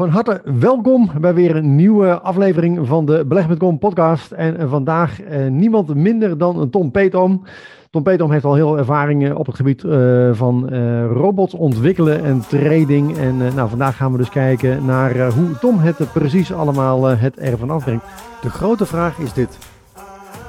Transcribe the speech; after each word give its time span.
Van 0.00 0.08
harte 0.08 0.42
welkom 0.44 1.10
bij 1.20 1.34
weer 1.34 1.56
een 1.56 1.74
nieuwe 1.74 2.20
aflevering 2.20 2.86
van 2.86 3.06
de 3.06 3.24
Beleg.com 3.26 3.78
podcast. 3.78 4.30
En 4.30 4.68
vandaag 4.68 5.22
eh, 5.22 5.46
niemand 5.46 5.94
minder 5.94 6.38
dan 6.38 6.70
Tom 6.70 6.90
Petom. 6.90 7.42
Tom 7.90 8.02
Petom 8.02 8.30
heeft 8.30 8.44
al 8.44 8.54
heel 8.54 8.78
ervaring 8.78 9.28
eh, 9.28 9.38
op 9.38 9.46
het 9.46 9.56
gebied 9.56 9.82
uh, 9.82 10.30
van 10.32 10.68
uh, 10.72 11.06
robots 11.12 11.54
ontwikkelen 11.54 12.24
en 12.24 12.40
trading. 12.48 13.18
En 13.18 13.36
nou, 13.36 13.68
vandaag 13.68 13.96
gaan 13.96 14.12
we 14.12 14.18
dus 14.18 14.28
kijken 14.28 14.84
naar 14.84 15.32
hoe 15.32 15.58
Tom 15.58 15.78
het 15.78 16.12
precies 16.12 16.52
allemaal 16.52 17.04
het 17.04 17.38
ervan 17.38 17.70
afbrengt. 17.70 18.04
De 18.42 18.50
grote 18.50 18.86
vraag 18.86 19.18
is 19.18 19.32
dit. 19.32 19.58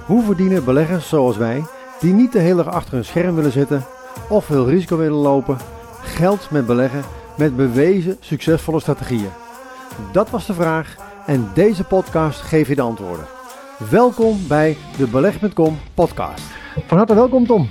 Hoe 0.06 0.24
verdienen 0.24 0.66
beleggers 0.66 1.10
zoals 1.10 1.38
wij, 1.38 1.64
die 2.00 2.14
niet 2.14 2.32
de 2.32 2.40
hele 2.40 2.64
dag 2.64 2.74
achter 2.74 2.98
een 2.98 3.06
scherm 3.06 3.36
willen 3.36 3.52
zitten 3.52 3.84
of 4.30 4.46
veel 4.46 4.70
risico 4.70 4.98
willen 4.98 5.18
lopen, 5.18 5.58
geld 6.02 6.48
met 6.52 6.66
beleggen 6.66 7.02
met 7.38 7.56
bewezen 7.56 8.18
succesvolle 8.20 8.80
strategieën? 8.80 9.41
Dat 10.12 10.30
was 10.30 10.46
de 10.46 10.54
vraag 10.54 10.96
en 11.26 11.48
deze 11.54 11.84
podcast 11.84 12.42
geeft 12.42 12.70
je 12.70 12.76
de 12.76 12.82
antwoorden. 12.82 13.26
Welkom 13.90 14.38
bij 14.48 14.78
de 14.98 15.08
Beleg.com 15.08 15.78
podcast. 15.94 16.44
Van 16.86 16.98
harte 16.98 17.16
welkom 17.16 17.46
Tom. 17.46 17.70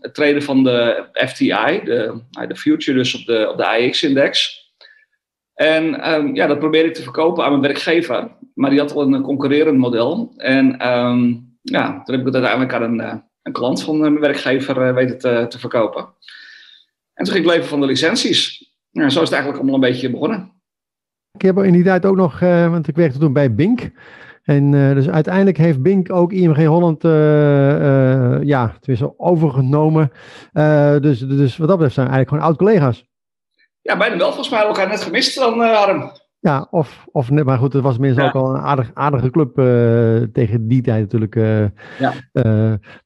het 0.00 0.14
traden 0.14 0.42
van 0.42 0.64
de 0.64 1.04
FTI, 1.12 1.80
de, 1.84 2.20
de 2.48 2.56
future 2.56 2.98
dus 2.98 3.14
op 3.14 3.26
de, 3.26 3.48
op 3.50 3.56
de 3.56 3.66
AX-index. 3.66 4.61
En 5.54 6.12
um, 6.12 6.34
ja, 6.34 6.46
dat 6.46 6.58
probeerde 6.58 6.88
ik 6.88 6.94
te 6.94 7.02
verkopen 7.02 7.44
aan 7.44 7.50
mijn 7.50 7.62
werkgever. 7.62 8.30
Maar 8.54 8.70
die 8.70 8.78
had 8.78 8.94
al 8.94 9.12
een 9.12 9.22
concurrerend 9.22 9.78
model. 9.78 10.32
En 10.36 10.88
um, 10.88 11.50
ja, 11.62 12.02
toen 12.02 12.14
heb 12.14 12.26
ik 12.26 12.34
het 12.34 12.34
uiteindelijk 12.34 12.72
aan 12.72 12.82
een, 12.82 13.00
uh, 13.00 13.14
een 13.42 13.52
klant 13.52 13.82
van 13.82 13.94
uh, 13.94 14.00
mijn 14.00 14.20
werkgever 14.20 14.88
uh, 14.88 14.94
weten 14.94 15.18
te, 15.18 15.46
te, 15.48 15.58
verkopen. 15.58 16.02
En 17.14 17.24
toen 17.24 17.34
ging 17.34 17.44
ik 17.46 17.50
leven 17.50 17.68
van 17.68 17.80
de 17.80 17.86
licenties. 17.86 18.70
Ja, 18.90 19.08
zo 19.08 19.22
is 19.22 19.28
het 19.28 19.32
eigenlijk 19.32 19.56
allemaal 19.56 19.74
een 19.74 19.90
beetje 19.90 20.10
begonnen. 20.10 20.52
Ik 21.32 21.42
heb 21.42 21.58
in 21.58 21.72
die 21.72 21.84
tijd 21.84 22.04
ook 22.04 22.16
nog, 22.16 22.38
want 22.40 22.88
ik 22.88 22.96
werkte 22.96 23.18
toen 23.18 23.32
bij 23.32 23.54
Bink. 23.54 23.90
En 24.42 24.70
dus 24.70 25.08
uiteindelijk 25.08 25.56
heeft 25.56 25.82
Bink 25.82 26.12
ook 26.12 26.32
IMG 26.32 26.66
Holland 26.66 27.02
ja, 28.46 28.74
overgenomen. 29.16 30.12
dus, 31.00 31.18
dus 31.18 31.56
wat 31.56 31.68
dat 31.68 31.76
betreft 31.76 31.94
zijn 31.94 32.08
eigenlijk 32.08 32.28
gewoon 32.28 32.44
oud-collega's. 32.44 33.11
Ja, 33.82 33.96
bijna 33.96 34.16
wel. 34.16 34.26
Volgens 34.26 34.48
mij 34.48 34.60
we 34.60 34.66
elkaar 34.66 34.88
net 34.88 35.02
gemist 35.02 35.34
dan, 35.34 35.60
uh, 35.60 35.80
Arm. 35.80 36.10
Ja, 36.40 36.66
of, 36.70 37.04
of 37.12 37.30
maar 37.30 37.58
goed, 37.58 37.72
het 37.72 37.82
was 37.82 37.98
minstens 37.98 38.26
ook 38.26 38.34
al 38.34 38.54
een 38.54 38.60
aardig, 38.60 38.90
aardige 38.94 39.30
club 39.30 39.58
uh, 39.58 40.22
tegen 40.32 40.68
die 40.68 40.82
tijd 40.82 41.00
natuurlijk. 41.00 41.34
Uh, 41.34 41.64
ja. 41.98 42.12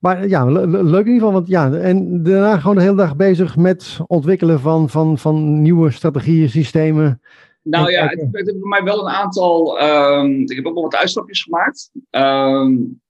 maar 0.00 0.28
ja, 0.28 0.44
le 0.44 0.66
leuk 0.66 1.06
in 1.06 1.12
ieder 1.12 1.14
geval. 1.14 1.32
Want 1.32 1.48
ja, 1.48 1.72
en 1.72 2.22
daarna 2.22 2.58
gewoon 2.58 2.76
de 2.76 2.82
hele 2.82 2.96
dag 2.96 3.16
bezig 3.16 3.56
met 3.56 3.98
ontwikkelen 4.06 4.60
van, 4.60 4.88
van, 4.88 5.18
van 5.18 5.62
nieuwe 5.62 5.90
strategieën, 5.90 6.48
systemen. 6.48 7.20
Nou 7.62 7.90
ja, 7.90 8.06
het, 8.06 8.20
het 8.20 8.46
heeft 8.46 8.58
voor 8.60 8.68
mij 8.68 8.82
wel 8.82 9.00
een 9.00 9.14
aantal. 9.14 9.82
Um, 9.82 10.40
ik 10.40 10.56
heb 10.56 10.66
ook 10.66 10.74
wel 10.74 10.82
wat 10.82 10.96
uitstapjes 10.96 11.42
gemaakt. 11.42 11.90
Um, 12.10 13.00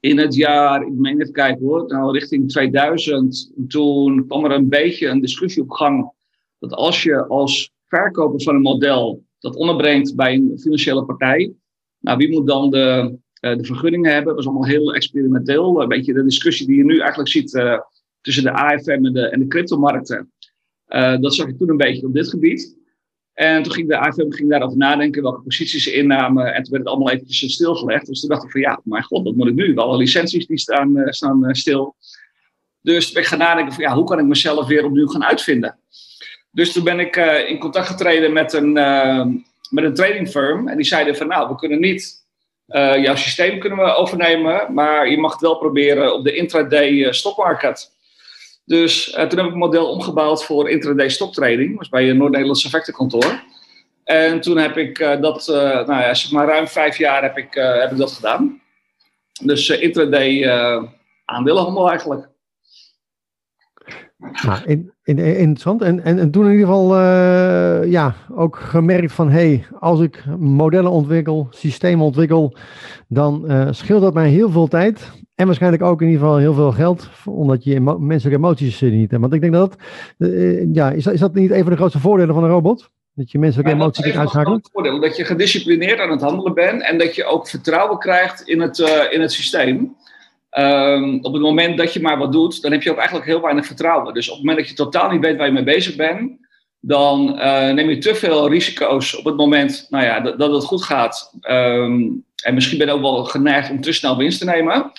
in 0.00 0.18
het 0.18 0.34
jaar, 0.34 0.82
ik 0.82 0.92
meen 0.92 1.20
even 1.20 1.32
kijken 1.32 1.66
hoor, 1.66 1.84
nou 1.86 2.12
richting 2.12 2.48
2000, 2.48 3.52
toen 3.68 4.26
kwam 4.26 4.44
er 4.44 4.50
een 4.50 4.68
beetje 4.68 5.08
een 5.08 5.20
discussie 5.20 5.62
op 5.62 5.70
gang 5.70 6.12
dat 6.60 6.72
als 6.72 7.02
je 7.02 7.26
als 7.26 7.72
verkoper 7.86 8.42
van 8.42 8.54
een 8.54 8.60
model 8.60 9.24
dat 9.38 9.56
onderbrengt 9.56 10.16
bij 10.16 10.34
een 10.34 10.58
financiële 10.60 11.04
partij, 11.04 11.52
nou 11.98 12.16
wie 12.16 12.30
moet 12.30 12.46
dan 12.46 12.70
de, 12.70 13.18
uh, 13.40 13.56
de 13.56 13.64
vergunningen 13.64 14.12
hebben? 14.12 14.30
Dat 14.30 14.42
is 14.42 14.48
allemaal 14.48 14.68
heel 14.68 14.94
experimenteel. 14.94 15.82
Een 15.82 15.88
beetje 15.88 16.12
de 16.12 16.24
discussie 16.24 16.66
die 16.66 16.76
je 16.76 16.84
nu 16.84 16.98
eigenlijk 16.98 17.30
ziet 17.30 17.54
uh, 17.54 17.78
tussen 18.20 18.42
de 18.42 18.52
AFM 18.52 19.04
en 19.04 19.12
de, 19.12 19.28
en 19.28 19.40
de 19.40 19.46
cryptomarkten. 19.46 20.32
Uh, 20.88 21.18
dat 21.18 21.34
zag 21.34 21.48
ik 21.48 21.58
toen 21.58 21.70
een 21.70 21.76
beetje 21.76 22.06
op 22.06 22.14
dit 22.14 22.28
gebied. 22.28 22.78
En 23.32 23.62
toen 23.62 23.72
ging 23.72 23.88
de 23.88 23.98
AFM 23.98 24.30
ging 24.30 24.50
daarover 24.50 24.76
nadenken 24.76 25.22
welke 25.22 25.42
posities 25.42 25.82
ze 25.82 25.92
innamen. 25.92 26.54
En 26.54 26.62
toen 26.62 26.72
werd 26.72 26.84
het 26.84 26.92
allemaal 26.92 27.12
eventjes 27.12 27.52
stilgelegd. 27.52 28.06
Dus 28.06 28.20
toen 28.20 28.28
dacht 28.28 28.44
ik 28.44 28.50
van 28.50 28.60
ja, 28.60 28.80
mijn 28.84 29.02
god, 29.02 29.24
wat 29.24 29.36
moet 29.36 29.48
ik 29.48 29.54
nu? 29.54 29.76
Alle 29.76 29.96
licenties 29.96 30.46
die 30.46 30.58
staan, 30.58 31.02
staan 31.04 31.54
stil. 31.54 31.96
Dus 32.80 33.04
toen 33.04 33.14
ben 33.14 33.22
ik 33.22 33.28
gaan 33.28 33.38
nadenken 33.38 33.74
van 33.74 33.82
ja, 33.82 33.94
hoe 33.94 34.04
kan 34.04 34.18
ik 34.18 34.24
mezelf 34.24 34.66
weer 34.66 34.84
opnieuw 34.84 35.06
gaan 35.06 35.24
uitvinden? 35.24 35.78
Dus 36.52 36.72
toen 36.72 36.84
ben 36.84 37.00
ik 37.00 37.16
uh, 37.16 37.48
in 37.48 37.58
contact 37.58 37.86
getreden 37.86 38.32
met 38.32 38.52
een, 38.52 38.76
uh, 38.76 39.26
met 39.70 39.84
een 39.84 39.94
trading 39.94 40.30
firm. 40.30 40.68
En 40.68 40.76
die 40.76 40.86
zeiden 40.86 41.16
van 41.16 41.26
nou, 41.26 41.48
we 41.48 41.54
kunnen 41.54 41.80
niet 41.80 42.24
uh, 42.68 43.02
jouw 43.02 43.14
systeem 43.14 43.58
kunnen 43.58 43.78
we 43.78 43.94
overnemen. 43.94 44.74
Maar 44.74 45.08
je 45.08 45.18
mag 45.18 45.32
het 45.32 45.40
wel 45.40 45.58
proberen 45.58 46.14
op 46.14 46.24
de 46.24 46.34
intraday 46.34 47.12
stockmarket. 47.12 47.90
Dus 48.64 49.04
toen 49.10 49.20
heb 49.20 49.32
ik 49.32 49.52
een 49.52 49.58
model 49.58 49.90
omgebouwd 49.90 50.44
voor 50.44 50.70
intraday 50.70 51.08
stocktrading. 51.08 51.78
Was 51.78 51.88
bij 51.88 52.10
een 52.10 52.16
Noord-Nederlands 52.16 52.64
effectenkantoor. 52.64 53.42
En 54.04 54.40
toen 54.40 54.56
heb 54.56 54.76
ik 54.76 54.98
dat, 54.98 55.46
nou 55.46 55.86
ja, 55.86 56.14
zeg 56.14 56.30
maar 56.30 56.46
ruim 56.46 56.68
vijf 56.68 56.98
jaar 56.98 57.22
heb 57.22 57.38
ik, 57.38 57.54
heb 57.54 57.90
ik 57.90 57.96
dat 57.96 58.12
gedaan. 58.12 58.60
Dus 59.42 59.68
intraday 59.68 60.48
aandelenhandel 61.24 61.90
eigenlijk. 61.90 62.29
Nou, 64.20 64.58
in, 64.64 64.92
in, 65.02 65.18
interessant. 65.18 65.82
En, 65.82 66.04
en, 66.04 66.18
en 66.18 66.30
toen 66.30 66.44
in 66.44 66.50
ieder 66.50 66.66
geval 66.66 66.96
uh, 66.96 67.90
ja, 67.90 68.14
ook 68.34 68.56
gemerkt 68.56 69.12
van 69.12 69.30
hey, 69.30 69.64
als 69.78 70.00
ik 70.00 70.24
modellen 70.38 70.90
ontwikkel, 70.90 71.46
systemen 71.50 72.04
ontwikkel, 72.04 72.56
dan 73.08 73.44
uh, 73.46 73.68
scheelt 73.70 74.02
dat 74.02 74.14
mij 74.14 74.28
heel 74.28 74.50
veel 74.50 74.66
tijd. 74.66 75.10
En 75.34 75.46
waarschijnlijk 75.46 75.82
ook 75.82 76.00
in 76.00 76.06
ieder 76.06 76.22
geval 76.22 76.38
heel 76.38 76.54
veel 76.54 76.72
geld, 76.72 77.10
omdat 77.24 77.64
je 77.64 77.74
emo 77.74 77.98
menselijke 77.98 78.38
emoties 78.38 78.80
niet 78.80 79.10
hebt. 79.10 79.22
Want 79.22 79.34
ik 79.34 79.40
denk 79.40 79.52
dat, 79.52 79.76
uh, 80.18 80.74
ja, 80.74 80.90
is, 80.90 81.06
is 81.06 81.20
dat 81.20 81.34
niet 81.34 81.50
een 81.50 81.62
van 81.62 81.70
de 81.70 81.76
grootste 81.76 82.00
voordelen 82.00 82.34
van 82.34 82.44
een 82.44 82.50
robot? 82.50 82.90
Dat 83.14 83.30
je 83.30 83.38
menselijke 83.38 83.72
emoties 83.72 84.16
uitschakelen? 84.16 84.60
voordeel, 84.72 85.00
dat 85.00 85.16
je 85.16 85.24
gedisciplineerd 85.24 86.00
aan 86.00 86.10
het 86.10 86.20
handelen 86.20 86.54
bent 86.54 86.82
en 86.82 86.98
dat 86.98 87.14
je 87.14 87.24
ook 87.24 87.48
vertrouwen 87.48 87.98
krijgt 87.98 88.48
in 88.48 88.60
het, 88.60 88.78
in 89.10 89.20
het 89.20 89.32
systeem. 89.32 89.96
Um, 90.58 91.18
op 91.24 91.32
het 91.32 91.42
moment 91.42 91.78
dat 91.78 91.92
je 91.92 92.00
maar 92.00 92.18
wat 92.18 92.32
doet, 92.32 92.62
dan 92.62 92.72
heb 92.72 92.82
je 92.82 92.90
ook 92.90 92.96
eigenlijk 92.96 93.26
heel 93.26 93.40
weinig 93.40 93.66
vertrouwen. 93.66 94.14
Dus 94.14 94.28
op 94.28 94.36
het 94.36 94.44
moment 94.44 94.58
dat 94.58 94.68
je 94.68 94.84
totaal 94.84 95.10
niet 95.10 95.20
weet 95.20 95.36
waar 95.36 95.46
je 95.46 95.52
mee 95.52 95.62
bezig 95.62 95.96
bent, 95.96 96.48
dan 96.80 97.38
uh, 97.38 97.70
neem 97.70 97.90
je 97.90 97.98
te 97.98 98.14
veel 98.14 98.48
risico's 98.48 99.16
op 99.16 99.24
het 99.24 99.36
moment 99.36 99.86
nou 99.90 100.04
ja, 100.04 100.20
dat, 100.20 100.38
dat 100.38 100.52
het 100.52 100.64
goed 100.64 100.82
gaat. 100.82 101.32
Um, 101.50 102.24
en 102.42 102.54
misschien 102.54 102.78
ben 102.78 102.86
je 102.86 102.92
ook 102.92 103.00
wel 103.00 103.24
geneigd 103.24 103.70
om 103.70 103.80
te 103.80 103.92
snel 103.92 104.16
winst 104.16 104.38
te 104.38 104.44
nemen. 104.44 104.92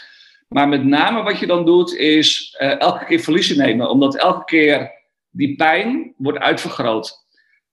Maar 0.48 0.68
met 0.68 0.84
name 0.84 1.24
wat 1.24 1.40
je 1.40 1.48
dan 1.48 1.66
doet, 1.66 1.96
is 1.96 2.58
uh, 2.60 2.80
elke 2.80 3.06
keer 3.06 3.20
verliezen 3.20 3.58
nemen. 3.58 3.90
Omdat 3.90 4.16
elke 4.16 4.44
keer 4.46 4.92
die 5.30 5.56
pijn 5.56 6.14
wordt 6.18 6.40
uitvergroot. 6.40 7.20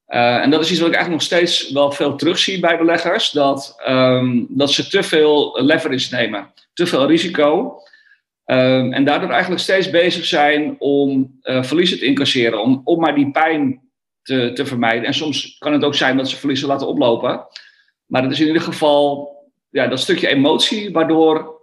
Uh, 0.08 0.36
en 0.36 0.50
dat 0.50 0.60
is 0.60 0.70
iets 0.70 0.80
wat 0.80 0.88
ik 0.88 0.94
eigenlijk 0.94 1.22
nog 1.22 1.38
steeds 1.38 1.70
wel 1.70 1.92
veel 1.92 2.16
terugzie 2.16 2.60
bij 2.60 2.78
beleggers. 2.78 3.30
Dat, 3.30 3.82
um, 3.88 4.46
dat 4.48 4.70
ze 4.70 4.88
te 4.88 5.02
veel 5.02 5.58
leverage 5.62 6.14
nemen, 6.14 6.52
te 6.78 6.86
veel 6.86 7.06
risico. 7.06 7.80
Um, 8.44 8.92
en 8.92 9.04
daardoor 9.04 9.30
eigenlijk 9.30 9.62
steeds 9.62 9.90
bezig 9.90 10.24
zijn 10.24 10.76
om 10.78 11.38
uh, 11.42 11.62
verliezen 11.62 11.98
te 11.98 12.04
incasseren. 12.04 12.62
Om, 12.62 12.80
om 12.84 13.00
maar 13.00 13.14
die 13.14 13.30
pijn 13.30 13.90
te, 14.22 14.50
te 14.54 14.66
vermijden. 14.66 15.04
En 15.04 15.14
soms 15.14 15.58
kan 15.58 15.72
het 15.72 15.84
ook 15.84 15.94
zijn 15.94 16.16
dat 16.16 16.28
ze 16.28 16.36
verliezen 16.36 16.68
laten 16.68 16.86
oplopen. 16.86 17.46
Maar 18.06 18.22
het 18.22 18.32
is 18.32 18.40
in 18.40 18.46
ieder 18.46 18.62
geval 18.62 19.28
ja, 19.70 19.86
dat 19.86 20.00
stukje 20.00 20.28
emotie 20.28 20.92
waardoor 20.92 21.60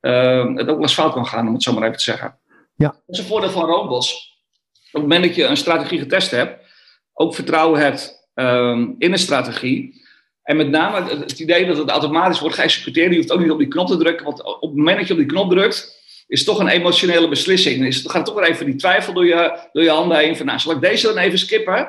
uh, 0.00 0.54
het 0.54 0.60
ook 0.60 0.66
wel 0.66 0.80
eens 0.80 0.94
fout 0.94 1.12
kan 1.12 1.26
gaan, 1.26 1.46
om 1.46 1.52
het 1.52 1.62
zo 1.62 1.72
maar 1.72 1.82
even 1.82 1.96
te 1.96 2.04
zeggen. 2.04 2.38
Ja. 2.74 2.88
Dat 2.88 3.02
is 3.06 3.18
een 3.18 3.24
voordeel 3.24 3.50
van 3.50 3.64
robots. 3.64 4.38
Op 4.72 5.00
het 5.00 5.02
moment 5.02 5.24
dat 5.24 5.34
je 5.34 5.44
een 5.44 5.56
strategie 5.56 5.98
getest 5.98 6.30
hebt, 6.30 6.64
ook 7.12 7.34
vertrouwen 7.34 7.80
hebt 7.80 8.28
ehm, 8.34 8.90
in 8.98 9.12
een 9.12 9.18
strategie. 9.18 10.03
En 10.44 10.56
met 10.56 10.68
name 10.68 11.08
het, 11.08 11.38
idee 11.38 11.66
dat 11.66 11.76
het 11.76 11.88
automatisch 11.88 12.40
wordt 12.40 12.54
geëxecuteerd. 12.54 13.10
Je 13.10 13.16
hoeft 13.16 13.32
ook 13.32 13.40
niet 13.40 13.50
op 13.50 13.58
die 13.58 13.68
knop 13.68 13.86
te 13.86 13.96
drukken. 13.96 14.24
Want 14.24 14.44
op 14.44 14.60
het 14.60 14.76
moment 14.76 14.98
dat 14.98 15.06
je 15.06 15.12
op 15.12 15.18
die 15.18 15.28
knop 15.28 15.50
drukt, 15.50 16.02
is 16.26 16.44
toch 16.44 16.58
een 16.58 16.68
emotionele 16.68 17.28
beslissing. 17.28 17.86
Is, 17.86 18.04
gaat 18.06 18.24
toch 18.24 18.34
weer 18.34 18.48
even 18.48 18.66
die 18.66 18.76
twijfel 18.76 19.12
door 19.12 19.26
je, 19.26 19.68
door 19.72 19.82
je 19.82 19.90
handen 19.90 20.18
heen. 20.18 20.36
Van, 20.36 20.46
nou, 20.46 20.58
zal 20.58 20.72
ik 20.72 20.80
deze 20.80 21.06
dan 21.06 21.18
even 21.18 21.38
skippen? 21.38 21.88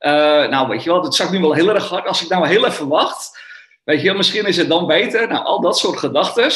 Uh, 0.00 0.10
nou, 0.48 0.68
weet 0.68 0.82
je 0.82 0.90
wel, 0.90 1.02
het 1.02 1.14
zakt 1.14 1.30
nu 1.30 1.40
wel 1.40 1.52
heel 1.52 1.68
erg 1.68 1.88
hard. 1.88 2.06
Als 2.06 2.22
ik 2.22 2.28
nou 2.28 2.46
heel 2.46 2.66
even 2.66 2.88
wacht, 2.88 3.38
weet 3.84 4.00
je 4.00 4.06
wel, 4.06 4.16
misschien 4.16 4.46
is 4.46 4.56
het 4.56 4.68
dan 4.68 4.86
beter. 4.86 5.28
Nou, 5.28 5.44
al 5.44 5.60
dat 5.60 5.78
soort 5.78 5.98
gedachten, 5.98 6.50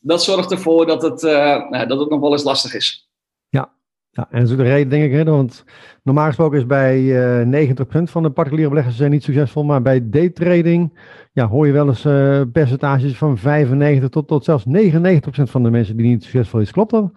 dat 0.00 0.24
zorgt 0.24 0.50
ervoor 0.50 0.86
dat 0.86 1.02
het, 1.02 1.22
uh, 1.22 1.68
nou, 1.70 1.86
dat 1.86 1.98
het 1.98 2.10
nog 2.10 2.20
wel 2.20 2.32
eens 2.32 2.44
lastig 2.44 2.74
is. 2.74 3.03
Ja, 4.14 4.28
en 4.30 4.38
dat 4.38 4.48
is 4.48 4.52
ook 4.52 4.64
de 4.64 4.70
reden, 4.70 4.88
denk 4.88 5.04
ik, 5.04 5.12
hè, 5.12 5.24
want 5.24 5.64
normaal 6.02 6.26
gesproken 6.26 6.58
is 6.58 6.66
bij 6.66 6.98
uh, 6.98 7.68
90% 7.68 7.74
van 8.02 8.22
de 8.22 8.30
particuliere 8.30 8.70
beleggers 8.70 8.96
zijn 8.96 9.10
niet 9.10 9.22
succesvol, 9.22 9.64
maar 9.64 9.82
bij 9.82 10.00
daytrading 10.02 10.98
ja, 11.32 11.48
hoor 11.48 11.66
je 11.66 11.72
wel 11.72 11.88
eens 11.88 12.04
uh, 12.04 12.40
percentages 12.52 13.16
van 13.16 13.38
95 13.38 14.08
tot, 14.08 14.28
tot 14.28 14.44
zelfs 14.44 14.64
99% 14.66 14.70
van 15.42 15.62
de 15.62 15.70
mensen 15.70 15.96
die 15.96 16.06
niet 16.06 16.22
succesvol 16.22 16.60
is. 16.60 16.70
Klopt 16.70 16.90
dat? 16.90 17.10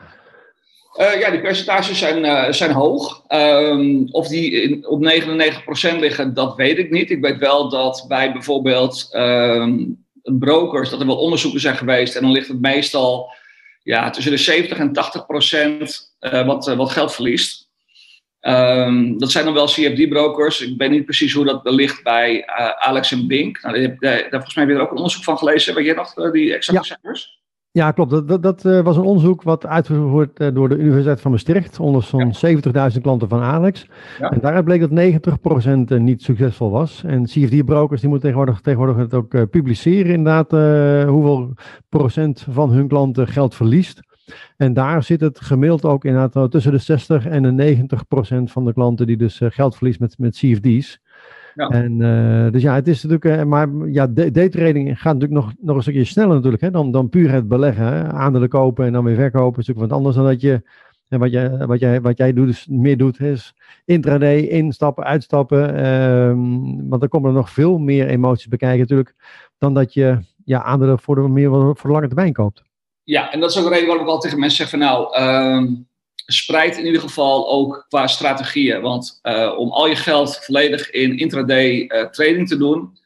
Ja, 1.20 1.32
die 1.32 1.42
percentages 1.42 2.00
zijn, 2.00 2.54
zijn 2.54 2.72
hoog. 2.72 3.24
Um, 3.30 4.08
of 4.12 4.28
die 4.28 4.52
in, 4.52 4.88
op 4.88 5.12
99% 5.96 6.00
liggen, 6.00 6.34
dat 6.34 6.56
weet 6.56 6.78
ik 6.78 6.92
niet. 6.92 7.12
Ik 7.12 7.22
weet 7.22 7.38
wel 7.38 7.70
dat 7.70 8.06
bij 8.08 8.32
bijvoorbeeld 8.32 9.10
um, 9.12 10.06
brokers, 10.24 10.90
dat 10.90 11.00
er 11.00 11.06
wel 11.06 11.18
onderzoeken 11.18 11.60
zijn 11.60 11.76
geweest. 11.78 12.16
En 12.16 12.22
dan 12.22 12.32
ligt 12.32 12.48
het 12.48 12.62
meestal 12.62 13.30
ja, 13.88 14.10
tussen 14.10 14.32
de 14.32 14.38
70 14.38 14.78
en 14.78 14.92
80% 14.92 14.92
uh, 16.20 16.46
wat, 16.46 16.76
wat 16.76 16.92
geld 16.92 17.14
verliest. 17.14 17.70
Um, 18.42 19.18
dat 19.20 19.32
zijn 19.32 19.46
dan 19.46 19.54
wel 19.54 19.66
CFD-brokers. 19.66 20.62
Ik 20.62 20.78
weet 20.78 20.90
niet 20.90 21.06
precies 21.06 21.34
hoe 21.34 21.46
dat 21.46 21.62
ligt 21.64 22.04
bij 22.04 22.36
uh, 22.36 22.70
Alex 22.70 23.12
en 23.12 23.28
Bink. 23.28 23.62
Nou, 23.62 23.98
daar, 24.00 24.18
daar, 24.18 24.30
volgens 24.30 24.56
mij 24.56 24.64
heb 24.64 24.74
je 24.74 24.80
er 24.80 24.86
ook 24.86 24.92
een 24.92 24.98
onderzoek 24.98 25.24
van 25.24 25.38
gelezen. 25.38 25.76
Weet 25.76 25.86
je 25.86 25.94
nog 25.94 26.18
uh, 26.18 26.32
die 26.32 26.54
exacte 26.54 26.88
ja. 26.88 26.98
cijfers? 27.02 27.42
Ja, 27.78 27.92
klopt. 27.92 28.12
Dat, 28.12 28.28
dat, 28.28 28.44
dat 28.44 28.66
uh, 28.66 28.82
was 28.82 28.98
een 28.98 29.04
onderzoek 29.04 29.44
wat 29.44 29.66
uitgevoerd 29.66 30.40
uh, 30.40 30.48
door 30.54 30.70
de 30.70 30.78
Universiteit 30.78 31.22
van 31.22 31.32
Maastricht 31.32 31.80
onder 31.80 32.04
zo'n 32.04 32.34
ja. 32.40 32.92
70.000 32.92 33.02
klanten 33.02 33.30
van 33.30 33.42
Alex. 33.42 33.88
Ja. 34.20 34.30
En 34.30 34.40
daaruit 34.40 34.66
bleek 34.66 34.80
dat 34.80 35.98
90% 35.98 36.02
niet 36.02 36.22
succesvol 36.22 36.70
was. 36.70 37.04
En 37.04 37.24
CFD-brokers 37.24 38.02
die 38.02 38.10
moeten 38.10 38.30
tegenwoordig, 38.30 38.62
tegenwoordig 38.62 38.98
het 38.98 39.14
ook 39.14 39.34
uh, 39.34 39.42
publiceren, 39.52 40.14
inderdaad, 40.14 40.52
hoeveel 41.10 41.54
procent 41.90 42.46
van 42.50 42.70
hun 42.70 42.88
klanten 42.88 43.28
geld 43.28 43.56
verliest. 43.56 44.00
En 44.58 44.74
daar 44.74 45.04
zit 45.04 45.22
het 45.22 45.40
gemiddeld 45.40 45.86
ook 45.86 46.06
inderdaad 46.06 46.52
tussen 46.52 46.72
de 46.72 46.78
60 46.78 47.26
en 47.26 47.44
de 47.44 47.52
90 47.52 48.08
procent 48.08 48.52
van 48.52 48.66
de 48.66 48.74
klanten 48.74 49.08
die 49.08 49.18
dus 49.18 49.42
geld 49.44 49.76
verliest 49.76 50.00
met, 50.00 50.18
met 50.18 50.36
CFD's. 50.36 51.00
Ja. 51.58 51.70
En, 51.70 52.00
uh, 52.00 52.52
dus 52.52 52.62
ja, 52.62 52.76
het 52.76 52.88
is 52.88 53.04
natuurlijk, 53.04 53.40
uh, 53.40 53.46
maar 53.46 53.70
ja, 53.88 54.08
daytrading 54.08 55.02
gaat 55.02 55.14
natuurlijk 55.14 55.42
nog, 55.42 55.54
nog 55.60 55.76
een 55.76 55.82
stukje 55.82 56.04
sneller 56.04 56.36
natuurlijk, 56.36 56.62
hè, 56.62 56.72
dan, 56.72 56.92
dan 56.92 57.10
puur 57.10 57.32
het 57.32 57.48
beleggen. 57.48 57.86
Hè. 57.86 58.08
Aandelen 58.08 58.50
kopen 58.50 58.86
en 58.86 58.94
dan 58.94 59.04
weer 59.04 59.16
verkopen 59.16 59.60
is 59.60 59.68
natuurlijk 59.68 59.88
wat 59.88 59.98
anders 59.98 60.16
dan 60.16 60.26
dat 60.26 60.42
je, 60.42 60.62
en 61.08 61.20
wat, 61.20 61.32
jij, 61.32 61.58
wat, 61.58 61.80
jij, 61.80 62.02
wat 62.02 62.18
jij 62.18 62.34
doet, 62.34 62.48
dus 62.48 62.68
meer 62.68 62.98
doet, 62.98 63.20
is 63.20 63.54
intraday, 63.86 64.40
instappen, 64.40 65.04
uitstappen. 65.04 65.86
Um, 65.86 66.90
want 66.90 67.02
dan 67.02 67.10
komen 67.10 67.30
er 67.30 67.36
nog 67.36 67.50
veel 67.50 67.78
meer 67.78 68.08
emoties 68.08 68.48
bekijken 68.48 68.80
natuurlijk, 68.80 69.16
dan 69.58 69.74
dat 69.74 69.94
je 69.94 70.20
ja, 70.46 70.64
aandelen 70.64 71.00
voor 71.00 71.16
de, 71.16 71.22
meer 71.22 71.50
voor 71.50 71.76
de 71.82 71.88
lange 71.88 72.08
termijn 72.08 72.34
koopt. 72.34 72.64
Ja, 73.04 73.32
en 73.32 73.40
dat 73.40 73.50
is 73.50 73.58
ook 73.58 73.64
de 73.64 73.70
reden 73.70 73.88
waarom 73.88 74.06
ik 74.06 74.12
altijd 74.12 74.24
tegen 74.24 74.40
mensen 74.40 74.58
zeg 74.58 74.70
van 74.70 74.80
nou, 74.80 75.24
um, 75.24 75.88
spreid 76.28 76.78
in 76.78 76.86
ieder 76.86 77.02
geval 77.02 77.50
ook 77.50 77.86
qua 77.90 78.08
strategieën. 78.08 78.82
Want 78.82 79.20
uh, 79.24 79.54
om 79.58 79.72
al 79.72 79.88
je 79.88 79.96
geld 79.96 80.38
volledig 80.38 80.92
in 80.92 81.18
intraday 81.18 81.86
uh, 81.88 82.06
trading 82.06 82.48
te 82.48 82.58
doen, 82.58 82.98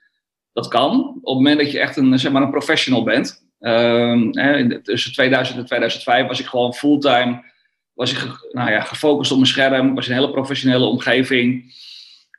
dat 0.54 0.68
kan. 0.68 1.00
Op 1.00 1.36
het 1.36 1.44
moment 1.44 1.60
dat 1.60 1.72
je 1.72 1.80
echt 1.80 1.98
een, 1.98 2.20
zeg 2.20 2.32
maar 2.32 2.42
een 2.42 2.50
professional 2.50 3.04
bent. 3.04 3.50
Hè, 3.60 4.82
tussen 4.82 5.12
2000 5.14 5.58
en 5.58 5.66
2005 5.66 6.28
was 6.28 6.40
ik 6.40 6.46
gewoon 6.46 6.74
fulltime 6.74 7.50
was 7.94 8.12
ik 8.12 8.48
nou 8.52 8.72
ja, 8.72 8.82
gefocust 8.82 9.32
op 9.32 9.38
mijn 9.38 9.50
scherm. 9.50 9.96
was 9.96 10.08
een 10.08 10.14
hele 10.14 10.32
professionele 10.32 10.86
omgeving. 10.86 11.74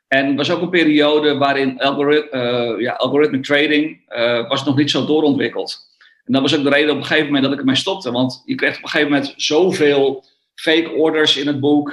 En 0.07 0.35
was 0.35 0.51
ook 0.51 0.61
een 0.61 0.69
periode 0.69 1.37
waarin 1.37 1.79
algorit 1.79 2.27
uh, 2.31 2.79
ja, 2.79 2.93
algorithmic 2.93 3.43
trading 3.43 4.01
was 4.47 4.65
nog 4.65 4.75
niet 4.75 4.91
zo 4.91 5.05
doorontwikkeld. 5.05 5.91
En 6.25 6.33
dat 6.33 6.41
was 6.41 6.55
ook 6.55 6.63
de 6.63 6.69
reden 6.69 6.91
op 6.91 6.97
een 6.97 7.05
gegeven 7.05 7.25
moment 7.25 7.43
dat 7.43 7.53
ik 7.53 7.59
ermee 7.59 7.75
stopte. 7.75 8.11
Want 8.11 8.41
je 8.45 8.55
kreeg 8.55 8.77
op 8.77 8.83
een 8.83 8.89
gegeven 8.89 9.11
moment 9.11 9.33
zoveel 9.37 10.23
fake 10.55 10.91
orders 10.91 11.37
in 11.37 11.47
het 11.47 11.59
boek. 11.59 11.89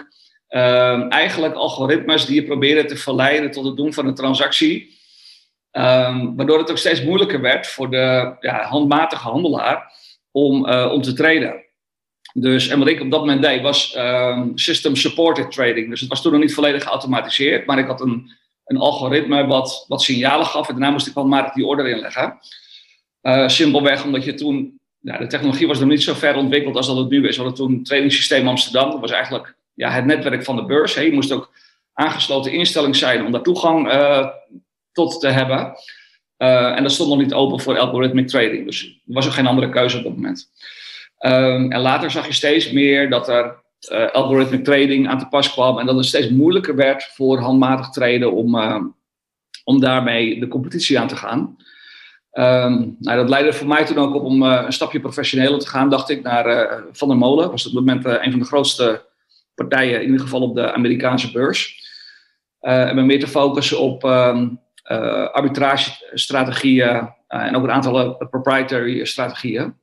Um, 0.49 1.09
eigenlijk 1.09 1.55
algoritmes 1.55 2.27
die 2.27 2.35
je 2.35 2.47
proberen 2.47 2.87
te 2.87 2.97
verleiden 2.97 3.51
tot 3.51 3.65
het 3.65 3.77
doen 3.77 3.93
van 3.93 4.07
een 4.07 4.15
transactie. 4.15 4.99
Um, 5.73 6.37
waardoor 6.37 6.59
het 6.59 6.71
ook 6.71 6.79
steeds 6.79 7.03
moeilijker 7.03 7.41
werd 7.41 7.67
voor 7.67 7.91
de 7.91 8.37
ja, 8.41 8.62
handmatige 8.62 9.29
handelaar 9.29 9.93
om, 10.31 10.69
uh, 10.69 10.93
om 10.93 11.03
te 11.03 11.12
traden. 11.12 11.65
Dus, 12.33 12.69
en 12.69 12.79
wat 12.79 12.89
ik 12.89 13.01
op 13.01 13.11
dat 13.11 13.21
moment 13.21 13.43
deed 13.43 13.62
was 13.62 13.97
um, 13.97 14.59
system 14.59 14.97
supported 14.97 15.53
trading. 15.53 15.91
Dus 15.91 16.01
het 16.01 16.09
was 16.09 16.23
toen 16.23 16.33
nog 16.33 16.41
niet 16.41 16.55
volledig 16.55 16.83
geautomatiseerd, 16.83 17.67
maar 17.67 17.79
ik 17.79 17.87
had 17.87 18.01
een, 18.01 18.31
een 18.65 18.77
algoritme 18.77 19.47
wat, 19.47 19.85
wat 19.89 20.03
signalen 20.03 20.47
gaf 20.47 20.69
en 20.69 20.75
daarna 20.75 20.91
moest 20.91 21.06
ik 21.06 21.15
handmatig 21.15 21.53
die 21.53 21.67
order 21.67 21.89
inleggen. 21.89 22.39
Uh, 23.23 23.49
simpelweg 23.49 24.05
omdat 24.05 24.25
je 24.25 24.35
toen, 24.35 24.80
ja, 25.00 25.19
de 25.19 25.26
technologie 25.26 25.67
was 25.67 25.79
nog 25.79 25.88
niet 25.88 26.02
zo 26.02 26.14
ver 26.14 26.37
ontwikkeld 26.37 26.76
als 26.76 26.87
dat 26.87 26.97
het 26.97 27.08
nu 27.08 27.29
is. 27.29 27.37
We 27.37 27.43
hadden 27.43 27.67
toen 27.67 27.75
het 27.75 27.85
trainingssysteem 27.85 28.49
Amsterdam, 28.49 28.91
dat 28.91 29.00
was 29.00 29.11
eigenlijk 29.11 29.55
ja, 29.75 29.91
het 29.91 30.05
netwerk 30.05 30.44
van 30.44 30.56
de 30.56 30.64
beurs. 30.64 30.94
Hè. 30.94 31.00
Je 31.00 31.12
moest 31.12 31.32
ook 31.32 31.52
aangesloten 31.93 32.52
instelling 32.52 32.97
zijn 32.97 33.25
om 33.25 33.32
daar 33.32 33.43
toegang 33.43 33.93
uh, 33.93 34.29
tot 34.93 35.20
te 35.20 35.29
hebben. 35.29 35.73
Uh, 36.38 36.76
en 36.76 36.82
dat 36.82 36.93
stond 36.93 37.08
nog 37.08 37.19
niet 37.19 37.35
open 37.35 37.61
voor 37.61 37.79
algorithmic 37.79 38.29
trading. 38.29 38.67
Dus 38.67 38.85
er 38.85 39.14
was 39.14 39.26
ook 39.26 39.32
geen 39.32 39.47
andere 39.47 39.70
keuze 39.70 39.97
op 39.97 40.02
dat 40.02 40.14
moment. 40.14 40.50
Um, 41.19 41.73
en 41.73 41.81
later 41.81 42.11
zag 42.11 42.26
je 42.26 42.32
steeds 42.32 42.70
meer 42.70 43.11
dat 43.11 43.29
er 43.29 43.62
uh, 43.93 44.11
algorithmic 44.11 44.64
trading 44.64 45.08
aan 45.08 45.19
te 45.19 45.26
pas 45.26 45.53
kwam. 45.53 45.79
En 45.79 45.87
dat 45.87 45.96
het 45.96 46.05
steeds 46.05 46.29
moeilijker 46.29 46.76
werd 46.76 47.05
voor 47.05 47.38
handmatig 47.38 47.91
traden 47.91 48.32
om, 48.32 48.55
om 49.64 49.81
daarmee 49.81 50.41
de 50.41 50.49
competitie 50.49 50.99
aan 50.99 51.08
te 51.08 51.17
gaan. 51.17 51.56
Um, 52.32 52.97
nou, 52.99 53.17
dat 53.17 53.29
leidde 53.29 53.53
voor 53.53 53.67
mij 53.67 53.85
toen 53.85 53.99
ook 53.99 54.15
op 54.15 54.23
om 54.23 54.43
uh, 54.43 54.62
een 54.65 54.73
stapje 54.73 55.00
professioneler 55.00 55.59
te 55.59 55.69
gaan, 55.69 55.91
dacht 55.91 56.11
ik, 56.11 56.23
naar 56.23 56.47
uh, 56.47 56.82
Van 56.93 57.09
der 57.09 57.17
Molen. 57.17 57.50
Was 57.50 57.67
op 57.67 57.73
dat 57.73 57.85
moment 57.85 58.06
uh, 58.06 58.25
een 58.25 58.31
van 58.31 58.41
de 58.41 58.47
grootste 58.47 59.05
partijen, 59.55 60.00
in 60.00 60.06
ieder 60.06 60.21
geval 60.21 60.43
op 60.43 60.55
de 60.55 60.73
Amerikaanse 60.73 61.31
beurs. 61.31 61.89
en 62.60 62.94
me 62.94 63.03
meer 63.03 63.20
te 63.20 63.29
focussen 63.29 63.81
op 63.81 64.05
um, 64.05 64.60
arbitragestrategieën 65.32 67.08
en 67.29 67.56
ook 67.56 67.63
een 67.63 67.70
aantal 67.70 68.17
proprietary 68.17 69.05
strategieën. 69.05 69.75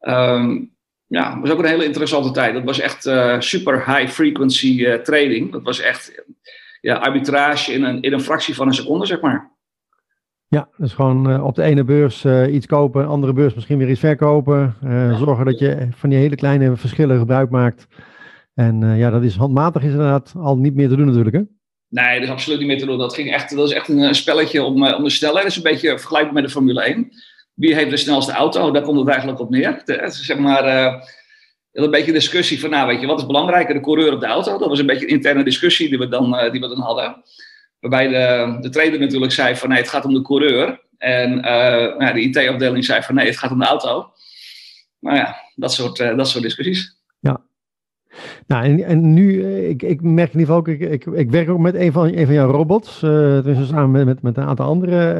Um, 0.00 0.74
ja, 1.06 1.30
dat 1.30 1.40
was 1.40 1.50
ook 1.50 1.58
een 1.58 1.64
hele 1.64 1.84
interessante 1.84 2.30
tijd. 2.30 2.54
Dat 2.54 2.64
was 2.64 2.80
echt 2.80 3.02
super 3.44 3.96
high 3.96 4.12
frequency 4.12 4.98
trading. 5.02 5.52
Dat 5.52 5.62
was 5.62 5.80
echt 5.80 6.24
ja, 6.80 6.94
arbitrage 6.94 7.72
in 7.72 7.84
een, 7.84 8.02
in 8.02 8.12
een 8.12 8.20
fractie 8.20 8.54
van 8.54 8.66
een 8.66 8.74
seconde, 8.74 9.06
zeg 9.06 9.20
maar. 9.20 9.50
Ja, 10.50 10.68
dus 10.76 10.92
gewoon 10.92 11.30
uh, 11.30 11.44
op 11.44 11.54
de 11.54 11.62
ene 11.62 11.84
beurs 11.84 12.24
uh, 12.24 12.54
iets 12.54 12.66
kopen, 12.66 13.06
andere 13.06 13.32
beurs 13.32 13.54
misschien 13.54 13.78
weer 13.78 13.90
iets 13.90 14.00
verkopen. 14.00 14.76
Uh, 14.84 15.18
zorgen 15.18 15.44
dat 15.44 15.58
je 15.58 15.88
van 15.90 16.10
die 16.10 16.18
hele 16.18 16.34
kleine 16.34 16.76
verschillen 16.76 17.18
gebruik 17.18 17.50
maakt. 17.50 17.86
En 18.54 18.96
ja, 18.96 19.10
dat 19.10 19.22
is 19.22 19.36
handmatig 19.36 19.82
is 19.82 19.90
inderdaad 19.90 20.32
al 20.36 20.56
niet 20.56 20.74
meer 20.74 20.88
te 20.88 20.96
doen 20.96 21.06
natuurlijk 21.06 21.36
hè? 21.36 21.42
Nee, 21.88 22.14
dat 22.14 22.22
is 22.22 22.30
absoluut 22.30 22.58
niet 22.58 22.68
meer 22.68 22.78
te 22.78 22.86
doen. 22.86 22.98
Dat, 22.98 23.14
ging 23.14 23.32
echt, 23.32 23.56
dat 23.56 23.68
is 23.68 23.74
echt 23.74 23.88
een 23.88 24.14
spelletje 24.14 24.62
om, 24.62 24.86
om 24.86 25.04
de 25.04 25.10
snelheid. 25.10 25.42
Dat 25.42 25.50
is 25.50 25.56
een 25.56 25.70
beetje 25.70 25.98
vergelijkbaar 25.98 26.34
met 26.34 26.44
de 26.44 26.50
Formule 26.50 26.82
1. 26.82 27.08
Wie 27.54 27.74
heeft 27.74 27.90
de 27.90 27.96
snelste 27.96 28.32
auto? 28.32 28.70
Daar 28.70 28.82
komt 28.82 28.98
het 28.98 29.08
eigenlijk 29.08 29.40
op 29.40 29.50
neer. 29.50 29.82
De, 29.84 30.04
zeg 30.06 30.38
maar, 30.38 30.64
een 31.72 31.90
beetje 31.90 32.06
een 32.06 32.18
discussie 32.18 32.60
van, 32.60 32.70
nou 32.70 32.86
weet 32.86 33.00
je, 33.00 33.06
wat 33.06 33.18
is 33.18 33.26
belangrijker, 33.26 33.74
de 33.74 33.80
coureur 33.80 34.12
of 34.12 34.20
de 34.20 34.26
auto? 34.26 34.58
Dat 34.58 34.68
was 34.68 34.78
een 34.78 34.86
beetje 34.86 35.06
een 35.06 35.14
interne 35.14 35.44
discussie 35.44 35.88
die 35.88 35.98
we 35.98 36.08
dan, 36.08 36.50
die 36.52 36.60
we 36.60 36.68
dan 36.68 36.80
hadden. 36.80 37.22
Waarbij 37.80 38.08
de, 38.08 38.56
de 38.60 38.68
trader 38.68 38.98
natuurlijk 38.98 39.32
zei 39.32 39.56
van 39.56 39.68
nee, 39.68 39.78
het 39.78 39.88
gaat 39.88 40.04
om 40.04 40.14
de 40.14 40.22
coureur. 40.22 40.80
En 40.98 41.32
uh, 41.32 41.42
nou, 41.98 42.12
de 42.12 42.20
IT-afdeling 42.20 42.84
zei 42.84 43.02
van 43.02 43.14
nee, 43.14 43.26
het 43.26 43.38
gaat 43.38 43.50
om 43.50 43.58
de 43.58 43.64
auto. 43.64 44.12
Nou 45.00 45.16
ja, 45.16 45.36
dat 45.54 45.72
soort, 45.72 45.98
uh, 45.98 46.16
dat 46.16 46.28
soort 46.28 46.42
discussies. 46.42 46.98
Ja. 47.20 47.40
Nou, 48.46 48.64
en, 48.64 48.84
en 48.84 49.14
nu, 49.14 49.44
eh, 49.44 49.68
ik, 49.68 49.82
ik 49.82 50.02
merk 50.02 50.32
in 50.32 50.40
ieder 50.40 50.54
geval, 50.54 50.72
ik, 50.72 50.80
ik, 50.80 51.06
ik 51.06 51.30
werk 51.30 51.48
ook 51.48 51.58
met 51.58 51.74
een 51.74 51.92
van, 51.92 52.14
een 52.14 52.26
van 52.26 52.34
jouw 52.34 52.50
robots. 52.50 53.02
Uh, 53.02 53.62
samen 53.62 53.90
met, 53.90 54.04
met, 54.04 54.22
met 54.22 54.36
een 54.36 54.44
aantal 54.44 54.66
anderen 54.66 55.16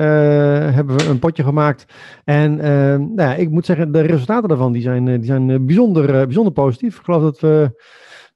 hebben 0.75 0.97
we 0.97 1.05
een 1.05 1.19
potje 1.19 1.43
gemaakt. 1.43 1.85
En 2.25 2.57
nou 3.15 3.15
ja, 3.15 3.35
ik 3.35 3.51
moet 3.51 3.67
zeggen, 3.67 3.93
de 3.93 4.01
resultaten 4.01 4.49
daarvan 4.49 4.73
die 4.73 4.83
zijn, 4.83 5.05
die 5.05 5.25
zijn 5.25 5.67
bijzonder, 5.67 6.07
bijzonder 6.07 6.53
positief. 6.53 6.97
Ik 6.97 7.05
geloof 7.05 7.23
dat 7.23 7.41
we 7.41 7.83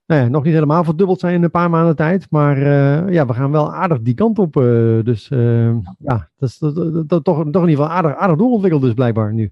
nou 0.05 0.21
ja, 0.21 0.27
nog 0.27 0.43
niet 0.43 0.53
helemaal 0.53 0.83
verdubbeld 0.83 1.19
zijn 1.19 1.33
in 1.33 1.43
een 1.43 1.51
paar 1.51 1.69
maanden 1.69 1.95
tijd. 1.95 2.27
Maar 2.29 2.57
uh, 2.57 3.13
ja, 3.13 3.25
we 3.25 3.33
gaan 3.33 3.51
wel 3.51 3.73
aardig 3.73 4.01
die 4.01 4.13
kant 4.13 4.39
op. 4.39 4.55
Uh, 4.55 5.03
dus 5.03 5.29
uh, 5.29 5.75
ja, 5.99 6.29
dat 6.37 6.49
is 6.49 6.57
toch, 6.57 7.23
toch 7.23 7.39
in 7.41 7.45
ieder 7.45 7.69
geval 7.69 7.87
aardig, 7.87 8.15
aardig 8.15 8.37
doorontwikkeld 8.37 8.81
dus 8.81 8.93
blijkbaar 8.93 9.33
nu. 9.33 9.51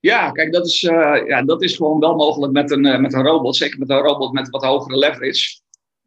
Ja, 0.00 0.30
kijk, 0.30 0.52
dat 0.52 0.66
is, 0.66 0.80
ja, 1.26 1.42
dat 1.42 1.62
is 1.62 1.76
gewoon 1.76 2.00
wel 2.00 2.14
mogelijk 2.14 2.52
met 2.52 2.70
een, 2.70 3.00
met 3.00 3.12
een 3.12 3.22
robot. 3.22 3.56
Zeker 3.56 3.78
met 3.78 3.90
een 3.90 3.98
robot 3.98 4.32
met 4.32 4.50
wat 4.50 4.64
hogere 4.64 4.98
leverage. 4.98 5.60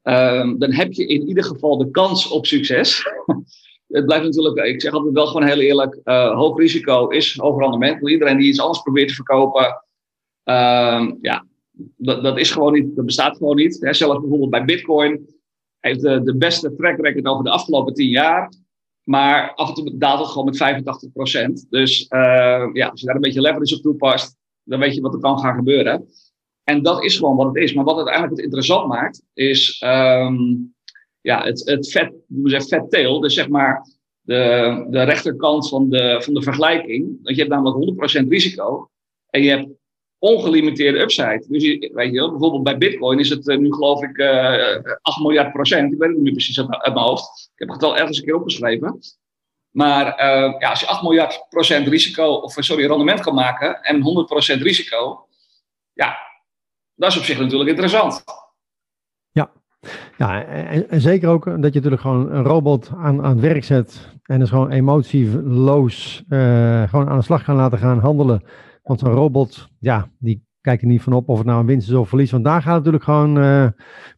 Uh, 0.03 0.53
dan 0.57 0.71
heb 0.71 0.93
je 0.93 1.07
in 1.07 1.27
ieder 1.27 1.43
geval 1.43 1.77
de 1.77 1.91
kans 1.91 2.27
op 2.27 2.45
succes. 2.45 3.03
het 3.87 4.05
blijft 4.05 4.23
natuurlijk, 4.23 4.57
ik 4.57 4.81
zeg 4.81 4.91
altijd 4.91 5.13
wel 5.13 5.27
gewoon 5.27 5.47
heel 5.47 5.59
eerlijk, 5.59 5.99
hoog 6.33 6.57
risico 6.57 7.07
is 7.07 7.37
hoog 7.37 7.59
rendement. 7.59 8.09
Iedereen 8.09 8.37
die 8.37 8.47
iets 8.47 8.59
anders 8.59 8.81
probeert 8.81 9.07
te 9.07 9.13
verkopen, 9.13 9.83
ehm, 10.43 11.13
ja, 11.21 11.45
dat, 11.97 12.23
dat 12.23 12.39
is 12.39 12.51
gewoon 12.51 12.73
niet, 12.73 12.95
dat 12.95 13.05
bestaat 13.05 13.37
gewoon 13.37 13.55
niet. 13.55 13.77
Hè, 13.79 13.93
zelfs 13.93 14.19
bijvoorbeeld 14.19 14.49
bij 14.49 14.65
Bitcoin 14.65 15.35
heeft 15.79 16.01
de, 16.01 16.23
de 16.23 16.37
beste 16.37 16.75
track 16.75 16.99
record 16.99 17.25
over 17.25 17.43
de 17.43 17.49
afgelopen 17.49 17.93
tien 17.93 18.09
jaar. 18.09 18.53
Maar 19.03 19.53
af 19.55 19.67
en 19.67 19.73
toe 19.73 19.97
daalt 19.97 20.19
het 20.19 20.27
gewoon 20.27 20.45
met 20.45 21.63
85%. 21.65 21.69
Dus 21.69 22.01
uh, 22.09 22.69
ja, 22.73 22.87
als 22.87 22.99
je 22.99 23.05
daar 23.05 23.15
een 23.15 23.21
beetje 23.21 23.41
leverage 23.41 23.75
op 23.75 23.81
toepast, 23.81 24.35
dan 24.63 24.79
weet 24.79 24.95
je 24.95 25.01
wat 25.01 25.13
er 25.13 25.19
kan 25.19 25.39
gaan 25.39 25.55
gebeuren. 25.55 26.07
En 26.63 26.81
dat 26.81 27.03
is 27.03 27.17
gewoon 27.17 27.35
wat 27.35 27.47
het 27.47 27.55
is. 27.55 27.73
Maar 27.73 27.83
wat 27.83 27.97
het 27.97 28.07
eigenlijk 28.07 28.35
het 28.35 28.45
interessant 28.45 28.87
maakt, 28.87 29.23
is 29.33 29.83
um, 29.85 30.75
ja, 31.21 31.43
het, 31.43 31.69
het 31.69 31.91
vet, 31.91 32.13
zeggen 32.43 32.69
vet 32.69 32.91
tail. 32.91 33.19
Dus 33.19 33.33
zeg 33.33 33.49
maar 33.49 33.87
de, 34.21 34.85
de 34.89 35.03
rechterkant 35.03 35.69
van 35.69 35.89
de, 35.89 36.21
van 36.21 36.33
de 36.33 36.41
vergelijking. 36.41 37.23
Dat 37.23 37.35
je 37.35 37.41
hebt 37.41 37.53
namelijk 37.53 38.23
100% 38.23 38.27
risico. 38.27 38.89
En 39.29 39.43
je 39.43 39.49
hebt 39.49 39.67
ongelimiteerde 40.19 40.99
upside. 40.99 41.45
Dus 41.47 41.63
weet 41.93 42.13
je 42.13 42.29
bijvoorbeeld 42.29 42.63
bij 42.63 42.77
Bitcoin 42.77 43.19
is 43.19 43.29
het 43.29 43.47
uh, 43.47 43.57
nu 43.57 43.73
geloof 43.73 44.03
ik 44.03 44.17
uh, 44.17 44.75
eh, 44.75 44.83
8 45.01 45.19
miljard 45.19 45.51
procent. 45.51 45.93
Ik 45.93 45.99
weet 45.99 46.09
het 46.09 46.19
niet 46.19 46.33
precies 46.33 46.59
uit, 46.59 46.69
uit, 46.69 46.93
mijn 46.93 47.05
hoofd. 47.05 47.51
Ik 47.53 47.59
heb 47.59 47.69
het 47.69 47.83
al 47.83 47.97
ergens 47.97 48.17
een 48.17 48.23
keer 48.23 48.35
opgeschreven. 48.35 48.99
Maar 49.69 50.05
uh, 50.05 50.59
ja, 50.59 50.69
als 50.69 50.79
je 50.79 50.87
8 50.87 51.01
miljard 51.01 51.45
procent 51.49 51.87
risico, 51.87 52.33
of 52.33 52.55
sorry, 52.59 52.87
rendement 52.87 53.19
kan 53.19 53.33
maken 53.33 53.81
en 53.81 54.27
100% 54.57 54.61
risico, 54.61 55.27
ja, 55.93 56.17
dat 56.95 57.11
is 57.11 57.17
op 57.17 57.23
zich 57.23 57.39
natuurlijk 57.39 57.69
interessant. 57.69 58.23
Ja, 59.31 59.51
ja 60.17 60.43
en, 60.43 61.01
zeker 61.01 61.29
ook 61.29 61.45
dat 61.45 61.55
je 61.55 61.59
natuurlijk 61.61 62.01
gewoon 62.01 62.31
een 62.31 62.43
robot 62.43 62.89
aan, 62.97 63.23
aan 63.23 63.31
het 63.31 63.39
werk 63.39 63.63
zet 63.63 64.09
en 64.23 64.39
dus 64.39 64.49
gewoon 64.49 64.71
emotieloos 64.71 66.23
gewoon 66.89 67.09
aan 67.09 67.17
de 67.17 67.23
slag 67.23 67.43
gaan 67.43 67.55
laten 67.55 67.77
gaan 67.77 67.99
handelen 67.99 68.43
want 68.87 69.01
een 69.01 69.11
robot, 69.11 69.67
ja, 69.79 70.09
die 70.19 70.45
kijkt 70.67 70.81
er 70.81 70.87
niet 70.87 71.01
van 71.01 71.13
op 71.13 71.29
of 71.29 71.37
het 71.37 71.47
nou 71.47 71.59
een 71.59 71.65
winst 71.65 71.89
is 71.89 71.93
of 71.93 72.09
verlies. 72.09 72.31
Want 72.31 72.43
daar 72.43 72.61
gaat 72.61 72.75
het 72.75 72.77
natuurlijk 72.77 73.03
gewoon 73.03 73.37
uh, 73.37 73.67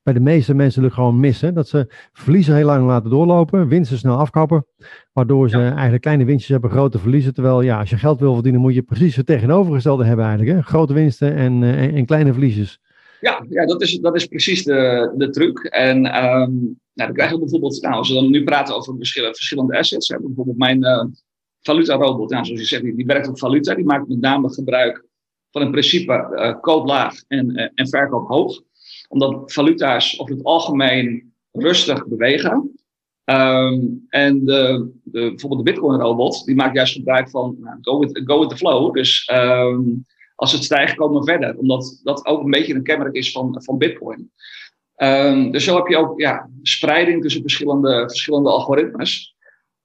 bij 0.03 0.13
de 0.13 0.19
meeste 0.19 0.53
mensen 0.53 0.81
natuurlijk 0.81 0.93
gewoon 0.93 1.19
missen. 1.19 1.53
Dat 1.53 1.67
ze 1.67 1.93
verliezen 2.13 2.55
heel 2.55 2.65
lang 2.65 2.88
laten 2.88 3.09
doorlopen, 3.09 3.67
winsten 3.67 3.97
snel 3.97 4.17
afkappen. 4.17 4.65
Waardoor 5.13 5.49
ze 5.49 5.57
eigenlijk 5.57 6.01
kleine 6.01 6.25
winstjes 6.25 6.51
hebben, 6.51 6.69
grote 6.69 6.99
verliezen. 6.99 7.33
Terwijl 7.33 7.61
ja, 7.61 7.79
als 7.79 7.89
je 7.89 7.97
geld 7.97 8.19
wil 8.19 8.33
verdienen, 8.33 8.61
moet 8.61 8.73
je 8.73 8.81
precies 8.81 9.15
het 9.15 9.25
tegenovergestelde 9.25 10.05
hebben 10.05 10.25
eigenlijk. 10.25 10.57
Hè? 10.57 10.63
Grote 10.63 10.93
winsten 10.93 11.35
en, 11.35 11.61
uh, 11.61 11.95
en, 11.95 12.05
kleine 12.05 12.31
verliezers. 12.31 12.79
Ja, 13.19 13.45
ja 13.49 13.65
dat, 13.65 13.81
is, 13.81 13.99
dat 13.99 14.15
is 14.15 14.25
precies 14.25 14.63
de, 14.63 15.13
de 15.17 15.29
truc. 15.29 15.63
En 15.63 15.97
um, 15.97 16.77
nou, 16.93 17.11
dan 17.11 17.13
krijgen 17.13 17.35
we 17.35 17.41
bijvoorbeeld, 17.41 17.81
nou, 17.81 17.95
als 17.95 18.09
we 18.09 18.15
dan 18.15 18.31
nu 18.31 18.43
praten 18.43 18.75
over 18.75 18.95
verschillende, 18.97 19.35
verschillende 19.35 19.77
assets. 19.77 20.07
Hè, 20.07 20.19
bijvoorbeeld 20.19 20.57
mijn, 20.57 20.83
uh, 20.83 21.03
valuta-robot, 21.61 22.29
ja, 22.29 22.43
zoals 22.43 22.61
je 22.61 22.67
zegt, 22.67 22.83
die, 22.83 23.05
werkt 23.05 23.27
op 23.27 23.39
valuta. 23.39 23.75
Die 23.75 23.85
maakt 23.85 24.07
met 24.07 24.19
name 24.19 24.53
gebruik 24.53 25.05
van 25.51 25.61
een 25.61 25.71
principe 25.71 26.29
uh, 26.31 26.61
koop 26.61 26.85
laag 26.85 27.15
en, 27.27 27.49
uh, 27.59 27.67
en 27.73 27.87
verkoop 27.87 28.27
hoog. 28.27 28.61
Omdat 29.07 29.53
valuta's 29.53 30.19
over 30.19 30.35
het 30.35 30.43
algemeen 30.43 31.33
rustig 31.51 32.07
bewegen. 32.07 32.71
Um, 33.25 34.05
en 34.09 34.45
de, 34.45 34.91
de, 35.03 35.19
bijvoorbeeld 35.19 35.65
de 35.65 35.71
Bitcoin-robot, 35.71 36.45
die 36.45 36.55
maakt 36.55 36.75
juist 36.75 36.93
gebruik 36.93 37.29
van 37.29 37.57
nou, 37.59 37.77
go, 37.81 37.99
with, 37.99 38.21
go 38.23 38.39
with 38.39 38.49
the 38.49 38.57
flow. 38.57 38.93
Dus 38.93 39.31
um, 39.33 40.05
als 40.35 40.51
het 40.51 40.63
stijgt, 40.63 40.95
komen 40.95 41.19
we 41.19 41.31
verder. 41.31 41.57
Omdat 41.57 41.99
dat 42.03 42.25
ook 42.25 42.43
een 42.43 42.51
beetje 42.51 42.73
een 42.73 42.83
kenmerk 42.83 43.13
is 43.13 43.31
van, 43.31 43.61
van 43.63 43.77
Bitcoin. 43.77 44.31
Um, 44.97 45.51
dus 45.51 45.63
zo 45.63 45.75
heb 45.75 45.87
je 45.87 45.97
ook 45.97 46.19
ja, 46.19 46.49
spreiding 46.61 47.21
tussen 47.21 47.41
verschillende, 47.41 47.99
verschillende 48.07 48.49
algoritmes. 48.49 49.35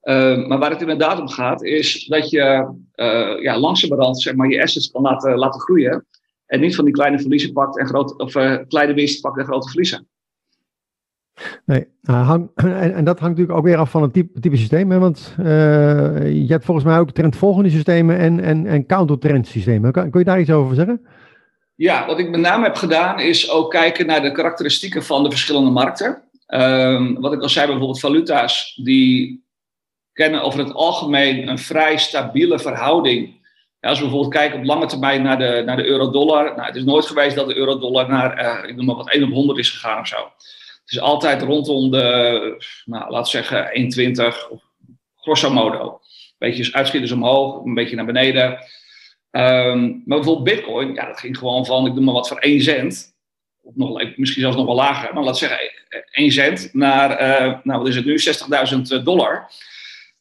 Uh, 0.05 0.47
maar 0.47 0.59
waar 0.59 0.71
het 0.71 0.81
inderdaad 0.81 1.21
om 1.21 1.29
gaat, 1.29 1.63
is 1.63 2.05
dat 2.07 2.31
je 2.31 2.75
uh, 2.95 3.43
ja, 3.43 3.59
langzamerhand 3.59 4.23
zeg 4.23 4.35
maar, 4.35 4.49
je 4.49 4.63
assets 4.63 4.91
kan 4.91 5.03
laten, 5.03 5.39
laten 5.39 5.61
groeien. 5.61 6.07
En 6.47 6.61
niet 6.61 6.75
van 6.75 6.85
die 6.85 6.95
kleine 6.95 7.19
verliezen 7.19 7.53
pakt 7.53 7.79
en 7.79 7.87
grote, 7.87 8.17
of 8.17 8.35
uh, 8.35 8.57
kleine 8.69 8.95
winsten 8.95 9.21
pakt 9.21 9.39
en 9.39 9.45
grote 9.45 9.69
verliezen. 9.69 10.09
Nee, 11.65 11.87
hang, 12.03 12.51
en, 12.55 12.95
en, 12.95 13.05
dat 13.05 13.19
hangt 13.19 13.37
natuurlijk 13.37 13.59
ook 13.59 13.65
weer 13.65 13.77
af 13.77 13.91
van 13.91 14.03
het 14.03 14.13
type, 14.13 14.41
type 14.41 14.57
systeem. 14.57 14.91
Hè? 14.91 14.99
Want 14.99 15.35
je 15.37 16.47
hebt 16.47 16.65
volgens 16.65 16.87
mij 16.87 16.99
ook 16.99 17.11
trendvolgende 17.11 17.71
systemen 17.71 18.19
en, 18.19 18.41
en, 18.41 18.67
en 18.67 18.87
countertrend 18.87 19.47
systemen. 19.47 19.93
Kun, 19.93 20.11
kun 20.11 20.21
je 20.21 20.27
daar 20.27 20.41
iets 20.41 20.51
over 20.51 20.75
zeggen? 20.75 21.07
Ja, 21.75 22.07
wat 22.07 22.19
ik 22.19 22.31
met 22.31 22.41
name 22.41 22.65
heb 22.65 22.77
gedaan 22.77 23.21
is 23.21 23.51
ook 23.51 23.71
kijken 23.71 24.07
naar 24.07 24.23
de 24.23 24.33
karakteristieken 24.33 25.03
van 25.03 25.23
de 25.23 25.31
verschillende 25.31 25.71
markten. 25.71 26.23
Um, 26.47 27.21
wat 27.21 27.33
ik 27.33 27.41
al 27.41 27.49
zei, 27.49 27.67
bijvoorbeeld 27.67 28.01
valuta's 28.01 28.81
die 28.83 29.44
kennen 30.15 30.43
over 30.43 30.59
het 30.59 30.75
algemeen 30.75 31.49
een 31.49 31.59
vrij 31.59 31.97
stabiele 31.97 32.59
verhouding. 32.59 33.43
Ja, 33.81 33.89
als 33.89 33.99
we 33.99 34.05
bijvoorbeeld 34.05 34.35
kijken 34.35 34.59
op 34.59 34.65
lange 34.65 34.87
termijn 34.87 35.23
naar 35.23 35.39
de, 35.39 35.63
naar 35.67 35.77
de 35.77 35.87
euro-dollar. 35.87 36.45
Nou, 36.45 36.67
het 36.67 36.77
is 36.77 36.85
nooit 36.85 37.07
geweest 37.07 37.37
dat 37.37 37.49
de 37.49 37.57
euro-dollar 37.57 38.09
naar, 38.09 38.45
uh, 38.45 38.69
ik 38.69 38.77
noem 38.77 38.85
maar 38.85 38.95
wat, 38.95 39.11
1 39.11 39.25
op 39.25 39.31
100 39.31 39.59
is 39.59 39.71
gegaan 39.71 40.01
of 40.01 40.07
zo. 40.07 40.17
Het 40.85 40.93
is 40.93 41.01
altijd 41.01 41.43
rondom 41.43 41.91
de, 41.91 42.65
nou, 42.85 43.11
laten 43.11 43.31
zeggen, 43.31 43.71
1,20 44.17 44.51
of 44.51 44.63
grosso 45.17 45.51
modo. 45.51 46.01
Beetje 46.39 46.73
uitschieters 46.73 47.13
omhoog, 47.13 47.65
een 47.65 47.75
beetje 47.75 47.97
naar 47.97 48.05
beneden. 48.05 48.59
Um, 49.31 50.03
maar 50.07 50.19
bijvoorbeeld 50.19 50.57
Bitcoin, 50.57 50.95
ja, 50.95 51.07
dat 51.07 51.21
ging 51.21 51.39
gewoon 51.39 51.67
van, 51.67 51.87
ik 51.87 51.95
noem 51.95 52.05
maar 52.05 52.15
wat, 52.15 52.29
van 52.29 52.39
1 52.39 52.61
cent. 52.61 53.15
Of 53.63 53.75
nog, 53.75 54.17
misschien 54.17 54.43
zelfs 54.43 54.57
nog 54.57 54.67
wel 54.67 54.75
lager, 54.75 55.15
maar 55.15 55.23
laten 55.23 55.49
zeggen 55.49 55.59
1 56.11 56.33
cent 56.33 56.69
naar, 56.73 57.11
uh, 57.23 57.59
nou 57.63 57.79
wat 57.79 57.89
is 57.89 57.97
het 57.97 58.05
nu, 58.05 58.19
60.000 58.99 59.03
dollar. 59.03 59.51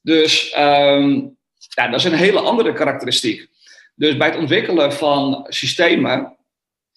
Dus 0.03 0.55
um, 0.59 1.37
ja, 1.57 1.87
dat 1.87 1.99
is 1.99 2.05
een 2.05 2.13
hele 2.13 2.39
andere 2.39 2.73
karakteristiek. 2.73 3.47
Dus 3.95 4.17
bij 4.17 4.27
het 4.27 4.37
ontwikkelen 4.37 4.93
van 4.93 5.45
systemen 5.47 6.37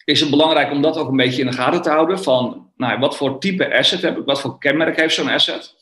is 0.05 0.21
het 0.21 0.31
belangrijk 0.31 0.71
om 0.71 0.83
dat 0.83 0.97
ook 0.97 1.09
een 1.09 1.17
beetje 1.17 1.41
in 1.41 1.51
de 1.51 1.57
gaten 1.57 1.83
te 1.83 1.91
houden. 1.91 2.23
Van 2.23 2.71
nou, 2.77 2.99
wat 2.99 3.17
voor 3.17 3.41
type 3.41 3.79
asset 3.79 4.03
heb 4.03 4.19
ik, 4.19 4.25
wat 4.25 4.41
voor 4.41 4.59
kenmerk 4.59 4.97
heeft 4.97 5.15
zo'n 5.15 5.29
asset. 5.29 5.75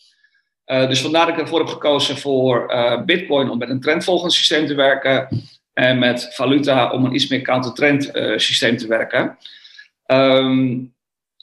Uh, 0.67 0.89
dus 0.89 1.01
vandaar 1.01 1.27
dat 1.27 1.35
ik 1.35 1.41
ervoor 1.41 1.59
heb 1.59 1.69
gekozen 1.69 2.17
voor 2.17 2.73
uh, 2.73 3.03
Bitcoin 3.03 3.51
om 3.51 3.59
met 3.59 3.69
een 3.69 3.81
trendvolgend 3.81 4.33
systeem 4.33 4.67
te 4.67 4.75
werken. 4.75 5.43
En 5.73 5.99
met 5.99 6.35
valuta 6.35 6.91
om 6.91 7.05
een 7.05 7.15
iets 7.15 7.29
meer 7.29 7.43
counter-trend 7.43 8.17
uh, 8.17 8.39
systeem 8.39 8.77
te 8.77 8.87
werken. 8.87 9.39
Um, 10.07 10.94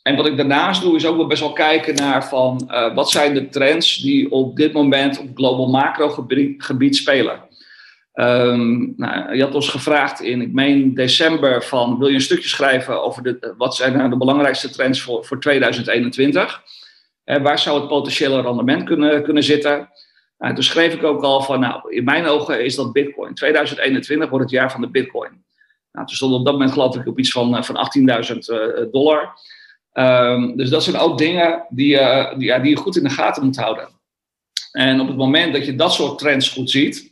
en 0.04 0.16
wat 0.16 0.26
ik 0.26 0.38
daarnaast 0.38 0.82
doe, 0.82 0.96
is 0.96 1.06
ook 1.06 1.18
wel 1.18 1.28
best 1.28 1.42
wel 1.42 1.54
kijken 1.54 1.96
naar 1.96 2.28
van 2.28 2.68
uh, 2.68 2.96
wat 2.96 3.10
zijn 3.10 3.34
de 3.34 3.50
trends 3.50 3.98
die 3.98 4.32
op 4.32 4.56
dit 4.56 4.74
moment 4.74 5.20
op 5.20 5.28
global 5.36 5.68
macro 5.68 6.10
gebied, 6.58 6.96
spelen. 6.96 7.50
Um, 8.14 8.94
nou, 8.98 9.36
je 9.36 9.44
had 9.44 9.56
ons 9.56 9.70
gevraagd 9.70 10.22
in, 10.22 10.42
ik 10.42 10.54
meen 10.54 10.94
december, 10.94 11.64
van 11.64 11.98
wil 11.98 12.08
je 12.08 12.14
een 12.14 12.22
stukje 12.22 12.50
schrijven 12.50 13.04
over 13.04 13.24
de, 13.24 13.54
wat 13.58 13.76
zijn 13.76 13.98
nou 13.98 14.10
de 14.10 14.18
belangrijkste 14.18 14.70
trends 14.70 15.02
voor, 15.02 15.26
voor 15.26 15.40
2021? 15.40 16.64
En 17.24 17.44
waar 17.44 17.60
zou 17.60 17.80
het 17.80 17.88
potentiële 17.88 18.42
rendement 18.42 18.84
kunnen, 18.84 19.24
kunnen 19.24 19.44
zitten? 19.44 19.90
Nou, 20.38 20.54
toen 20.54 20.64
schreef 20.64 20.94
ik 20.94 21.04
ook 21.04 21.24
al 21.24 21.42
van, 21.42 21.60
nou, 21.60 21.96
in 21.96 22.04
mijn 22.04 22.26
ogen 22.26 22.64
is 22.64 22.76
dat 22.76 22.92
Bitcoin. 22.92 23.34
2021 23.34 24.30
wordt 24.30 24.46
het 24.46 24.54
jaar 24.54 24.72
van 24.72 24.82
de 24.82 24.90
Bitcoin. 24.90 25.44
Nou, 25.92 26.08
toen 26.08 26.16
stond 26.16 26.34
op 26.34 26.46
dat 26.46 26.54
moment 26.54 26.72
geloof 26.72 26.96
ik 26.96 27.08
op 27.08 27.20
iets 27.20 27.32
van, 27.32 27.66
van 27.66 27.76
18.000 27.76 28.38
uh, 28.38 28.92
dollar. 28.92 29.34
Um, 29.94 30.58
dus 30.58 30.70
dat 30.70 30.84
zijn 30.84 30.98
ook 30.98 31.18
dingen 31.18 31.66
die, 31.70 31.94
uh, 31.94 32.38
die, 32.38 32.48
ja, 32.48 32.60
die 32.60 32.70
je 32.70 32.78
goed 32.78 32.98
in 32.98 33.04
de 33.04 33.10
gaten 33.10 33.46
moet 33.46 33.58
houden. 33.58 33.90
En 34.72 35.00
op 35.00 35.08
het 35.08 35.18
moment 35.18 35.54
dat 35.54 35.66
je 35.66 35.76
dat 35.76 35.94
soort 35.94 36.18
trends 36.18 36.50
goed 36.50 36.70
ziet, 36.70 37.12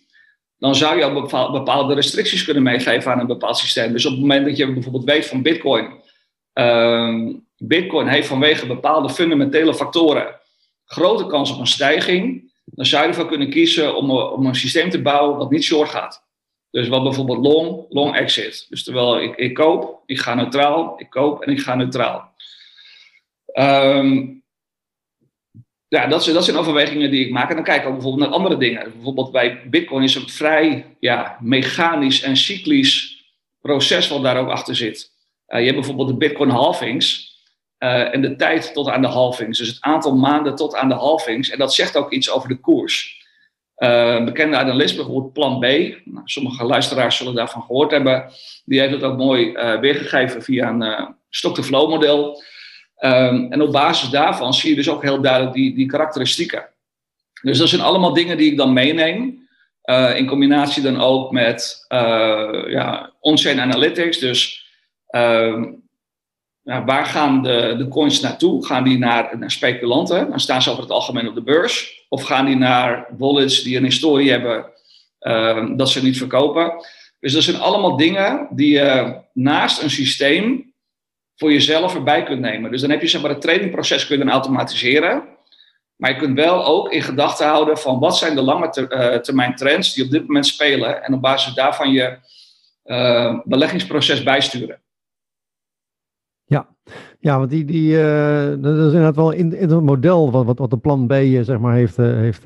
dan 0.57 0.75
zou 0.75 0.98
je 0.98 1.03
ook 1.03 1.51
bepaalde 1.51 1.93
restricties 1.93 2.43
kunnen 2.43 2.63
meegeven 2.63 3.12
aan 3.12 3.19
een 3.19 3.27
bepaald 3.27 3.57
systeem. 3.57 3.91
Dus 3.91 4.05
op 4.05 4.12
het 4.12 4.21
moment 4.21 4.45
dat 4.45 4.57
je 4.57 4.74
bijvoorbeeld 4.74 5.03
weet 5.03 5.25
van 5.25 5.41
Bitcoin, 5.41 5.93
um, 6.53 7.48
Bitcoin 7.57 8.07
heeft 8.07 8.27
vanwege 8.27 8.67
bepaalde 8.67 9.09
fundamentele 9.09 9.74
factoren 9.74 10.39
grote 10.86 11.25
kans 11.27 11.51
op 11.51 11.59
een 11.59 11.67
stijging, 11.67 12.51
dan 12.65 12.86
zou 12.86 13.03
je 13.03 13.09
ervoor 13.09 13.27
kunnen 13.27 13.50
kiezen 13.50 13.95
om, 13.95 14.12
om 14.12 14.45
een 14.45 14.55
systeem 14.55 14.89
te 14.89 15.01
bouwen 15.01 15.38
wat 15.38 15.51
niet 15.51 15.63
short 15.63 15.89
gaat. 15.89 16.27
Dus 16.71 16.88
wat 16.88 17.03
bijvoorbeeld 17.03 17.45
long, 17.45 17.86
long 17.89 18.15
exit. 18.15 18.65
Dus 18.69 18.83
terwijl 18.83 19.21
ik, 19.21 19.36
ik 19.36 19.53
koop, 19.53 20.03
ik 20.05 20.19
ga 20.19 20.36
neutraal, 20.36 20.93
ik 20.98 21.09
koop 21.09 21.41
en 21.41 21.51
ik 21.51 21.59
ga 21.59 21.75
neutraal. 21.75 22.33
Um, 23.53 24.44
ja, 25.89 26.08
dat, 26.08 26.25
dat 26.25 26.46
zijn 26.46 26.58
overwegingen 26.58 27.12
die 27.12 27.25
ik 27.25 27.32
maak. 27.32 27.50
En 27.50 27.56
dan 27.56 27.63
kijk 27.63 27.82
ik 27.82 27.88
ook 27.88 27.94
bijvoorbeeld 27.94 28.24
naar 28.24 28.38
andere 28.38 28.58
dingen. 28.58 28.91
Bijvoorbeeld 28.94 29.32
bij 29.32 29.70
Bitcoin 29.70 30.03
is 30.03 30.15
een 30.15 30.29
vrij 30.29 30.96
ja, 31.00 31.38
mechanisch 31.41 32.22
en 32.22 32.38
cyclisch 32.38 33.24
proces 33.62 34.08
wat 34.08 34.24
daar 34.24 34.38
ook 34.38 34.50
achter 34.50 34.75
zit. 34.75 35.12
Uh, 35.48 35.60
je 35.60 35.65
hebt 35.65 35.77
bijvoorbeeld 35.77 36.08
de 36.08 36.18
Bitcoin 36.18 36.50
halvings. 36.50 37.27
Uh, 37.79 38.13
en 38.13 38.22
de 38.22 38.36
tijd 38.36 38.74
tot 38.74 38.89
aan 38.89 39.01
de 39.01 39.08
halvings. 39.08 39.58
Dus 39.58 39.68
het 39.68 39.82
aantal 39.82 40.15
maanden 40.15 40.56
tot 40.56 40.75
aan 40.75 40.89
de 40.89 40.96
halvings. 40.96 41.50
En 41.50 41.58
dat 41.58 41.74
zegt 41.74 41.98
ook 41.98 42.12
iets 42.12 42.29
over 42.32 42.50
de 42.50 42.60
koers. 42.60 43.27
Uh, 43.77 44.24
bekende 44.24 44.58
analist, 44.58 44.96
bijvoorbeeld 44.96 45.34
Plan 45.34 45.60
B. 45.60 45.63
Nou, 46.06 46.22
sommige 46.24 46.63
luisteraars 46.63 47.18
zullen 47.18 47.36
daarvan 47.36 47.62
gehoord 47.62 47.91
hebben. 47.91 48.32
Die 48.65 48.79
heeft 48.79 48.94
het 48.94 49.03
ook 49.03 49.18
mooi 49.18 49.51
weergegeven 49.79 50.44
via 50.44 50.70
een 50.70 51.15
stock-to-flow 51.29 51.89
model. 51.89 52.41
Um, 53.00 53.51
en 53.51 53.62
op 53.62 53.72
basis 53.72 54.10
daarvan 54.10 54.53
zie 54.53 54.70
je 54.70 54.75
dus 54.75 54.89
ook 54.89 55.01
heel 55.01 55.22
duidelijk 55.22 55.53
die, 55.53 55.75
die 55.75 55.86
karakteristieken. 55.86 56.70
Dus 57.41 57.58
dat 57.58 57.70
zijn 57.70 57.82
allemaal 57.82 58.13
dingen 58.13 58.38
die 58.38 58.51
ik 58.51 58.58
dan 58.58 58.74
meeneem. 58.74 59.48
in 60.15 60.27
combinatie 60.27 60.84
dan 60.84 61.01
ook 61.01 61.32
met 61.32 61.86
ja, 62.68 63.13
on-chain 63.20 63.60
analytics. 63.60 64.18
Dus 64.18 64.68
ehm, 65.08 65.63
nou, 66.70 66.86
waar 66.86 67.06
gaan 67.06 67.44
de, 67.44 67.75
de 67.77 67.88
coins 67.88 68.20
naartoe? 68.20 68.65
Gaan 68.65 68.84
die 68.84 68.98
naar, 68.98 69.38
naar 69.38 69.51
speculanten? 69.51 70.29
Dan 70.29 70.39
staan 70.39 70.62
ze 70.62 70.70
over 70.70 70.84
het 70.84 70.91
algemeen 70.91 71.27
op 71.27 71.36
de 71.36 71.41
beurs. 71.41 72.06
Of 72.10 72.24
gaan 72.24 72.46
die 72.46 72.56
naar 72.56 73.08
wallets 73.18 73.63
die 73.63 73.77
een 73.77 73.84
historie 73.84 74.32
hebben 74.32 74.65
uh, 75.22 75.70
dat 75.75 75.89
ze 75.89 76.03
niet 76.03 76.18
verkopen? 76.18 76.74
Dus 77.20 77.34
dat 77.34 77.44
zijn 77.44 77.60
allemaal 77.60 77.98
dingen 77.98 78.48
die 78.51 78.72
je 78.72 79.15
naast 79.34 79.82
een 79.82 79.89
systeem 79.89 80.68
voor 81.39 81.51
jezelf 81.51 81.96
erbij 81.96 82.24
kunt 82.24 82.39
nemen. 82.39 82.72
Dus 82.72 82.81
dan 82.81 82.89
heb 82.89 83.01
je 83.01 83.08
zeg 83.08 83.22
maar, 83.22 83.29
het 83.29 83.41
tradingproces 83.41 84.08
kun 84.08 84.17
je 84.17 84.24
dan 84.24 84.34
automatiseren. 84.34 85.24
Maar 85.96 86.10
je 86.10 86.15
kunt 86.15 86.36
wel 86.36 86.65
ook 86.65 86.91
in 86.91 87.01
gedachten 87.01 87.48
houden 87.48 87.77
van 87.77 88.00
wat 88.00 88.17
zijn 88.17 88.36
de 88.36 88.41
lange 88.41 88.88
uh, 88.89 89.15
termijn 89.15 89.55
trends 89.55 89.93
die 89.93 90.03
op 90.03 90.12
dit 90.12 90.22
moment 90.22 90.46
spelen. 90.46 91.03
En 91.03 91.13
op 91.13 91.22
basis 91.22 91.53
daarvan 91.53 91.91
je 91.91 92.17
uh, 92.86 93.39
beleggingsproces 93.43 94.24
bijsturen. 94.24 94.81
Ja, 96.50 96.68
ja 97.20 97.38
want 97.38 97.50
die, 97.50 97.65
die, 97.65 97.91
uh, 97.91 98.46
dat 98.62 98.77
is 98.77 98.86
inderdaad 98.86 99.15
wel 99.15 99.32
in, 99.32 99.58
in 99.58 99.70
het 99.70 99.84
model 99.84 100.32
wat, 100.32 100.46
wat, 100.46 100.60
wat 100.60 100.70
de 100.70 100.77
plan 100.77 101.08
B 101.08 101.12
uh, 101.12 101.44
zeg 101.44 101.60
maar 101.60 101.74
heeft, 101.74 101.98
uh, 102.00 102.06
heeft 102.06 102.46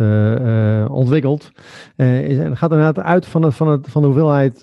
ontwikkeld. 0.89 1.51
Is, 1.95 2.37
het 2.37 2.57
gaat 2.57 2.71
inderdaad 2.71 2.99
uit 2.99 3.25
van, 3.25 3.41
het, 3.41 3.55
van, 3.55 3.67
het, 3.67 3.87
van 3.89 4.01
de 4.01 4.07
hoeveelheid 4.07 4.59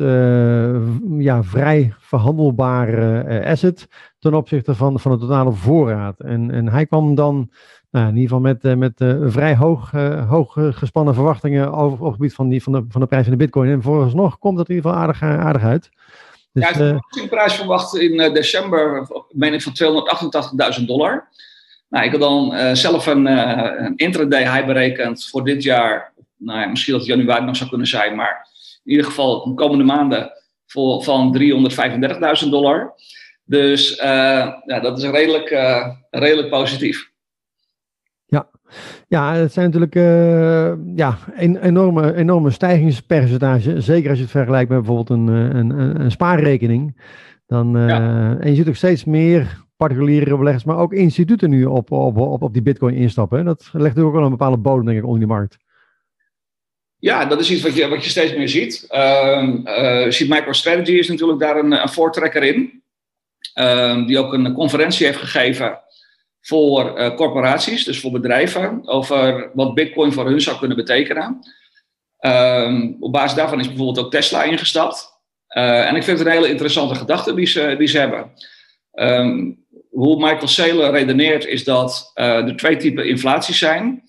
ja, 1.18 1.42
vrij 1.42 1.94
verhandelbare 1.98 3.44
asset 3.46 3.88
ten 4.18 4.34
opzichte 4.34 4.74
van, 4.74 5.00
van 5.00 5.12
de 5.12 5.18
totale 5.18 5.52
voorraad. 5.52 6.20
En, 6.20 6.50
en 6.50 6.68
hij 6.68 6.86
kwam 6.86 7.14
dan 7.14 7.50
nou, 7.90 8.08
in 8.08 8.16
ieder 8.16 8.36
geval 8.36 8.40
met, 8.40 8.78
met 8.78 9.16
vrij 9.32 9.56
hoog, 9.56 9.90
hoog 10.28 10.52
gespannen 10.52 11.14
verwachtingen 11.14 11.72
over, 11.72 12.04
het 12.04 12.14
gebied 12.14 12.34
van, 12.34 12.48
die, 12.48 12.62
van, 12.62 12.72
de, 12.72 12.84
van 12.88 13.00
de 13.00 13.06
prijs 13.06 13.22
van 13.22 13.32
de 13.32 13.44
bitcoin. 13.44 13.70
En 13.70 13.82
vooralsnog 13.82 14.38
komt 14.38 14.56
dat 14.56 14.68
in 14.68 14.74
ieder 14.74 14.90
geval 14.90 15.04
aardig, 15.04 15.22
aardig 15.22 15.62
uit. 15.62 15.90
Dus, 16.52 16.64
ja, 16.64 16.72
de 16.72 16.92
marketingprijs 16.92 17.54
verwacht 17.54 17.96
in 17.96 18.14
uh, 18.14 18.32
december, 18.32 19.08
meen 19.30 19.54
ik, 19.54 19.62
van 19.62 19.72
288.000 20.80 20.84
dollar. 20.84 21.28
Nou, 21.88 22.04
ik 22.04 22.10
heb 22.10 22.20
dan 22.20 22.54
uh, 22.54 22.74
zelf 22.74 23.06
een, 23.06 23.26
uh, 23.26 23.70
een 23.76 23.96
intraday 23.96 24.42
high 24.52 24.66
berekend 24.66 25.26
voor 25.26 25.44
dit 25.44 25.62
jaar. 25.62 26.12
Nou 26.36 26.60
ja, 26.60 26.66
misschien 26.66 26.92
dat 26.92 27.02
het 27.02 27.10
januari 27.10 27.44
nog 27.44 27.56
zou 27.56 27.68
kunnen 27.68 27.86
zijn, 27.86 28.16
maar 28.16 28.48
in 28.84 28.90
ieder 28.90 29.06
geval 29.06 29.44
de 29.44 29.54
komende 29.54 29.84
maanden 29.84 30.32
voor, 30.66 31.02
van 31.02 31.38
335.000 32.42 32.48
dollar. 32.48 32.94
Dus 33.44 33.96
ja, 33.96 34.80
dat 34.82 34.98
is 34.98 35.04
redelijk, 35.04 35.48
redelijk 36.10 36.50
positief. 36.50 37.09
Ja, 39.08 39.34
het 39.34 39.52
zijn 39.52 39.66
natuurlijk 39.66 39.94
uh, 39.94 40.96
ja, 40.96 41.18
een 41.36 41.56
enorme, 41.56 42.14
enorme 42.14 42.50
stijgingspercentage. 42.50 43.80
Zeker 43.80 44.08
als 44.08 44.18
je 44.18 44.24
het 44.24 44.32
vergelijkt 44.32 44.70
met 44.70 44.78
bijvoorbeeld 44.78 45.18
een, 45.18 45.28
eh, 45.28 45.58
een, 45.58 46.00
een 46.00 46.10
spaarrekening. 46.10 47.00
Dan, 47.46 47.76
uh, 47.76 47.88
ja. 47.88 48.36
En 48.40 48.50
je 48.50 48.54
ziet 48.54 48.68
ook 48.68 48.74
steeds 48.74 49.04
meer 49.04 49.64
particuliere 49.76 50.36
beleggers, 50.36 50.64
maar 50.64 50.78
ook 50.78 50.92
instituten 50.92 51.50
nu 51.50 51.64
op, 51.64 51.90
op, 51.90 52.16
op, 52.16 52.42
op 52.42 52.52
die 52.52 52.62
bitcoin 52.62 52.94
instappen. 52.94 53.44
Dat 53.44 53.60
legt 53.72 53.74
natuurlijk 53.74 54.06
ook 54.06 54.14
wel 54.14 54.24
een 54.24 54.30
bepaalde 54.30 54.56
bodem, 54.56 54.84
denk 54.84 54.98
ik, 54.98 55.04
onder 55.04 55.18
die 55.18 55.28
markt. 55.28 55.58
Ja, 56.98 57.24
dat 57.24 57.40
is 57.40 57.50
iets 57.50 57.62
wat 57.62 57.74
je, 57.74 57.88
wat 57.88 58.04
je 58.04 58.10
steeds 58.10 58.36
meer 58.36 58.48
ziet. 58.48 58.86
Uh, 58.90 60.08
ziet 60.08 60.28
MicroStrategy 60.28 60.92
is 60.92 61.08
natuurlijk 61.08 61.40
daar 61.40 61.56
een, 61.56 61.72
een 61.72 61.88
voortrekker 61.88 62.42
in. 62.42 62.82
Uh, 63.54 64.06
die 64.06 64.18
ook 64.18 64.32
een 64.32 64.52
conferentie 64.52 65.06
heeft 65.06 65.18
gegeven 65.18 65.80
voor 66.40 66.98
uh, 66.98 67.14
corporaties, 67.14 67.84
dus 67.84 68.00
voor 68.00 68.10
bedrijven, 68.10 68.88
over 68.88 69.50
wat 69.54 69.74
Bitcoin 69.74 70.12
voor 70.12 70.26
hun 70.26 70.40
zou 70.40 70.58
kunnen 70.58 70.76
betekenen. 70.76 71.38
Um, 72.20 72.96
op 73.00 73.12
basis 73.12 73.36
daarvan 73.36 73.60
is 73.60 73.66
bijvoorbeeld 73.66 74.04
ook 74.04 74.10
Tesla 74.10 74.42
ingestapt. 74.42 75.20
Uh, 75.56 75.88
en 75.88 75.96
ik 75.96 76.02
vind 76.02 76.18
het 76.18 76.26
een 76.26 76.32
hele 76.32 76.48
interessante 76.48 76.94
gedachte 76.94 77.34
die 77.34 77.46
ze, 77.46 77.74
die 77.78 77.88
ze 77.88 77.98
hebben. 77.98 78.30
Um, 78.92 79.64
hoe 79.90 80.16
Michael 80.16 80.48
Saylor 80.48 80.90
redeneert 80.90 81.46
is 81.46 81.64
dat 81.64 82.12
uh, 82.14 82.26
er 82.26 82.56
twee 82.56 82.76
typen 82.76 83.08
inflatie 83.08 83.54
zijn. 83.54 84.02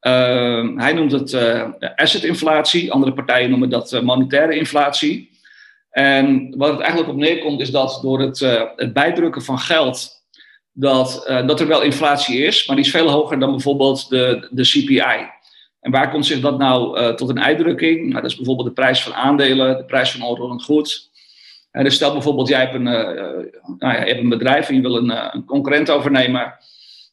Uh, 0.00 0.76
hij 0.76 0.92
noemt 0.92 1.12
het 1.12 1.34
asset-inflatie, 1.96 2.92
andere 2.92 3.12
partijen 3.12 3.50
noemen 3.50 3.70
dat 3.70 4.02
monetaire 4.02 4.56
inflatie. 4.56 5.32
En 5.90 6.54
wat 6.56 6.70
het 6.70 6.80
eigenlijk 6.80 7.10
op 7.10 7.16
neerkomt 7.16 7.60
is 7.60 7.70
dat 7.70 7.98
door 8.02 8.20
het, 8.20 8.38
het 8.76 8.92
bijdrukken 8.92 9.42
van 9.42 9.58
geld 9.58 10.13
dat, 10.74 11.26
uh, 11.28 11.46
dat 11.46 11.60
er 11.60 11.66
wel 11.66 11.82
inflatie 11.82 12.38
is, 12.38 12.66
maar 12.66 12.76
die 12.76 12.84
is 12.84 12.90
veel 12.90 13.10
hoger 13.10 13.38
dan 13.38 13.50
bijvoorbeeld 13.50 14.08
de, 14.08 14.48
de 14.50 14.62
CPI. 14.62 15.28
En 15.80 15.90
waar 15.90 16.10
komt 16.10 16.26
zich 16.26 16.40
dat 16.40 16.58
nou 16.58 17.00
uh, 17.00 17.08
tot 17.08 17.28
een 17.28 17.40
uitdrukking? 17.40 18.00
Nou, 18.00 18.22
dat 18.22 18.30
is 18.30 18.36
bijvoorbeeld 18.36 18.68
de 18.68 18.74
prijs 18.74 19.02
van 19.02 19.14
aandelen, 19.14 19.76
de 19.76 19.84
prijs 19.84 20.12
van 20.12 20.28
onroerend 20.28 20.64
goed. 20.64 21.10
En 21.70 21.84
dus 21.84 21.94
stel 21.94 22.12
bijvoorbeeld, 22.12 22.48
jij 22.48 22.60
hebt 22.60 22.74
een, 22.74 22.82
nou 22.82 23.52
ja, 23.78 24.00
je 24.00 24.06
hebt 24.06 24.20
een 24.20 24.28
bedrijf 24.28 24.68
en 24.68 24.74
je 24.74 24.80
wil 24.80 24.96
een, 24.96 25.34
een 25.34 25.44
concurrent 25.44 25.90
overnemen. 25.90 26.54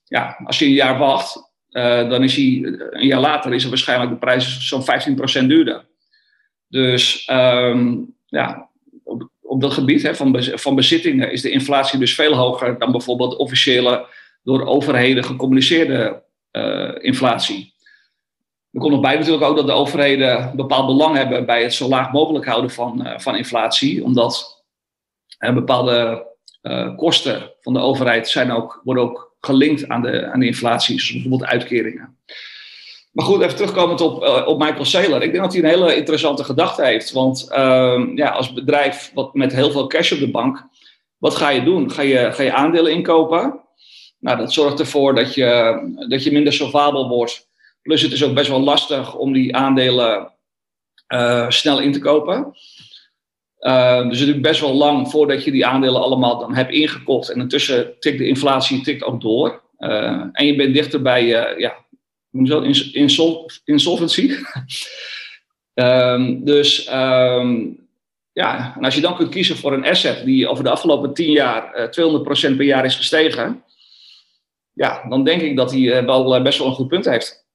Ja, 0.06 0.38
als 0.46 0.60
je 0.60 0.66
een 0.66 0.72
jaar 0.72 0.98
wacht, 0.98 1.52
dan 2.10 2.24
is 2.24 2.36
hij 2.36 2.46
een 2.90 3.08
jaar 3.08 3.20
later 3.20 3.54
is 3.54 3.64
er 3.64 3.70
waarschijnlijk 3.70 4.12
de 4.12 4.18
prijs 4.18 4.68
zo'n 4.68 4.84
15% 5.44 5.46
duurder. 5.48 5.86
Dus 6.68 7.30
um, 7.32 8.16
ja, 8.26 8.71
op 9.52 9.62
dat 9.62 9.74
gebied 9.74 10.02
hè, 10.02 10.16
van, 10.16 10.44
van 10.44 10.76
bezittingen 10.76 11.32
is 11.32 11.42
de 11.42 11.50
inflatie 11.50 12.00
dus 12.00 12.16
veel 12.16 12.34
hoger 12.34 12.80
dan 12.80 12.92
bijvoorbeeld 12.92 13.36
officiële, 13.36 14.06
door 14.44 14.66
overheden 14.66 15.24
gecommuniceerde 15.24 16.24
uh, 16.52 16.92
inflatie. 17.00 17.74
Er 18.72 18.80
komt 18.80 18.92
nog 18.92 19.02
bij 19.02 19.16
natuurlijk 19.16 19.44
ook 19.44 19.56
dat 19.56 19.66
de 19.66 19.72
overheden 19.72 20.42
een 20.42 20.56
bepaald 20.56 20.86
belang 20.86 21.16
hebben 21.16 21.46
bij 21.46 21.64
het 21.64 21.74
zo 21.74 21.88
laag 21.88 22.12
mogelijk 22.12 22.46
houden 22.46 22.72
van, 22.72 23.08
uh, 23.08 23.20
van 23.20 23.36
inflatie, 23.36 24.04
omdat 24.04 24.64
uh, 25.40 25.54
bepaalde 25.54 26.30
kosten 26.96 27.52
van 27.62 27.74
de 27.74 27.80
overheid 27.80 28.30
zijn 28.30 28.52
ook, 28.52 28.82
worden 28.84 29.04
ook 29.04 29.36
gelinkt 29.40 29.88
aan 29.88 30.02
de, 30.02 30.26
aan 30.26 30.40
de 30.40 30.46
inflatie, 30.46 31.00
zoals 31.00 31.22
bijvoorbeeld 31.22 31.50
uitkeringen. 31.50 32.18
Maar 33.12 33.26
goed, 33.26 33.42
even 33.42 33.56
terugkomend 33.56 34.02
op, 34.02 34.24
uh, 34.24 34.48
op 34.48 34.60
Michael 34.60 34.86
Saylor. 34.86 35.22
Ik 35.22 35.32
denk 35.32 35.44
dat 35.44 35.54
hij 35.54 35.64
een 35.64 35.70
hele 35.70 35.96
interessante 35.96 36.44
gedachte 36.44 36.86
heeft. 36.86 37.12
Want 37.12 37.48
uh, 37.52 38.02
ja, 38.16 38.30
als 38.30 38.54
bedrijf 38.54 39.12
wat 39.14 39.34
met 39.34 39.54
heel 39.54 39.72
veel 39.72 39.88
cash 39.88 40.12
op 40.12 40.20
de 40.20 40.32
bank, 40.32 40.68
wat 41.18 41.36
ga 41.36 41.50
je 41.50 41.64
doen? 41.64 41.92
Ga 41.92 42.02
je, 42.02 42.32
ga 42.32 42.44
je 42.44 42.54
aandelen 42.54 42.92
inkopen? 42.92 43.60
Nou, 44.20 44.38
dat 44.38 44.54
zorgt 44.54 44.80
ervoor 44.80 45.16
dat 45.16 45.34
je, 45.34 45.80
dat 46.10 46.24
je 46.24 46.32
minder 46.32 46.54
solvabel 46.54 47.08
wordt. 47.08 47.50
Plus 47.82 48.02
het 48.02 48.12
is 48.12 48.24
ook 48.24 48.34
best 48.34 48.50
wel 48.50 48.62
lastig 48.62 49.16
om 49.16 49.34
die 49.34 49.56
aandelen 49.56 50.32
uh, 51.08 51.50
snel 51.50 51.80
in 51.80 51.92
te 51.92 52.00
kopen. 52.00 52.54
Uh, 53.60 54.10
dus 54.10 54.20
het 54.20 54.28
duurt 54.28 54.42
best 54.42 54.62
wel 54.62 54.74
lang 54.74 55.10
voordat 55.10 55.44
je 55.44 55.52
die 55.52 55.66
aandelen 55.66 56.02
allemaal 56.02 56.40
dan 56.40 56.56
hebt 56.56 56.72
ingekocht. 56.72 57.30
En 57.30 57.40
intussen 57.40 57.94
tikt 58.00 58.18
de 58.18 58.28
inflatie 58.28 58.82
tikt 58.82 59.04
ook 59.04 59.22
door. 59.22 59.62
Uh, 59.80 60.24
en 60.32 60.46
je 60.46 60.56
bent 60.56 60.74
dichter 60.74 61.02
bij 61.02 61.26
ja, 61.58 61.76
insol 62.32 63.50
insolvency. 63.64 64.36
um, 65.74 66.44
dus 66.52 66.90
um, 66.94 67.80
ja, 68.34 68.76
en 68.76 68.84
als 68.84 68.96
je 68.96 69.02
dan 69.02 69.16
kunt 69.16 69.30
kiezen 69.30 69.58
voor 69.58 69.74
een 69.74 69.86
asset 69.86 70.26
die 70.26 70.48
over 70.48 70.64
de 70.64 70.70
afgelopen 70.70 71.14
10 71.14 71.32
jaar 71.32 71.76
uh, 71.76 71.84
eh, 71.84 72.54
200% 72.54 72.56
per 72.56 72.66
jaar 72.66 72.86
is 72.86 72.96
gestegen, 72.96 73.64
ja, 74.74 75.06
dan 75.10 75.24
denk 75.24 75.42
ik 75.42 75.56
dat 75.56 75.72
hij 75.72 75.80
uh, 75.80 76.06
wel 76.06 76.38
uh, 76.38 76.44
best 76.44 76.58
wel 76.58 76.68
een 76.68 76.74
goed 76.74 76.88
punt 76.88 77.06
heeft. 77.06 77.46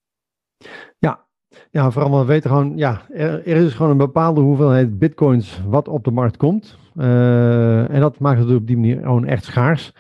Ja, 0.98 1.26
ja 1.70 1.90
vooral 1.90 2.18
we 2.18 2.24
weten 2.24 2.50
gewoon, 2.50 2.72
ja, 2.76 3.06
er, 3.10 3.46
er, 3.46 3.56
is 3.56 3.72
gewoon 3.72 3.90
een 3.90 3.96
bepaalde 3.96 4.40
hoeveelheid 4.40 4.98
bitcoins 4.98 5.60
wat 5.66 5.88
op 5.88 6.04
de 6.04 6.10
markt 6.10 6.36
komt. 6.36 6.76
en 6.96 8.00
dat 8.00 8.18
maakt 8.18 8.38
het 8.38 8.50
op 8.50 8.66
die 8.66 8.76
manier 8.76 9.00
gewoon 9.00 9.26
echt 9.26 9.44
schaars. 9.44 9.92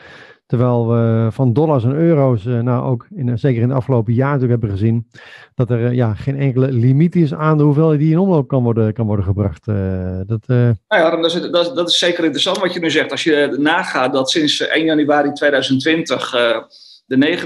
Terwijl 0.46 0.88
we 0.88 1.28
van 1.30 1.52
dollars 1.52 1.84
en 1.84 1.94
euro's, 1.94 2.44
uh, 2.44 2.60
nou 2.60 2.84
ook 2.84 3.06
in, 3.14 3.38
zeker 3.38 3.62
in 3.62 3.68
de 3.68 3.74
afgelopen 3.74 4.12
jaar 4.12 4.32
natuurlijk 4.32 4.60
hebben 4.60 4.78
gezien, 4.78 5.08
dat 5.54 5.70
er 5.70 5.80
uh, 5.80 5.92
ja, 5.92 6.14
geen 6.14 6.36
enkele 6.36 6.72
limiet 6.72 7.16
is 7.16 7.34
aan 7.34 7.58
de 7.58 7.62
hoeveelheid 7.64 7.98
die 7.98 8.10
in 8.10 8.18
omloop 8.18 8.48
kan 8.48 8.62
worden, 8.62 8.92
kan 8.92 9.06
worden 9.06 9.24
gebracht. 9.24 9.66
Uh, 9.66 10.20
dat, 10.26 10.46
nou 10.46 10.76
ja, 10.88 11.16
dat 11.16 11.34
is, 11.34 11.50
dat, 11.50 11.88
is 11.88 11.98
zeker 11.98 12.24
interessant 12.24 12.58
wat 12.58 12.72
je 12.72 12.80
nu 12.80 12.90
zegt. 12.90 13.10
Als 13.10 13.24
je 13.24 13.56
nagaat 13.58 14.12
dat 14.12 14.30
sinds 14.30 14.60
1 14.60 14.84
januari 14.84 15.32
2020 15.32 16.30
de 17.06 17.38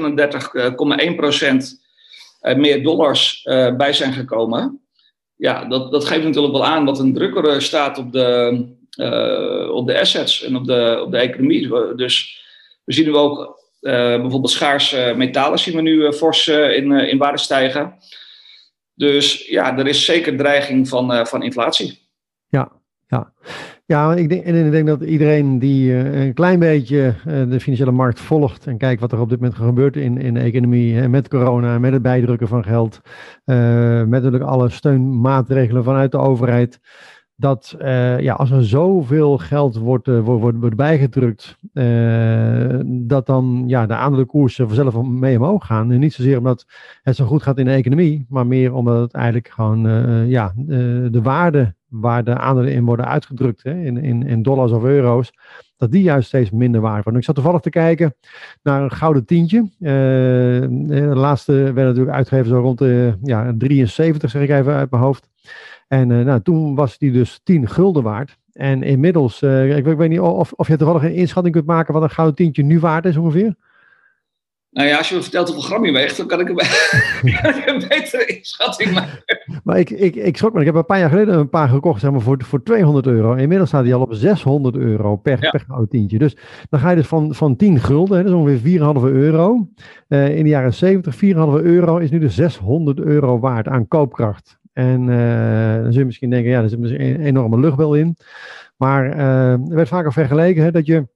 39,1% 2.52 2.56
meer 2.56 2.82
dollars 2.82 3.42
bij 3.76 3.92
zijn 3.92 4.12
gekomen. 4.12 4.80
Ja, 5.36 5.64
dat, 5.64 5.92
dat 5.92 6.04
geeft 6.04 6.24
natuurlijk 6.24 6.52
wel 6.52 6.64
aan 6.64 6.86
dat 6.86 6.98
een 6.98 7.14
drukker 7.14 7.62
staat 7.62 7.98
op 7.98 8.12
de, 8.12 8.66
op 9.72 9.86
de 9.86 10.00
assets 10.00 10.42
en 10.42 10.56
op 10.56 10.66
de, 10.66 11.02
op 11.04 11.10
de 11.10 11.18
economie. 11.18 11.94
Dus 11.96 12.38
we 12.90 12.96
zien 12.96 13.06
nu 13.06 13.16
ook 13.16 13.38
uh, 13.80 13.92
bijvoorbeeld 13.92 14.50
schaarse 14.50 15.14
metalen 15.16 15.58
zien 15.58 15.76
we 15.76 15.82
nu 15.82 15.94
uh, 15.94 16.12
fors 16.12 16.48
uh, 16.48 16.76
in, 16.76 16.92
in 16.92 17.18
waarde 17.18 17.38
stijgen. 17.38 17.94
Dus 18.94 19.48
ja, 19.48 19.78
er 19.78 19.86
is 19.86 20.04
zeker 20.04 20.36
dreiging 20.36 20.88
van, 20.88 21.26
van 21.26 21.42
inflatie. 21.42 22.08
Ja, 22.48 22.72
ja. 23.06 23.32
Ja, 23.86 24.14
ik 24.14 24.28
denk, 24.28 24.44
en 24.44 24.64
ik 24.64 24.70
denk 24.70 24.86
dat 24.86 25.02
iedereen 25.02 25.58
die 25.58 25.94
een 25.94 26.34
klein 26.34 26.58
beetje 26.58 27.14
de 27.24 27.60
financiële 27.60 27.90
markt 27.90 28.20
volgt 28.20 28.66
en 28.66 28.78
kijkt 28.78 29.00
wat 29.00 29.12
er 29.12 29.20
op 29.20 29.28
dit 29.28 29.40
moment 29.40 29.58
gebeurt 29.58 29.96
in, 29.96 30.18
in 30.18 30.34
de 30.34 30.40
economie, 30.40 31.08
met 31.08 31.28
corona, 31.28 31.78
met 31.78 31.92
het 31.92 32.02
bijdrukken 32.02 32.48
van 32.48 32.64
geld, 32.64 33.00
met 33.44 34.08
natuurlijk 34.08 34.42
alle 34.42 34.68
steunmaatregelen 34.68 35.84
vanuit 35.84 36.12
de 36.12 36.18
overheid, 36.18 36.80
dat 37.40 37.76
uh, 37.78 38.20
ja, 38.20 38.34
als 38.34 38.50
er 38.50 38.64
zoveel 38.64 39.38
geld 39.38 39.76
wordt, 39.76 40.08
uh, 40.08 40.20
wordt, 40.20 40.58
wordt 40.58 40.76
bijgedrukt, 40.76 41.56
uh, 41.74 42.78
dat 42.84 43.26
dan 43.26 43.64
ja, 43.66 43.86
de 43.86 43.94
aandelenkoersen 43.94 44.66
vanzelf 44.66 45.02
mee 45.02 45.36
omhoog 45.36 45.66
gaan. 45.66 45.98
Niet 45.98 46.12
zozeer 46.12 46.38
omdat 46.38 46.66
het 47.02 47.16
zo 47.16 47.24
goed 47.24 47.42
gaat 47.42 47.58
in 47.58 47.64
de 47.64 47.70
economie, 47.70 48.26
maar 48.28 48.46
meer 48.46 48.74
omdat 48.74 49.00
het 49.00 49.12
eigenlijk 49.12 49.48
gewoon 49.48 49.88
ja, 50.28 50.52
de 51.10 51.20
waarde 51.22 51.74
waar 51.88 52.24
de 52.24 52.38
aandelen 52.38 52.72
in 52.72 52.84
worden 52.84 53.06
uitgedrukt, 53.06 53.62
hè, 53.62 53.74
in, 53.74 53.96
in, 53.96 54.26
in 54.26 54.42
dollars 54.42 54.72
of 54.72 54.84
euro's, 54.84 55.32
dat 55.76 55.90
die 55.90 56.02
juist 56.02 56.28
steeds 56.28 56.50
minder 56.50 56.80
waard 56.80 57.02
worden. 57.04 57.20
Ik 57.20 57.26
zat 57.26 57.34
toevallig 57.34 57.60
te 57.60 57.70
kijken 57.70 58.14
naar 58.62 58.82
een 58.82 58.90
gouden 58.90 59.24
tientje. 59.24 59.68
de 59.78 61.10
laatste 61.14 61.52
werd 61.52 61.88
natuurlijk 61.88 62.16
uitgegeven 62.16 62.50
zo 62.50 62.60
rond 62.60 62.78
de 62.78 63.14
ja, 63.22 63.54
73, 63.58 64.30
zeg 64.30 64.42
ik 64.42 64.50
even 64.50 64.74
uit 64.74 64.90
mijn 64.90 65.02
hoofd. 65.02 65.28
En 65.92 66.10
uh, 66.10 66.24
nou, 66.24 66.42
toen 66.42 66.74
was 66.74 66.98
die 66.98 67.12
dus 67.12 67.40
10 67.42 67.68
gulden 67.68 68.02
waard. 68.02 68.36
En 68.52 68.82
inmiddels, 68.82 69.42
ik, 69.42 69.86
ik, 69.86 69.96
weet 69.96 70.08
niet 70.08 70.20
of, 70.20 70.52
of 70.52 70.68
je 70.68 70.76
toevallig 70.76 71.02
een 71.02 71.14
inschatting 71.14 71.54
kunt 71.54 71.66
maken 71.66 71.94
wat 71.94 72.02
een 72.02 72.10
gouden 72.10 72.36
tientje 72.36 72.62
nu 72.62 72.78
waard 72.78 73.04
is 73.04 73.16
ongeveer. 73.16 73.54
Nou 74.70 74.88
ja, 74.88 74.96
als 74.96 75.08
je 75.08 75.14
me 75.14 75.22
vertelt 75.22 75.46
hoeveel 75.46 75.64
gram 75.64 75.84
je 75.84 75.92
weegt, 75.92 76.16
dan 76.16 76.26
kan 76.26 76.40
ik 76.40 76.48
een, 76.48 76.58
een 77.74 77.88
betere 77.88 78.26
inschatting 78.26 78.92
maken. 78.92 79.40
Maar 79.64 79.78
ik, 79.78 79.90
ik, 79.90 80.14
ik 80.14 80.36
schrok 80.36 80.52
me. 80.52 80.60
Ik 80.60 80.66
heb 80.66 80.74
een 80.74 80.84
paar 80.84 80.98
jaar 80.98 81.10
geleden 81.10 81.38
een 81.38 81.48
paar 81.48 81.68
gekocht 81.68 82.00
zeg 82.00 82.10
maar, 82.10 82.20
voor, 82.20 82.44
voor 82.44 82.62
200 82.62 83.06
euro. 83.06 83.34
Inmiddels 83.34 83.68
staat 83.68 83.84
die 83.84 83.94
al 83.94 84.00
op 84.00 84.14
600 84.14 84.76
euro 84.76 85.16
per, 85.16 85.38
per 85.38 85.64
gouden 85.66 85.88
tientje. 85.88 86.18
Dus 86.18 86.36
dan 86.68 86.80
ga 86.80 86.90
je 86.90 86.96
dus 86.96 87.06
van, 87.06 87.34
van 87.34 87.56
10 87.56 87.80
gulden, 87.80 88.16
hè, 88.16 88.22
dat 88.22 88.32
is 88.32 88.38
ongeveer 88.38 88.80
4,5 88.80 89.02
euro. 89.02 89.68
Uh, 90.08 90.36
in 90.36 90.42
de 90.42 90.50
jaren 90.50 90.74
70, 90.74 91.14
4,5 91.14 91.20
euro 91.64 91.96
is 91.96 92.10
nu 92.10 92.18
de 92.18 92.28
600 92.28 93.00
euro 93.00 93.38
waard 93.38 93.68
aan 93.68 93.88
koopkracht. 93.88 94.59
En 94.72 95.08
uh, 95.08 95.74
dan 95.74 95.92
zul 95.92 96.00
je 96.00 96.04
misschien 96.04 96.30
denken, 96.30 96.50
ja, 96.50 96.62
er 96.62 96.68
zit 96.68 96.80
een 96.80 97.20
enorme 97.20 97.58
luchtbel 97.58 97.94
in. 97.94 98.16
Maar 98.76 99.16
uh, 99.16 99.52
er 99.52 99.74
werd 99.74 99.88
vaker 99.88 100.12
vergeleken 100.12 100.62
hè, 100.62 100.70
dat 100.70 100.86
je 100.86 101.08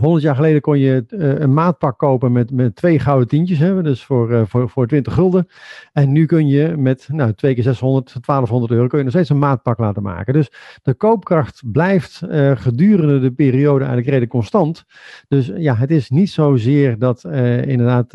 100 0.00 0.22
jaar 0.22 0.34
geleden 0.34 0.60
kon 0.60 0.78
je 0.78 1.04
uh, 1.08 1.38
een 1.38 1.54
maatpak 1.54 1.98
kopen 1.98 2.32
met, 2.32 2.50
met 2.50 2.76
twee 2.76 2.98
gouden 2.98 3.28
tientjes, 3.28 3.58
hè, 3.58 3.82
dus 3.82 4.04
voor, 4.04 4.30
uh, 4.30 4.42
voor, 4.46 4.68
voor 4.68 4.86
20 4.86 5.14
gulden. 5.14 5.48
En 5.92 6.12
nu 6.12 6.26
kun 6.26 6.46
je 6.46 6.76
met 6.76 7.08
nou, 7.12 7.32
twee 7.32 7.54
keer 7.54 7.62
600, 7.62 8.06
1200 8.12 8.72
euro, 8.72 8.86
kun 8.86 8.98
je 8.98 9.04
nog 9.04 9.12
steeds 9.12 9.28
een 9.28 9.38
maatpak 9.38 9.78
laten 9.78 10.02
maken. 10.02 10.32
Dus 10.32 10.50
de 10.82 10.94
koopkracht 10.94 11.62
blijft 11.72 12.22
uh, 12.28 12.52
gedurende 12.54 13.20
de 13.20 13.30
periode 13.30 13.78
eigenlijk 13.78 14.06
redelijk 14.06 14.30
constant. 14.30 14.84
Dus 15.28 15.52
ja, 15.56 15.74
het 15.74 15.90
is 15.90 16.10
niet 16.10 16.30
zozeer 16.30 16.98
dat 16.98 17.24
inderdaad 17.64 18.14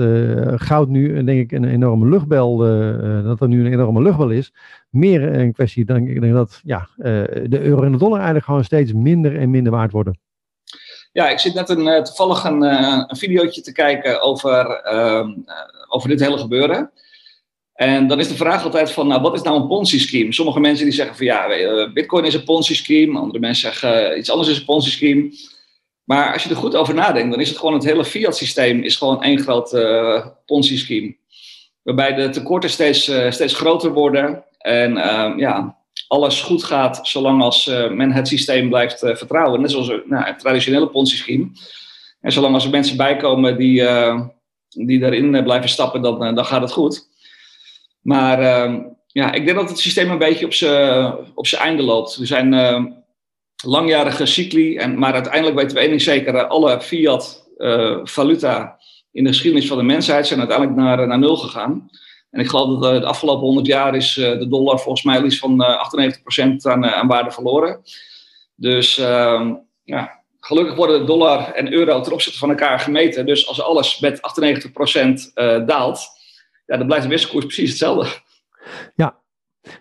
goud 0.62 0.90
nu, 0.90 1.24
denk 1.24 1.40
ik, 1.40 1.52
een 1.52 1.66
enorme 1.66 2.10
luchtbel, 2.10 2.58
dat 3.24 3.42
er 3.42 3.48
nu 3.48 3.66
een 3.66 3.74
enorme 3.74 4.02
luchtbel 4.02 4.30
is. 4.30 4.54
Meer 4.90 5.40
een 5.40 5.54
kwestie, 5.54 5.86
denk 5.86 6.10
ik, 6.10 6.32
dat 6.32 6.62
ja, 6.64 6.88
de 6.96 7.60
euro 7.62 7.84
en 7.84 7.92
de 7.92 7.98
dollar 7.98 8.18
eigenlijk 8.18 8.46
gewoon 8.46 8.64
steeds 8.64 8.94
minder 8.94 9.38
en 9.38 9.50
minder 9.50 9.72
waard 9.72 9.92
worden. 9.92 10.31
Ja, 11.12 11.30
ik 11.30 11.40
zit 11.40 11.54
net 11.54 11.70
een, 11.70 11.88
uh, 11.88 12.02
toevallig 12.02 12.44
een, 12.44 12.64
uh, 12.64 13.04
een 13.08 13.18
videootje 13.18 13.62
te 13.62 13.72
kijken 13.72 14.22
over, 14.22 14.82
uh, 14.94 15.28
over 15.88 16.10
dit 16.10 16.20
hele 16.20 16.38
gebeuren. 16.38 16.92
En 17.74 18.08
dan 18.08 18.20
is 18.20 18.28
de 18.28 18.36
vraag 18.36 18.64
altijd 18.64 18.92
van, 18.92 19.08
nou, 19.08 19.22
wat 19.22 19.34
is 19.34 19.42
nou 19.42 19.62
een 19.62 19.68
Ponzi-scheme? 19.68 20.34
Sommige 20.34 20.60
mensen 20.60 20.86
die 20.86 20.94
zeggen 20.94 21.16
van, 21.16 21.26
ja, 21.26 21.48
bitcoin 21.94 22.26
is 22.26 22.34
een 22.34 22.44
Ponzi-scheme. 22.44 23.20
Andere 23.20 23.40
mensen 23.40 23.72
zeggen, 23.72 24.18
iets 24.18 24.30
anders 24.30 24.50
is 24.50 24.58
een 24.58 24.66
Ponzi-scheme. 24.66 25.32
Maar 26.04 26.34
als 26.34 26.44
je 26.44 26.50
er 26.50 26.56
goed 26.56 26.76
over 26.76 26.94
nadenkt, 26.94 27.32
dan 27.32 27.42
is 27.42 27.50
het 27.50 27.58
gewoon 27.58 27.74
het 27.74 27.84
hele 27.84 28.06
fiat-systeem 28.06 28.82
is 28.82 28.96
gewoon 28.96 29.24
één 29.24 29.40
groot 29.40 29.70
Ponzi-scheme. 30.46 31.16
Waarbij 31.82 32.14
de 32.14 32.30
tekorten 32.30 32.70
steeds, 32.70 33.12
steeds 33.30 33.54
groter 33.54 33.94
worden. 33.94 34.44
En 34.58 34.98
ehm, 34.98 35.40
ja, 35.40 35.81
alles 36.12 36.42
goed 36.42 36.64
gaat 36.64 37.00
zolang 37.04 37.42
als 37.42 37.68
uh, 37.68 37.90
men 37.90 38.12
het 38.12 38.28
systeem 38.28 38.70
blijft 38.70 39.04
uh, 39.04 39.16
vertrouwen. 39.16 39.62
Net 39.62 39.72
zoals 39.72 39.92
nou, 40.06 40.36
traditionele 40.38 40.88
Ponzi-scheme. 40.88 41.48
En 42.22 42.32
zolang 42.32 42.54
als 42.54 42.66
er 42.66 42.70
mensen 42.70 42.98
bijkomen 42.98 43.58
die, 43.58 43.84
die 44.70 45.00
daarin 45.00 45.44
blijven 45.44 45.70
stappen, 45.70 46.02
dan, 46.02 46.36
dan 46.36 46.46
gaat 46.46 46.62
het 46.62 46.72
goed. 46.72 47.10
Maar 48.02 48.40
ehm, 48.40 48.82
ja, 49.08 49.32
ik 49.32 49.46
denk 49.46 49.58
dat 49.58 49.70
het 49.70 49.80
systeem 49.80 50.10
een 50.10 50.18
beetje 50.18 50.46
op 50.46 50.54
zijn 50.54 51.14
op 51.36 51.48
einde 51.48 51.84
loopt. 51.84 52.16
Er 52.16 52.28
zijn 52.28 52.54
langjarige 53.64 54.26
cycli, 54.26 54.78
en, 54.78 55.00
maar 55.00 55.14
uiteindelijk 55.14 55.56
weten 55.56 55.74
we 55.74 55.80
één 55.80 55.90
ding 55.90 56.02
zeker. 56.02 56.48
Alle 56.48 56.82
fiat-valuta 56.82 58.80
in 59.12 59.24
de 59.24 59.30
geschiedenis 59.30 59.68
van 59.68 59.78
de 59.78 59.84
mensheid 59.84 60.28
zijn 60.28 60.40
uiteindelijk 60.40 60.78
naar, 60.78 61.08
naar 61.08 61.20
nul 61.20 61.36
gegaan. 61.36 61.90
En 62.32 62.40
ik 62.40 62.50
geloof 62.50 62.80
dat 62.80 62.94
uh, 62.94 63.00
de 63.00 63.06
afgelopen 63.06 63.46
100 63.46 63.68
jaar 63.68 63.96
is 63.96 64.18
uh, 64.18 64.40
de 64.40 64.48
dollar 64.48 64.80
volgens 64.80 65.04
mij 65.04 65.24
iets 65.24 65.38
van 65.38 65.62
uh, 65.62 66.14
98% 66.56 66.56
aan, 66.62 66.86
aan 66.86 67.08
waarde 67.08 67.32
verloren. 67.32 67.82
Dus 68.56 68.98
ehm, 68.98 69.56
ja, 69.84 70.22
gelukkig 70.40 70.76
worden 70.76 71.00
de 71.00 71.06
dollar 71.06 71.54
en 71.54 71.74
euro 71.74 72.02
ten 72.02 72.14
opzichte 72.14 72.40
van 72.40 72.50
elkaar 72.50 72.80
gemeten. 72.80 73.26
Dus 73.26 73.48
als 73.48 73.62
alles 73.62 74.00
met 74.00 74.20
98% 75.30 75.34
daalt, 75.66 76.08
ja, 76.66 76.78
dan 76.78 76.86
blijft 76.86 77.04
de 77.04 77.10
wisselkoers 77.10 77.46
precies 77.46 77.70
hetzelfde. 77.70 78.10
Ja, 78.96 79.20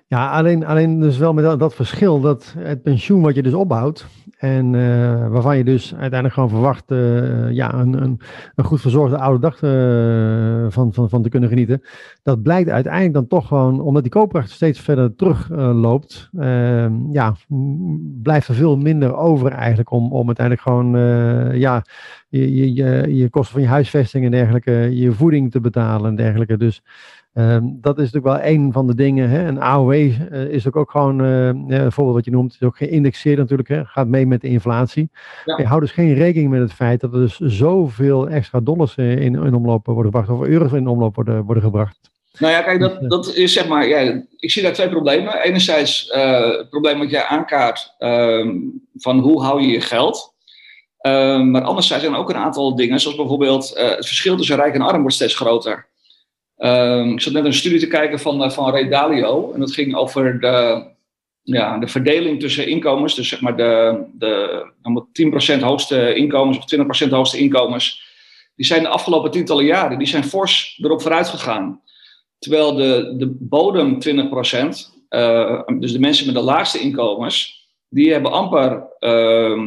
ja, 0.07 0.31
alleen, 0.31 0.65
alleen 0.65 1.01
dus 1.01 1.19
wel 1.19 1.33
met 1.33 1.59
dat, 1.59 1.75
verschil 1.75 2.21
dat 2.21 2.55
het 2.59 2.83
pensioen 2.83 3.23
wat 3.23 3.35
je 3.35 3.43
dus 3.43 3.55
opbouwt 3.55 4.07
en 4.41 4.73
uh, 4.73 5.29
waarvan 5.29 5.57
je 5.57 5.65
dus 5.65 5.91
uiteindelijk 5.93 6.35
gewoon 6.35 6.49
verwacht 6.49 6.91
uh, 6.91 7.51
ja, 7.51 7.75
een, 7.75 8.03
een, 8.03 8.21
een, 8.55 8.65
goed 8.65 8.81
verzorgde 8.81 9.19
oude 9.19 9.41
dag 9.41 9.63
uh, 9.63 10.67
van, 10.69 10.93
van, 10.93 11.09
van 11.09 11.23
te 11.23 11.29
kunnen 11.29 11.49
genieten. 11.49 11.83
Dat 12.23 12.43
blijkt 12.43 12.71
uiteindelijk 12.71 13.15
dan 13.15 13.27
toch 13.27 13.47
gewoon, 13.47 13.81
omdat 13.81 14.03
die 14.03 14.13
koopkracht 14.13 14.51
steeds 14.51 14.81
verder 14.81 15.15
terugloopt, 15.15 16.31
ehm, 16.39 16.93
ja, 17.11 17.37
blijft 18.23 18.49
er 18.49 18.55
veel 18.55 18.77
minder 18.77 19.17
over 19.17 19.53
eigenlijk 19.53 19.91
om, 19.91 20.13
om 20.13 20.27
uiteindelijk 20.27 20.67
gewoon 20.67 20.89
ja, 21.59 21.83
je, 22.29 22.55
je, 22.55 22.75
je, 22.75 23.15
je 23.17 23.29
kosten 23.29 23.53
van 23.53 23.63
je 23.63 23.69
huisvesting 23.69 24.25
en 24.25 24.31
dergelijke, 24.31 24.97
je 24.97 25.13
voeding 25.13 25.51
te 25.51 25.61
betalen 25.61 26.11
en 26.11 26.17
dergelijke. 26.17 26.57
Dus 26.57 26.83
Um, 27.35 27.79
dat 27.81 27.99
is 27.99 28.13
natuurlijk 28.13 28.43
wel 28.43 28.53
een 28.53 28.73
van 28.73 28.87
de 28.87 28.95
dingen. 28.95 29.29
Hè. 29.29 29.47
En 29.47 29.59
AOW 29.59 29.93
uh, 29.93 30.43
eh, 30.43 30.51
is 30.51 30.67
ook, 30.67 30.77
ook 30.77 30.91
gewoon, 30.91 31.25
uh, 31.25 31.47
een 31.47 31.93
voorbeeld 31.93 32.17
wat 32.17 32.25
je 32.25 32.31
noemt, 32.31 32.53
is 32.53 32.63
ook 32.63 32.77
geïndexeerd 32.77 33.39
natuurlijk. 33.39 33.69
Hè. 33.69 33.85
Gaat 33.85 34.07
mee 34.07 34.27
met 34.27 34.41
de 34.41 34.49
inflatie. 34.49 35.11
Ja. 35.45 35.57
Je 35.57 35.65
houdt 35.65 35.85
dus 35.85 35.95
geen 35.95 36.15
rekening 36.15 36.51
met 36.51 36.61
het 36.61 36.73
feit 36.73 37.01
dat 37.01 37.13
er 37.13 37.21
dus 37.21 37.39
zoveel 37.39 38.29
extra 38.29 38.61
dollars 38.61 38.97
in, 38.97 39.35
in 39.35 39.55
omloop 39.55 39.87
worden 39.87 40.05
gebracht, 40.05 40.29
of 40.29 40.47
euro's 40.47 40.73
in 40.73 40.87
omloop 40.87 41.15
worden, 41.15 41.45
worden 41.45 41.63
gebracht. 41.63 41.99
Nou 42.39 42.53
ja, 42.53 42.63
kijk, 42.63 42.81
dat, 42.81 43.11
dat 43.11 43.35
is 43.35 43.53
zeg 43.53 43.69
maar, 43.69 43.89
ja, 43.89 44.23
ik 44.37 44.51
zie 44.51 44.63
daar 44.63 44.73
twee 44.73 44.89
problemen. 44.89 45.43
Enerzijds 45.43 46.13
uh, 46.15 46.57
het 46.59 46.71
probleem 46.71 46.99
wat 46.99 47.11
jij 47.11 47.23
aankaart 47.23 47.95
um, 47.99 48.83
van 48.97 49.19
hoe 49.19 49.43
hou 49.43 49.61
je 49.61 49.69
je 49.69 49.81
geld. 49.81 50.35
Um, 51.07 51.51
maar 51.51 51.63
anderzijds 51.63 52.03
zijn 52.03 52.15
er 52.15 52.21
ook 52.21 52.31
een 52.31 52.37
aantal 52.37 52.77
dingen, 52.77 53.01
zoals 53.01 53.17
bijvoorbeeld 53.17 53.69
het 53.75 54.07
verschil 54.07 54.37
tussen 54.37 54.57
rijk 54.57 54.75
en 54.75 54.81
arm 54.81 55.01
wordt 55.01 55.17
steeds 55.17 55.37
groter. 55.37 55.90
Um, 56.63 57.13
ik 57.13 57.21
zat 57.21 57.33
net 57.33 57.45
een 57.45 57.53
studie 57.53 57.79
te 57.79 57.87
kijken 57.87 58.19
van, 58.19 58.43
uh, 58.43 58.51
van 58.51 58.71
Ray 58.71 58.89
Dalio. 58.89 59.53
En 59.53 59.61
dat 59.61 59.73
ging 59.73 59.95
over 59.97 60.41
de, 60.41 60.87
ja, 61.43 61.79
de 61.79 61.89
verdeling 61.89 62.41
tussen 62.41 62.67
inkomens. 62.67 63.15
Dus 63.15 63.29
zeg 63.29 63.41
maar 63.41 63.57
de, 63.57 64.05
de 64.13 65.59
10% 65.59 65.61
hoogste 65.61 66.15
inkomens 66.15 66.59
of 66.59 67.05
20% 67.07 67.11
hoogste 67.11 67.39
inkomens. 67.39 68.09
Die 68.57 68.67
zijn 68.67 68.83
de 68.83 68.89
afgelopen 68.89 69.31
tientallen 69.31 69.65
jaren 69.65 69.99
die 69.99 70.07
zijn 70.07 70.25
fors 70.25 70.79
erop 70.83 71.03
vooruit 71.03 71.29
gegaan. 71.29 71.81
Terwijl 72.39 72.75
de, 72.75 73.15
de 73.17 73.37
bodem 73.39 73.95
20%, 73.95 73.99
uh, 75.11 75.63
dus 75.79 75.93
de 75.93 76.01
mensen 76.01 76.27
met 76.27 76.35
de 76.35 76.41
laagste 76.41 76.79
inkomens, 76.79 77.69
die 77.89 78.13
hebben 78.13 78.33
amper 78.33 78.87
uh, 79.01 79.63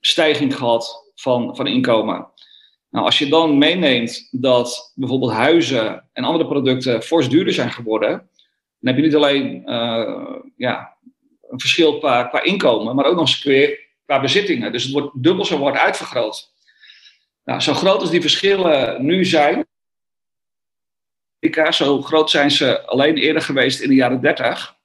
stijging 0.00 0.56
gehad 0.56 1.12
van, 1.14 1.56
van 1.56 1.66
inkomen. 1.66 2.26
Nou, 2.90 3.04
als 3.04 3.18
je 3.18 3.28
dan 3.28 3.58
meeneemt 3.58 4.28
dat 4.30 4.92
bijvoorbeeld 4.94 5.32
huizen 5.32 6.08
en 6.12 6.24
andere 6.24 6.46
producten 6.46 7.02
fors 7.02 7.28
duurder 7.28 7.54
zijn 7.54 7.70
geworden, 7.70 8.10
dan 8.80 8.94
heb 8.94 8.96
je 8.96 9.02
niet 9.02 9.14
alleen 9.14 9.62
uh, 9.66 10.36
ja, 10.56 10.96
een 11.50 11.60
verschil 11.60 11.98
qua, 11.98 12.42
inkomen, 12.42 12.94
maar 12.94 13.04
ook 13.04 13.16
nog 13.16 13.42
eens 13.42 13.76
qua 14.04 14.20
bezittingen. 14.20 14.72
Dus 14.72 14.82
het 14.82 14.92
wordt 14.92 15.22
dubbel 15.22 15.44
zo 15.44 15.58
wordt 15.58 15.78
uitvergroot. 15.78 16.52
Nou, 17.44 17.60
zo 17.60 17.74
groot 17.74 18.00
als 18.00 18.10
die 18.10 18.20
verschillen 18.20 19.04
nu 19.04 19.24
zijn, 19.24 19.66
zo 21.70 22.02
groot 22.02 22.30
zijn 22.30 22.50
ze 22.50 22.86
alleen 22.86 23.16
eerder 23.16 23.42
geweest 23.42 23.80
in 23.80 23.88
de 23.88 23.94
jaren 23.94 24.20
30. 24.20 24.76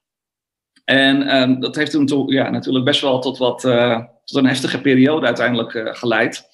En 0.85 1.35
um, 1.35 1.59
dat 1.59 1.75
heeft 1.75 1.91
toen 1.91 2.05
to, 2.05 2.31
ja, 2.31 2.49
natuurlijk 2.49 2.85
best 2.85 3.01
wel 3.01 3.19
tot, 3.19 3.37
wat, 3.37 3.63
uh, 3.63 3.99
tot 4.25 4.37
een 4.37 4.45
heftige 4.45 4.81
periode 4.81 5.25
uiteindelijk 5.25 5.73
uh, 5.73 5.95
geleid. 5.95 6.49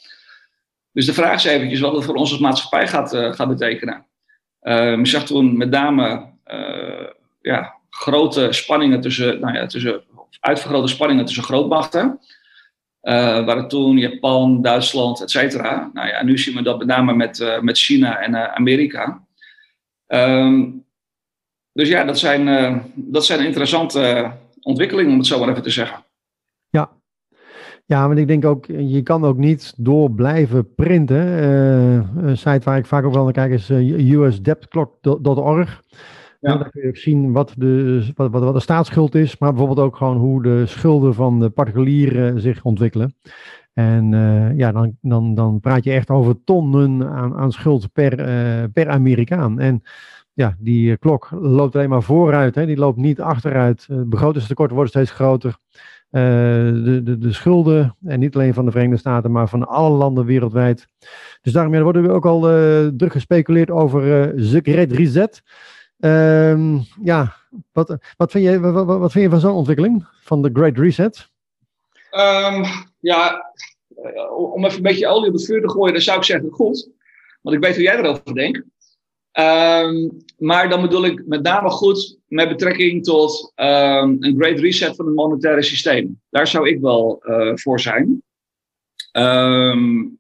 Dus 0.92 1.06
de 1.06 1.14
vraag 1.14 1.34
is 1.34 1.44
eventjes 1.44 1.80
wat 1.80 1.96
het 1.96 2.06
voor 2.06 2.16
ons 2.16 2.32
als 2.32 2.40
maatschappij 2.40 2.88
gaat, 2.88 3.14
uh, 3.14 3.34
gaat 3.34 3.48
betekenen. 3.48 4.06
Uh, 4.62 4.98
ik 4.98 5.08
zag 5.08 5.26
toen 5.26 5.58
met 5.58 5.70
name 5.70 6.30
uh, 6.48 7.08
ja, 7.42 7.74
grote 7.90 8.52
spanningen 8.52 9.02
tussen, 9.02 9.40
nou 9.40 9.54
ja, 9.54 9.66
tussen 9.66 10.04
uitvergrote 10.40 10.88
spanningen 10.88 11.26
tussen 11.26 11.44
grootmachten. 11.44 12.20
Uh, 13.02 13.46
waren 13.46 13.68
toen 13.68 13.98
Japan, 13.98 14.62
Duitsland, 14.62 15.22
et 15.22 15.32
cetera. 15.32 15.90
Nou 15.94 16.08
ja, 16.08 16.24
nu 16.24 16.38
zien 16.38 16.56
we 16.56 16.62
dat 16.62 16.78
met 16.78 16.88
name 16.88 17.14
met, 17.14 17.60
met 17.62 17.78
China 17.78 18.20
en 18.20 18.56
Amerika. 18.56 19.24
Um, 20.08 20.86
dus 21.74 21.90
ja, 21.90 22.04
dat 22.04 22.20
zijn, 22.20 22.84
dat 22.96 23.26
zijn 23.26 23.46
interessante 23.46 24.32
ontwikkelingen, 24.62 25.12
om 25.12 25.18
het 25.18 25.28
zo 25.28 25.40
maar 25.40 25.50
even 25.50 25.64
te 25.64 25.70
zeggen. 25.70 26.04
Ja, 27.90 28.08
maar 28.08 28.18
ik 28.18 28.28
denk 28.28 28.46
ook, 28.46 28.66
je 28.66 29.02
kan 29.02 29.26
ook 29.26 29.38
niet 29.38 29.74
door 29.78 30.12
blijven 30.12 30.74
printen. 30.76 31.28
een 32.26 32.38
site 32.38 32.62
waar 32.64 32.78
ik 32.78 32.86
vaak 32.86 33.06
ook 33.06 33.14
wel 33.14 33.24
naar 33.24 33.34
kijk 33.34 33.52
is 33.52 33.70
usdebtclock.org. 33.70 35.82
Ja. 36.40 36.58
Dan 36.58 36.70
kun 36.70 36.82
je 36.82 36.88
ook 36.88 36.98
zien 36.98 37.32
wat 37.32 37.54
de, 37.58 38.06
wat, 38.16 38.32
wat, 38.32 38.54
de 38.54 38.60
staatsschuld 38.60 39.16
is, 39.16 39.38
maar 39.38 39.50
bijvoorbeeld 39.50 39.88
ook 39.88 39.96
gewoon 39.96 40.18
hoe 40.18 40.42
de 40.42 40.66
schulden 40.66 41.14
van 41.14 41.40
de 41.40 41.50
particulieren 41.50 42.42
zich 42.42 42.64
ontwikkelen. 42.64 43.16
En 43.74 44.12
uh, 44.12 44.58
ja, 44.58 44.72
dan, 44.72 44.98
dan, 45.02 45.36
dan 45.36 45.60
praat 45.60 45.84
je 45.84 45.92
echt 45.92 46.10
over 46.10 46.44
tonnen 46.44 47.10
aan, 47.10 47.36
aan 47.36 47.52
schuld 47.52 47.92
per, 47.92 48.20
uh, 48.20 48.64
per 48.74 48.90
Amerikaan. 48.90 49.60
En 49.60 49.82
ja, 50.34 50.56
die 50.60 50.98
klok 50.98 51.30
loopt 51.32 51.76
alleen 51.76 51.90
maar 51.90 52.04
vooruit, 52.04 52.56
hè? 52.56 52.66
die 52.66 52.78
loopt 52.78 52.98
niet 52.98 53.22
achteruit. 53.22 53.86
Het 53.88 54.10
begrotingstekort 54.10 54.72
wordt 54.72 54.90
steeds 54.90 55.12
groter. 55.12 55.58
Uh, 56.12 56.22
de, 56.84 57.02
de, 57.04 57.18
de 57.18 57.34
schulden, 57.34 57.96
en 58.06 58.20
niet 58.20 58.36
alleen 58.36 58.54
van 58.54 58.66
de 58.66 58.72
Verenigde 58.72 59.00
Staten, 59.00 59.32
maar 59.32 59.50
van 59.50 59.68
alle 59.68 59.98
landen 59.98 60.26
wereldwijd. 60.26 60.88
Dus 61.42 61.54
daarom 61.54 61.74
ja, 61.74 61.82
worden 61.82 62.02
we 62.02 62.12
ook 62.12 62.26
al 62.26 62.42
druk 62.98 63.12
gespeculeerd 63.12 63.72
over 63.72 64.02
de 64.36 64.60
Great 64.64 64.92
Reset. 64.92 65.44
Um, 66.00 66.82
ja, 67.02 67.36
wat, 67.72 67.98
wat, 68.18 68.32
vind 68.32 68.46
je, 68.46 68.60
wat, 68.60 69.12
vind 69.12 69.24
je 69.24 69.30
van 69.30 69.40
zo'n 69.40 69.56
ontwikkeling, 69.56 70.08
van 70.22 70.42
de 70.42 70.50
Great 70.54 70.78
Reset? 70.78 71.30
Um, 72.12 72.66
ja, 73.00 73.52
eh, 73.96 74.32
om 74.54 74.66
even 74.66 74.78
een 74.78 74.84
beetje 74.84 75.08
olie 75.08 75.28
op 75.28 75.34
het 75.34 75.46
vuur 75.46 75.62
te 75.62 75.70
gooien, 75.70 75.94
dan 75.94 76.02
zou 76.02 76.18
ik 76.18 76.24
zeggen 76.24 76.50
goed. 76.50 76.90
Want 77.42 77.56
ik 77.56 77.62
weet 77.64 77.76
hoe 77.76 77.84
jij 77.84 77.98
erover 77.98 78.34
denkt. 78.34 78.64
Um, 79.34 80.18
maar 80.38 80.70
dan 80.70 80.82
bedoel 80.82 81.06
ik 81.06 81.26
met 81.26 81.42
name 81.42 81.70
goed 81.70 82.18
met 82.28 82.50
betrekking 82.50 83.04
tot 83.04 83.54
um, 83.56 84.18
een 84.20 84.36
great 84.38 84.60
reset 84.60 84.96
van 84.96 85.06
het 85.06 85.16
monetaire 85.16 85.62
systeem. 85.62 86.22
Daar 86.30 86.48
zou 86.48 86.70
ik 86.70 86.80
wel 86.82 87.22
uh, 87.24 87.52
voor 87.56 87.80
zijn. 87.80 88.24
Um, 89.12 90.20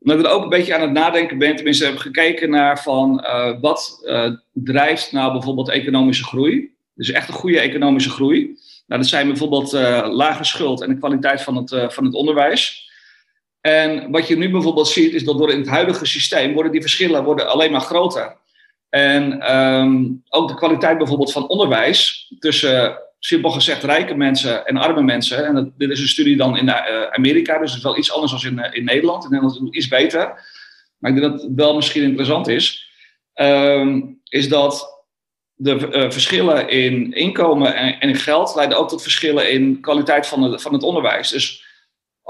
omdat 0.00 0.18
ik 0.18 0.24
er 0.24 0.30
ook 0.30 0.42
een 0.42 0.48
beetje 0.48 0.74
aan 0.74 0.80
het 0.80 0.92
nadenken 0.92 1.38
ben, 1.38 1.56
tenminste 1.56 1.84
heb 1.84 1.96
gekeken 1.96 2.50
naar 2.50 2.82
van 2.82 3.24
uh, 3.24 3.60
wat 3.60 4.00
uh, 4.02 4.30
drijft 4.52 5.12
nou 5.12 5.32
bijvoorbeeld 5.32 5.68
economische 5.68 6.24
groei. 6.24 6.74
Dus 6.94 7.10
echt 7.10 7.28
een 7.28 7.34
goede 7.34 7.60
economische 7.60 8.10
groei. 8.10 8.58
Nou, 8.86 9.00
dat 9.00 9.10
zijn 9.10 9.26
bijvoorbeeld 9.26 9.72
lage 10.12 10.44
schuld 10.44 10.80
en 10.82 10.88
de 10.88 10.98
kwaliteit 10.98 11.42
van 11.42 11.56
het, 11.56 11.92
van 11.92 12.04
het 12.04 12.14
onderwijs. 12.14 12.89
En 13.60 14.10
wat 14.10 14.28
je 14.28 14.36
nu 14.36 14.50
bijvoorbeeld 14.50 14.88
ziet, 14.88 15.12
is 15.12 15.24
dat 15.24 15.38
door 15.38 15.50
in 15.50 15.58
het 15.58 15.68
huidige 15.68 16.06
systeem 16.06 16.52
worden 16.52 16.72
die 16.72 16.80
verschillen 16.80 17.24
worden 17.24 17.50
alleen 17.50 17.72
maar 17.72 17.80
groter. 17.80 18.36
En 18.88 19.56
um, 19.56 20.22
ook 20.28 20.48
de 20.48 20.54
kwaliteit 20.54 20.98
bijvoorbeeld 20.98 21.32
van 21.32 21.48
onderwijs 21.48 22.32
tussen 22.38 22.98
simpel 23.18 23.50
gezegd 23.50 23.82
rijke 23.82 24.14
mensen 24.14 24.66
en 24.66 24.76
arme 24.76 25.02
mensen. 25.02 25.44
En 25.44 25.74
dit 25.76 25.90
is 25.90 26.00
een 26.00 26.08
studie 26.08 26.36
dan 26.36 26.56
in 26.56 26.66
uh, 26.66 27.02
Amerika, 27.10 27.58
dus 27.58 27.68
het 27.68 27.78
is 27.78 27.84
wel 27.84 27.98
iets 27.98 28.12
anders 28.12 28.42
dan 28.42 28.52
in, 28.52 28.58
uh, 28.58 28.74
in 28.74 28.84
Nederland. 28.84 29.24
In 29.24 29.30
Nederland 29.30 29.56
is 29.56 29.66
het 29.66 29.74
iets 29.74 29.88
beter. 29.88 30.18
Maar 30.98 31.10
ik 31.10 31.20
denk 31.20 31.32
dat 31.32 31.42
het 31.42 31.52
wel 31.54 31.74
misschien 31.74 32.02
interessant 32.02 32.48
is. 32.48 32.88
Um, 33.34 34.20
is 34.28 34.48
dat 34.48 35.04
de 35.54 35.88
uh, 35.92 36.10
verschillen 36.10 36.68
in 36.68 37.12
inkomen 37.12 37.74
en, 37.74 38.00
en, 38.00 38.08
in 38.08 38.14
geld 38.14 38.54
leiden 38.54 38.78
ook 38.78 38.88
tot 38.88 39.02
verschillen 39.02 39.50
in 39.50 39.80
kwaliteit 39.80 40.26
van, 40.26 40.60
van 40.60 40.72
het 40.72 40.82
onderwijs. 40.82 41.30
Dus 41.30 41.64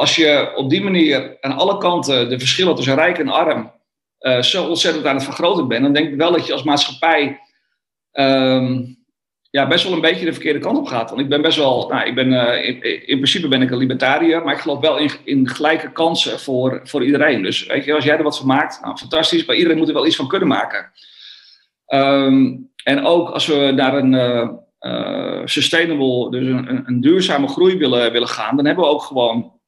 als 0.00 0.16
je 0.16 0.52
op 0.54 0.70
die 0.70 0.82
manier 0.82 1.36
aan 1.40 1.56
alle 1.56 1.78
kanten 1.78 2.28
de 2.28 2.38
verschillen 2.38 2.74
tussen 2.74 2.94
rijk 2.94 3.18
en 3.18 3.28
arm 3.28 3.72
zo 4.40 4.66
ontzettend 4.66 5.06
aan 5.06 5.14
het 5.14 5.24
vergroten 5.24 5.68
bent, 5.68 5.82
dan 5.82 5.92
denk 5.92 6.08
ik 6.08 6.16
wel 6.16 6.32
dat 6.32 6.46
je 6.46 6.52
als 6.52 6.62
maatschappij. 6.62 7.40
Um, 8.12 9.00
ja, 9.50 9.66
best 9.66 9.84
wel 9.84 9.92
een 9.92 10.00
beetje 10.00 10.24
de 10.24 10.32
verkeerde 10.32 10.58
kant 10.58 10.78
op 10.78 10.86
gaat. 10.86 11.08
Want 11.08 11.22
ik 11.22 11.28
ben 11.28 11.42
best 11.42 11.56
wel, 11.56 11.88
nou, 11.88 12.06
ik 12.06 12.14
ben, 12.14 12.32
uh, 12.32 12.66
in, 12.66 12.82
in, 12.82 13.16
principe 13.16 13.48
ben 13.48 13.62
ik 13.62 13.70
een 13.70 13.78
libertariër, 13.78 14.44
maar 14.44 14.54
ik 14.54 14.60
geloof 14.60 14.80
wel 14.80 14.98
in, 15.24 15.48
gelijke 15.48 15.92
kansen 15.92 16.40
voor, 16.40 16.80
voor 16.84 17.04
iedereen. 17.04 17.42
Dus 17.42 17.66
weet 17.66 17.84
je, 17.84 17.94
als 17.94 18.04
jij 18.04 18.16
er 18.16 18.22
wat 18.22 18.38
van 18.38 18.46
maakt, 18.46 18.80
nou, 18.82 18.96
fantastisch, 18.96 19.44
maar 19.44 19.56
iedereen 19.56 19.78
moet 19.78 19.88
er 19.88 19.94
wel 19.94 20.06
iets 20.06 20.16
van 20.16 20.28
kunnen 20.28 20.48
maken. 20.48 20.90
Um, 21.86 22.70
en 22.84 23.04
ook 23.04 23.30
als 23.30 23.46
we 23.46 23.72
naar 23.74 23.94
een 23.94 24.12
uh, 24.80 25.40
sustainable, 25.44 26.30
dus 26.30 26.46
een, 26.46 26.82
een, 26.86 27.00
duurzame 27.00 27.48
groei 27.48 27.76
willen, 27.76 28.12
willen 28.12 28.28
gaan, 28.28 28.56
dan 28.56 28.66
hebben 28.66 28.84
we 28.84 28.90
ook 28.90 29.02
gewoon 29.02 29.59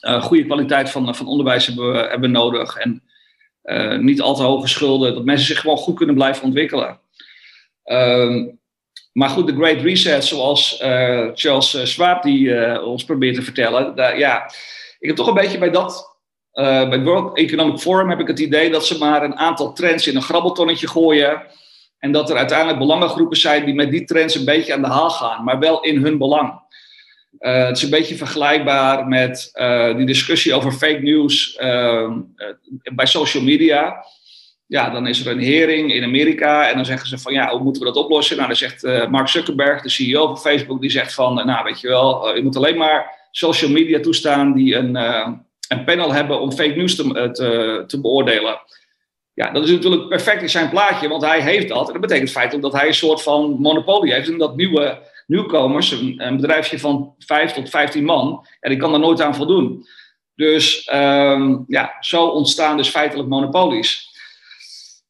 goede 0.00 0.44
kwaliteit 0.44 0.90
van, 0.90 1.14
van 1.14 1.26
onderwijs 1.26 1.66
hebben 1.66 1.92
we, 1.92 1.98
hebben 1.98 2.30
nodig. 2.30 2.76
En 2.76 3.02
niet 4.04 4.20
al 4.20 4.34
te 4.34 4.42
hoge 4.42 4.68
schulden, 4.68 5.14
dat 5.14 5.24
mensen 5.24 5.46
zich 5.46 5.60
gewoon 5.60 5.76
goed 5.76 5.96
kunnen 5.96 6.14
blijven 6.14 6.44
ontwikkelen. 6.44 6.98
Um, 7.84 8.58
maar 9.12 9.28
goed, 9.28 9.46
de 9.46 9.54
Great 9.54 9.80
Reset, 9.80 10.24
zoals 10.24 10.80
uh, 10.82 11.30
Charles 11.34 11.74
eh, 11.74 11.84
Schwab 11.84 12.22
die 12.22 12.82
ons 12.82 13.04
probeert 13.04 13.34
te 13.34 13.42
vertellen. 13.42 13.92
Ja, 14.18 14.50
ik 14.98 15.08
heb 15.08 15.16
toch 15.16 15.26
een 15.26 15.34
beetje 15.34 15.58
bij 15.58 15.70
dat, 15.70 16.16
uh, 16.52 16.88
bij 16.88 17.02
World 17.02 17.36
Economic 17.36 17.78
Forum 17.78 18.10
heb 18.10 18.20
ik 18.20 18.26
het 18.26 18.38
idee 18.38 18.70
dat 18.70 18.86
ze 18.86 18.98
maar 18.98 19.22
een 19.22 19.36
aantal 19.36 19.72
trends 19.72 20.06
in 20.06 20.16
een 20.16 20.22
grabbeltonnetje 20.22 20.88
gooien. 20.88 21.42
En 21.98 22.12
dat 22.12 22.30
er 22.30 22.36
uiteindelijk 22.36 22.78
belangengroepen 22.78 23.36
zijn 23.36 23.64
die 23.64 23.74
met 23.74 23.90
die 23.90 24.04
trends 24.04 24.34
een 24.34 24.44
beetje 24.44 24.74
aan 24.74 24.82
de 24.82 24.88
haal 24.88 25.10
gaan, 25.10 25.44
maar 25.44 25.58
wel 25.58 25.80
in 25.80 26.02
hun 26.02 26.18
belang. 26.18 26.60
Het 27.38 27.76
is 27.76 27.82
een 27.82 27.90
beetje 27.90 28.16
vergelijkbaar 28.16 29.08
met 29.08 29.50
die 29.96 30.06
discussie 30.06 30.54
over 30.54 30.72
fake 30.72 31.00
news 31.00 31.54
bij 32.94 33.06
social 33.06 33.42
media 33.42 34.04
ja, 34.66 34.90
dan 34.90 35.06
is 35.06 35.26
er 35.26 35.32
een 35.32 35.40
hering 35.40 35.92
in 35.92 36.04
Amerika 36.04 36.68
en 36.68 36.76
dan 36.76 36.84
zeggen 36.84 37.08
ze 37.08 37.18
van 37.18 37.32
ja, 37.32 37.50
hoe 37.50 37.62
moeten 37.62 37.82
we 37.82 37.88
dat 37.92 38.04
oplossen? 38.04 38.36
Nou, 38.36 38.48
dan 38.48 38.56
zegt 38.56 39.08
Mark 39.08 39.28
Zuckerberg, 39.28 39.82
de 39.82 39.88
CEO 39.88 40.26
van 40.26 40.38
Facebook, 40.38 40.80
die 40.80 40.90
zegt 40.90 41.14
van 41.14 41.34
nou, 41.34 41.64
weet 41.64 41.80
je 41.80 41.88
wel, 41.88 42.34
je 42.36 42.42
moet 42.42 42.56
alleen 42.56 42.76
maar 42.76 43.28
social 43.30 43.70
media 43.70 44.00
toestaan 44.00 44.52
die 44.52 44.74
een, 44.74 44.94
een 45.68 45.84
panel 45.84 46.12
hebben 46.12 46.40
om 46.40 46.52
fake 46.52 46.74
news 46.74 46.94
te, 46.96 47.30
te, 47.32 47.84
te, 47.86 48.00
beoordelen. 48.00 48.60
Ja, 49.34 49.50
dat 49.50 49.64
is 49.64 49.70
natuurlijk 49.70 50.08
perfect 50.08 50.42
in 50.42 50.50
zijn 50.50 50.70
plaatje, 50.70 51.08
want 51.08 51.22
hij 51.22 51.40
heeft 51.40 51.68
dat. 51.68 51.86
En 51.86 51.92
dat 51.92 52.00
betekent 52.00 52.30
feitelijk 52.30 52.64
dat 52.64 52.80
hij 52.80 52.86
een 52.86 52.94
soort 52.94 53.22
van 53.22 53.56
monopolie 53.60 54.12
heeft 54.12 54.28
en 54.28 54.38
dat 54.38 54.56
nieuwe 54.56 54.98
nieuwkomers, 55.26 55.90
een, 55.90 56.26
een 56.26 56.36
bedrijfje 56.36 56.78
van 56.78 57.14
5 57.18 57.52
tot 57.52 57.70
15 57.70 58.04
man, 58.04 58.46
ja, 58.60 58.68
die 58.68 58.78
kan 58.78 58.90
daar 58.90 59.00
nooit 59.00 59.20
aan 59.20 59.34
voldoen. 59.34 59.86
Dus 60.34 60.90
um, 60.94 61.64
ja, 61.68 61.96
zo 62.00 62.26
ontstaan 62.26 62.76
dus 62.76 62.88
feitelijk 62.88 63.28
monopolies. 63.28 64.08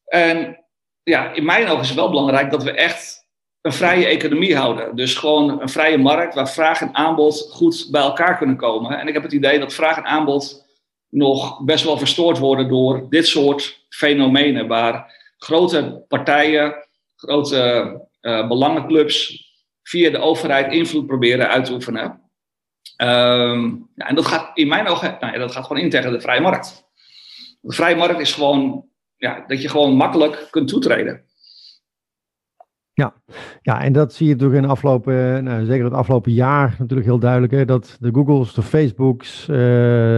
En 0.05 0.65
ja, 1.03 1.31
in 1.31 1.45
mijn 1.45 1.67
ogen 1.67 1.81
is 1.81 1.87
het 1.87 1.97
wel 1.97 2.09
belangrijk 2.09 2.51
dat 2.51 2.63
we 2.63 2.71
echt 2.71 3.25
een 3.61 3.73
vrije 3.73 4.05
economie 4.05 4.55
houden. 4.55 4.95
Dus 4.95 5.15
gewoon 5.15 5.61
een 5.61 5.69
vrije 5.69 5.97
markt 5.97 6.35
waar 6.35 6.49
vraag 6.49 6.81
en 6.81 6.95
aanbod 6.95 7.49
goed 7.51 7.87
bij 7.91 8.01
elkaar 8.01 8.37
kunnen 8.37 8.57
komen. 8.57 8.99
En 8.99 9.07
ik 9.07 9.13
heb 9.13 9.23
het 9.23 9.33
idee 9.33 9.59
dat 9.59 9.73
vraag 9.73 9.97
en 9.97 10.05
aanbod 10.05 10.65
nog 11.09 11.63
best 11.63 11.83
wel 11.83 11.97
verstoord 11.97 12.37
worden 12.37 12.67
door 12.67 13.09
dit 13.09 13.27
soort 13.27 13.85
fenomenen, 13.89 14.67
waar 14.67 15.15
grote 15.37 16.05
partijen, 16.07 16.87
grote 17.15 17.91
uh, 18.21 18.47
belangenclubs 18.47 19.46
via 19.87 20.09
de 20.09 20.19
overheid 20.19 20.73
invloed 20.73 21.07
proberen 21.07 21.49
uit 21.49 21.65
te 21.65 21.73
oefenen. 21.73 22.21
Ja, 22.97 24.07
en 24.07 24.15
dat 24.15 24.25
gaat 24.25 24.57
in 24.57 24.67
mijn 24.67 24.87
ogen 24.87 25.17
nou 25.19 25.33
ja, 25.33 25.39
dat 25.39 25.51
gaat 25.51 25.65
gewoon 25.65 25.83
in 25.83 25.89
tegen 25.89 26.11
de 26.11 26.21
vrije 26.21 26.41
markt. 26.41 26.85
De 27.61 27.73
vrije 27.73 27.95
markt 27.95 28.19
is 28.19 28.33
gewoon 28.33 28.85
ja, 29.15 29.43
dat 29.47 29.61
je 29.61 29.69
gewoon 29.69 29.95
makkelijk 29.95 30.47
kunt 30.49 30.67
toetreden. 30.67 31.25
Ja. 32.93 33.13
ja, 33.61 33.81
en 33.81 33.93
dat 33.93 34.13
zie 34.13 34.27
je 34.27 34.31
natuurlijk 34.31 34.59
in 34.59 34.65
de 34.65 34.73
afgelopen, 34.73 35.43
nou, 35.43 35.65
zeker 35.65 35.83
het 35.83 35.93
afgelopen 35.93 36.31
jaar 36.31 36.75
natuurlijk 36.79 37.07
heel 37.07 37.19
duidelijk. 37.19 37.53
Hè, 37.53 37.65
dat 37.65 37.97
de 37.99 38.09
Googles, 38.13 38.53
de 38.53 38.61
Facebooks, 38.61 39.41
uh, 39.41 39.57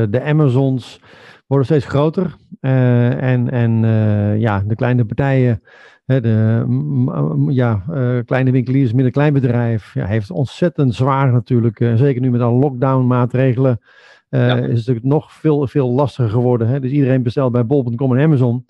de 0.10 0.22
Amazons 0.24 1.02
worden 1.48 1.68
steeds 1.68 1.86
groter. 1.86 2.36
Uh, 2.62 3.22
en 3.22 3.50
en 3.50 3.84
uh, 3.84 4.40
ja, 4.40 4.64
de 4.66 4.76
kleine 4.76 5.06
partijen, 5.06 5.62
de 6.18 6.66
ja, 7.50 7.84
kleine 8.26 8.52
winkeliers, 8.52 8.94
midden-kleinbedrijf, 8.94 9.94
ja, 9.94 10.06
heeft 10.06 10.32
ontzettend 10.32 10.96
zwaar 10.96 11.32
natuurlijk. 11.32 11.78
zeker 11.96 12.22
nu 12.22 12.32
met 12.32 12.42
alle 12.42 12.60
lockdown 12.60 13.08
maatregelen. 13.08 13.80
Ja. 14.30 14.56
Is 14.56 14.62
het 14.62 14.72
natuurlijk 14.72 15.06
nog 15.06 15.34
veel, 15.34 15.68
veel 15.68 15.90
lastiger 15.90 16.30
geworden. 16.30 16.68
Hè? 16.68 16.80
Dus 16.80 16.92
iedereen 16.92 17.24
bestelt 17.24 17.52
bij 17.52 17.66
bol.com 17.66 18.18
en 18.18 18.24
Amazon. 18.24 18.68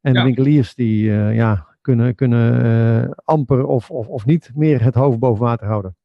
En 0.00 0.12
de 0.12 0.22
winkeliers 0.22 0.74
die 0.74 1.04
ja, 1.12 1.66
kunnen, 1.80 2.14
kunnen 2.14 3.14
amper 3.24 3.66
of, 3.66 3.90
of, 3.90 4.08
of 4.08 4.26
niet 4.26 4.50
meer 4.54 4.82
het 4.82 4.94
hoofd 4.94 5.18
boven 5.18 5.44
water 5.44 5.66
houden. 5.66 5.96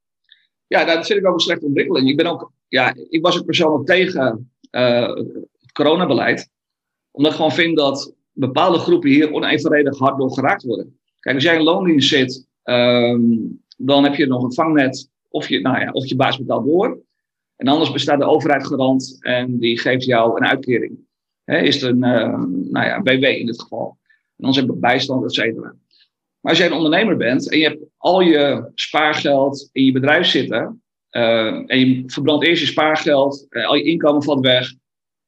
Ja, 0.67 0.86
dat 0.86 1.06
vind 1.06 1.19
ik 1.19 1.28
ook 1.28 1.34
een 1.34 1.39
slechte 1.39 1.65
ontwikkeling. 1.65 2.10
Ik, 2.10 2.17
ben 2.17 2.26
ook, 2.26 2.52
ja, 2.67 2.93
ik 3.10 3.21
was 3.21 3.39
ook 3.39 3.45
persoonlijk 3.45 3.86
tegen 3.86 4.52
het 4.62 5.71
coronabeleid. 5.71 6.50
Omdat 7.12 7.32
ik 7.32 7.38
gewoon 7.38 7.54
vind 7.54 7.78
dat 7.78 8.15
bepaalde 8.39 8.78
groepen 8.78 9.10
hier 9.10 9.32
onevenredig 9.34 9.97
hard 9.97 10.17
door 10.17 10.32
geraakt 10.32 10.63
worden. 10.63 11.00
Kijk, 11.19 11.36
als 11.36 11.43
jij 11.43 11.56
in 11.56 11.63
loondienst 11.63 12.10
zit 12.10 12.47
ehm, 12.63 13.21
dan 13.78 14.04
heb 14.04 14.15
je 14.15 14.28
nog 14.28 14.43
een 14.43 14.54
vangnet 14.54 15.10
of 15.30 15.50
je, 15.50 15.62
nou 15.62 15.80
ja, 15.80 15.91
of 15.91 16.06
je 16.06 16.15
baas 16.15 16.38
betaalt 16.38 16.65
door. 16.65 17.00
En 17.56 17.67
anders 17.67 17.91
bestaat 17.91 18.19
de 18.19 18.26
overheid 18.26 18.67
garant 18.67 19.17
en 19.19 19.60
die 19.60 19.80
geeft 19.80 20.06
jou 20.06 20.38
een 20.38 20.47
uitkering. 20.47 20.97
is 21.45 21.82
het 21.82 21.91
een, 21.91 22.04
uh, 22.04 22.43
nou 22.71 22.86
ja, 22.86 23.02
BW 23.02 23.23
in 23.23 23.45
dit 23.45 23.62
geval. 23.62 23.97
En 24.38 24.45
anders 24.45 24.58
heb 24.58 24.67
je 24.67 24.80
bijstand, 24.80 25.23
et 25.23 25.34
cetera. 25.34 25.76
Maar 26.39 26.52
als 26.52 26.58
jij 26.58 26.67
een 26.67 26.73
ondernemer 26.73 27.17
bent 27.17 27.52
en 27.52 27.58
je 27.58 27.63
hebt 27.63 27.84
al 27.97 28.21
je 28.21 28.71
spaargeld 28.76 29.69
in 29.71 29.84
je 29.84 29.91
bedrijf 29.91 30.28
zitten. 30.28 30.82
Uh, 31.12 31.63
en 31.65 31.80
je 31.80 32.04
verbrandt 32.06 32.45
eerst 32.45 32.62
je 32.62 32.67
spaargeld, 32.67 33.45
uh, 33.50 33.67
al 33.67 33.76
je 33.76 33.84
inkomen 33.84 34.23
valt 34.23 34.45
weg. 34.45 34.73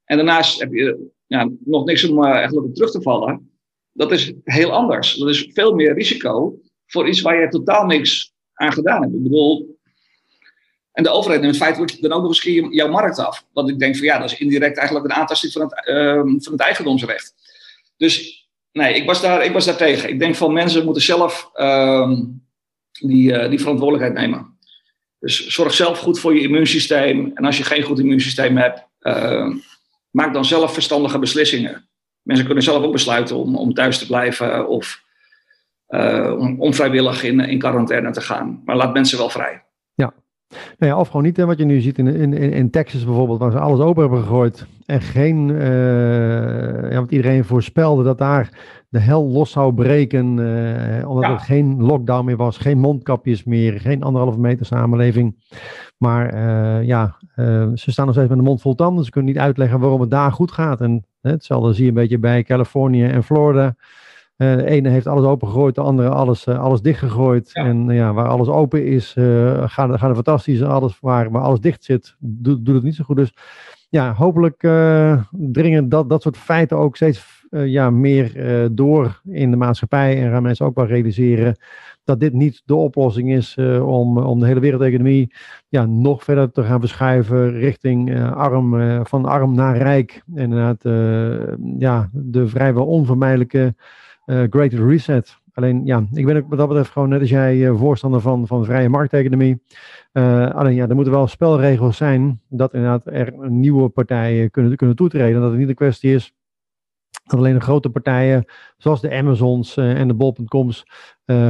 En 0.04 0.16
daarnaast 0.16 0.60
heb 0.60 0.72
je 0.72 1.10
ja, 1.30 1.50
nog 1.64 1.84
niks 1.84 2.08
om 2.08 2.24
eigenlijk 2.24 2.66
op 2.66 2.74
terug 2.74 2.90
te 2.90 3.02
vallen. 3.02 3.50
Dat 3.92 4.12
is 4.12 4.32
heel 4.44 4.72
anders. 4.72 5.14
Dat 5.14 5.28
is 5.28 5.50
veel 5.52 5.74
meer 5.74 5.94
risico 5.94 6.58
voor 6.86 7.08
iets 7.08 7.20
waar 7.20 7.40
je 7.40 7.48
totaal 7.48 7.86
niks 7.86 8.32
aan 8.52 8.72
gedaan 8.72 9.02
hebt. 9.02 9.14
Ik 9.14 9.22
bedoel, 9.22 9.78
en 10.92 11.02
de 11.02 11.10
overheid 11.10 11.40
neemt 11.40 11.56
feitelijk 11.56 12.02
dan 12.02 12.12
ook 12.12 12.22
nog 12.22 12.44
eens 12.44 12.68
jouw 12.70 12.88
markt 12.88 13.18
af. 13.18 13.46
Want 13.52 13.68
ik 13.68 13.78
denk 13.78 13.96
van 13.96 14.04
ja, 14.04 14.18
dat 14.18 14.32
is 14.32 14.38
indirect 14.38 14.76
eigenlijk 14.76 15.08
een 15.08 15.20
aantasting 15.20 15.52
van 15.52 15.62
het, 15.62 15.88
uh, 15.88 16.14
van 16.14 16.52
het 16.52 16.60
eigendomsrecht. 16.60 17.34
Dus 17.96 18.46
nee, 18.72 18.94
ik 18.94 19.06
was, 19.06 19.20
daar, 19.20 19.44
ik 19.44 19.52
was 19.52 19.64
daar 19.64 19.76
tegen. 19.76 20.08
Ik 20.08 20.18
denk 20.18 20.34
van 20.34 20.52
mensen 20.52 20.84
moeten 20.84 21.02
zelf 21.02 21.50
uh, 21.54 22.10
die, 23.00 23.32
uh, 23.32 23.48
die 23.48 23.60
verantwoordelijkheid 23.60 24.26
nemen. 24.26 24.58
Dus 25.18 25.46
zorg 25.46 25.74
zelf 25.74 25.98
goed 25.98 26.18
voor 26.20 26.34
je 26.34 26.40
immuunsysteem. 26.40 27.30
En 27.34 27.44
als 27.44 27.58
je 27.58 27.64
geen 27.64 27.82
goed 27.82 27.98
immuunsysteem 27.98 28.56
hebt, 28.56 28.86
uh, 29.00 29.54
maak 30.10 30.32
dan 30.32 30.44
zelf 30.44 30.72
verstandige 30.72 31.18
beslissingen. 31.18 31.88
Mensen 32.22 32.46
kunnen 32.46 32.64
zelf 32.64 32.84
ook 32.84 32.92
besluiten 32.92 33.36
om, 33.36 33.56
om 33.56 33.74
thuis 33.74 33.98
te 33.98 34.06
blijven 34.06 34.68
of 34.68 35.02
uh, 35.88 36.36
om 36.38 36.60
onvrijwillig 36.60 37.22
in, 37.22 37.40
in 37.40 37.58
quarantaine 37.58 38.10
te 38.10 38.20
gaan. 38.20 38.62
Maar 38.64 38.76
laat 38.76 38.92
mensen 38.92 39.18
wel 39.18 39.30
vrij. 39.30 39.62
Nou 40.50 40.92
ja, 40.92 40.98
of 40.98 41.06
gewoon 41.06 41.22
niet, 41.22 41.36
hè, 41.36 41.46
wat 41.46 41.58
je 41.58 41.64
nu 41.64 41.80
ziet 41.80 41.98
in, 41.98 42.06
in, 42.06 42.34
in 42.34 42.70
Texas 42.70 43.04
bijvoorbeeld, 43.04 43.38
waar 43.38 43.50
ze 43.50 43.58
alles 43.58 43.80
open 43.80 44.02
hebben 44.02 44.22
gegooid. 44.22 44.66
En 44.86 45.00
geen, 45.00 45.48
uh, 45.48 46.90
ja, 46.90 46.94
want 46.94 47.10
iedereen 47.10 47.44
voorspelde 47.44 48.02
dat 48.02 48.18
daar 48.18 48.48
de 48.88 48.98
hel 48.98 49.28
los 49.28 49.50
zou 49.50 49.74
breken, 49.74 50.36
uh, 50.36 51.08
omdat 51.08 51.30
er 51.30 51.40
geen 51.40 51.82
lockdown 51.82 52.24
meer 52.24 52.36
was, 52.36 52.58
geen 52.58 52.78
mondkapjes 52.78 53.44
meer, 53.44 53.80
geen 53.80 54.02
anderhalve 54.02 54.38
meter 54.38 54.66
samenleving. 54.66 55.36
Maar 56.00 56.34
uh, 56.34 56.86
ja, 56.86 57.16
ze 57.74 57.90
staan 57.90 58.04
nog 58.04 58.14
steeds 58.14 58.28
met 58.28 58.38
de 58.38 58.44
mond 58.44 58.60
vol 58.60 58.74
tanden, 58.74 59.04
ze 59.04 59.10
kunnen 59.10 59.32
niet 59.32 59.42
uitleggen 59.42 59.80
waarom 59.80 60.00
het 60.00 60.10
daar 60.10 60.32
goed 60.32 60.52
gaat. 60.52 60.80
En 60.80 61.04
hetzelfde 61.20 61.72
zie 61.72 61.82
je 61.82 61.88
een 61.88 61.94
beetje 61.94 62.18
bij 62.18 62.42
Californië 62.42 63.04
en 63.04 63.22
Florida. 63.22 63.76
Uh, 64.36 64.56
de 64.56 64.64
ene 64.64 64.88
heeft 64.88 65.06
alles 65.06 65.24
opengegooid, 65.24 65.74
de 65.74 65.80
andere 65.80 66.08
alles, 66.08 66.48
alles 66.48 66.80
dichtgegooid. 66.80 67.50
En 67.52 67.88
uh, 67.88 67.96
ja, 67.96 68.12
waar 68.12 68.28
alles 68.28 68.48
open 68.48 68.86
is, 68.86 69.12
gaat, 69.16 69.68
gaat 69.68 70.00
het 70.00 70.14
fantastisch. 70.14 70.62
Alles, 70.62 70.98
waar, 71.00 71.30
waar 71.30 71.42
alles 71.42 71.60
dicht 71.60 71.84
zit, 71.84 72.16
doet, 72.18 72.64
doet 72.64 72.74
het 72.74 72.84
niet 72.84 72.94
zo 72.94 73.04
goed. 73.04 73.16
Dus 73.16 73.32
ja, 73.88 74.14
hopelijk 74.14 74.60
dringen 75.30 75.88
dat, 75.88 76.08
dat 76.08 76.22
soort 76.22 76.36
feiten 76.36 76.76
ook 76.76 76.96
steeds 76.96 77.46
ja, 77.50 77.90
meer 77.90 78.32
door 78.72 79.20
in 79.24 79.50
de 79.50 79.56
maatschappij. 79.56 80.22
En 80.22 80.30
gaan 80.30 80.42
mensen 80.42 80.66
ook 80.66 80.76
wel 80.76 80.86
realiseren 80.86 81.56
dat 82.10 82.20
dit 82.20 82.32
niet 82.32 82.62
de 82.64 82.74
oplossing 82.74 83.32
is 83.32 83.56
om, 83.82 84.18
om 84.18 84.40
de 84.40 84.46
hele 84.46 84.60
wereldeconomie 84.60 85.34
ja, 85.68 85.86
nog 85.86 86.24
verder 86.24 86.50
te 86.50 86.62
gaan 86.62 86.80
verschuiven 86.80 87.50
richting 87.50 88.24
arm, 88.24 89.04
van 89.06 89.24
arm 89.24 89.54
naar 89.54 89.76
rijk. 89.76 90.22
En 90.34 90.42
inderdaad, 90.42 90.82
ja, 91.78 92.08
de 92.12 92.48
vrijwel 92.48 92.86
onvermijdelijke 92.86 93.74
Great 94.26 94.72
Reset. 94.72 95.38
Alleen 95.52 95.84
ja, 95.84 96.04
ik 96.12 96.26
ben 96.26 96.36
ook 96.36 96.48
wat 96.48 96.58
dat 96.58 96.68
betreft 96.68 96.90
gewoon 96.90 97.08
net 97.08 97.20
als 97.20 97.30
jij 97.30 97.70
voorstander 97.72 98.20
van, 98.20 98.46
van 98.46 98.64
vrije 98.64 98.88
markteconomie. 98.88 99.62
Alleen 100.52 100.74
ja, 100.74 100.88
er 100.88 100.94
moeten 100.94 101.12
wel 101.12 101.26
spelregels 101.26 101.96
zijn 101.96 102.40
dat 102.48 102.74
inderdaad 102.74 103.06
er 103.06 103.50
nieuwe 103.50 103.88
partijen 103.88 104.50
kunnen, 104.50 104.76
kunnen 104.76 104.96
toetreden. 104.96 105.40
Dat 105.40 105.50
het 105.50 105.58
niet 105.58 105.68
een 105.68 105.74
kwestie 105.74 106.14
is 106.14 106.34
dat 107.30 107.38
alleen 107.38 107.54
de 107.54 107.60
grote 107.60 107.90
partijen, 107.90 108.44
zoals 108.76 109.00
de 109.00 109.16
Amazons 109.16 109.76
en 109.76 110.08
de 110.08 110.14
Bol.coms, 110.14 110.84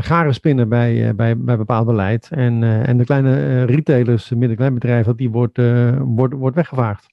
garen 0.00 0.34
spinnen 0.34 0.68
bij, 0.68 1.14
bij, 1.14 1.38
bij 1.38 1.56
bepaald 1.56 1.86
beleid. 1.86 2.28
En, 2.30 2.62
en 2.62 2.96
de 2.96 3.04
kleine 3.04 3.64
retailers, 3.64 4.30
midden- 4.30 5.04
dat 5.04 5.18
die 5.18 5.30
wordt, 5.30 5.60
wordt, 5.98 6.34
wordt 6.34 6.56
weggevaagd. 6.56 7.06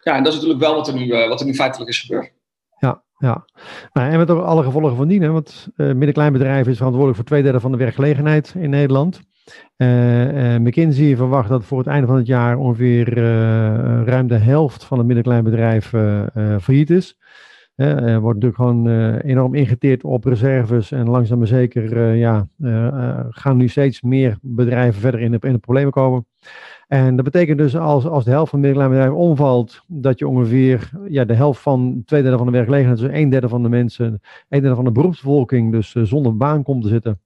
Ja, 0.00 0.16
en 0.16 0.22
dat 0.22 0.32
is 0.32 0.38
natuurlijk 0.38 0.64
wel 0.64 0.74
wat 0.74 0.88
er 0.88 0.94
nu, 0.94 1.28
wat 1.28 1.40
er 1.40 1.46
nu 1.46 1.54
feitelijk 1.54 1.90
is 1.90 2.00
gebeurd. 2.00 2.32
Ja, 2.78 3.02
ja. 3.18 3.44
Nou, 3.92 4.10
en 4.10 4.18
met 4.18 4.30
alle 4.30 4.62
gevolgen 4.62 4.96
van 4.96 5.08
dien, 5.08 5.32
want 5.32 5.68
uh, 5.76 5.86
middenkleinbedrijf 5.86 6.66
is 6.66 6.76
verantwoordelijk 6.76 7.16
voor 7.16 7.26
twee 7.28 7.42
derde 7.42 7.60
van 7.60 7.70
de 7.70 7.76
werkgelegenheid 7.76 8.54
in 8.58 8.70
Nederland. 8.70 9.20
Uh, 9.76 10.54
uh, 10.54 10.60
McKinsey 10.60 11.16
verwacht 11.16 11.48
dat 11.48 11.64
voor 11.64 11.78
het 11.78 11.86
einde 11.86 12.06
van 12.06 12.16
het 12.16 12.26
jaar 12.26 12.56
ongeveer 12.56 13.14
ruim 14.04 14.28
de 14.28 14.38
helft 14.38 14.84
van 14.84 14.98
het 14.98 15.06
middenkleinbedrijf 15.06 15.88
failliet 16.60 16.90
is. 16.90 17.16
Er 17.86 18.20
wordt 18.20 18.42
natuurlijk 18.42 18.56
gewoon 18.56 19.16
enorm 19.18 19.54
ingeteerd 19.54 20.04
op 20.04 20.24
reserves 20.24 20.92
en 20.92 21.08
langzaam 21.08 21.38
maar 21.38 21.46
zeker 21.46 22.14
ja, 22.14 22.48
gaan 23.30 23.56
nu 23.56 23.68
steeds 23.68 24.02
meer 24.02 24.38
bedrijven 24.42 25.00
verder 25.00 25.20
in 25.20 25.30
de, 25.30 25.38
in 25.40 25.60
problemen 25.60 25.92
komen. 25.92 26.26
En 26.88 27.16
dat 27.16 27.24
betekent 27.24 27.58
dus 27.58 27.76
als, 27.76 28.06
als 28.06 28.24
de 28.24 28.30
helft 28.30 28.50
van 28.50 28.58
het 28.58 28.68
middelklein 28.68 29.00
bedrijf 29.00 29.20
omvalt, 29.20 29.82
dat 29.86 30.18
je 30.18 30.28
ongeveer 30.28 30.90
ja, 31.08 31.24
de 31.24 31.34
helft 31.34 31.60
van, 31.60 32.02
twee 32.04 32.22
derde 32.22 32.36
van 32.36 32.46
de 32.46 32.52
werkgelegenheid, 32.52 32.98
dus 32.98 33.10
een 33.12 33.28
derde 33.28 33.48
van 33.48 33.62
de 33.62 33.68
mensen, 33.68 34.20
een 34.48 34.60
derde 34.60 34.74
van 34.74 34.84
de 34.84 34.92
beroepsbevolking, 34.92 35.72
dus 35.72 35.92
zonder 35.92 36.36
baan 36.36 36.62
komt 36.62 36.82
te 36.82 36.88
zitten. 36.88 37.20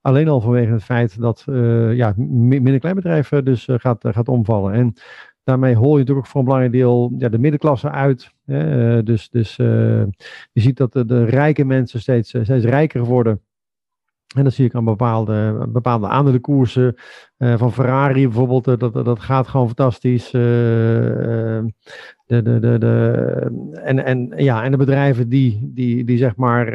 Alleen 0.00 0.28
al 0.28 0.40
vanwege 0.40 0.72
het 0.72 0.84
feit 0.84 1.20
dat 1.20 1.44
uh, 1.48 1.94
ja, 1.94 2.14
middenkleinbedrijven 2.16 3.44
dus 3.44 3.68
gaat, 3.70 3.98
gaat 4.08 4.28
omvallen. 4.28 4.72
En 4.72 4.94
daarmee 5.44 5.74
hol 5.74 5.92
je 5.92 5.98
natuurlijk 5.98 6.26
ook 6.26 6.32
voor 6.32 6.40
een 6.40 6.46
belangrijk 6.46 6.74
deel 6.74 7.12
ja, 7.18 7.28
de 7.28 7.38
middenklasse 7.38 7.90
uit. 7.90 8.33
Hè? 8.44 9.02
dus 9.02 9.30
dus 9.30 9.56
je 9.56 10.08
ziet 10.52 10.76
dat 10.76 10.92
de, 10.92 11.24
rijke 11.24 11.64
mensen 11.64 12.00
steeds, 12.00 12.28
steeds 12.28 12.64
rijker 12.64 13.04
worden. 13.04 13.40
En 14.34 14.44
dat 14.44 14.52
zie 14.52 14.64
ik 14.64 14.74
aan 14.74 14.84
bepaalde, 14.84 15.66
bepaalde 15.68 16.08
aandelenkoersen. 16.08 16.94
Uh, 17.38 17.58
van 17.58 17.72
Ferrari 17.72 18.22
bijvoorbeeld, 18.22 18.68
uh, 18.68 18.76
dat, 18.76 19.04
dat 19.04 19.20
gaat 19.20 19.48
gewoon 19.48 19.66
fantastisch. 19.66 20.30
De, 20.30 21.72
de, 22.26 22.42
de, 22.42 22.78
de, 22.78 23.70
en, 23.82 24.04
en, 24.04 24.32
ja, 24.36 24.64
en 24.64 24.70
de 24.70 24.76
bedrijven 24.76 25.28
die, 25.28 25.70
die, 25.74 26.04
die 26.04 26.18
zeg 26.18 26.36
maar 26.36 26.72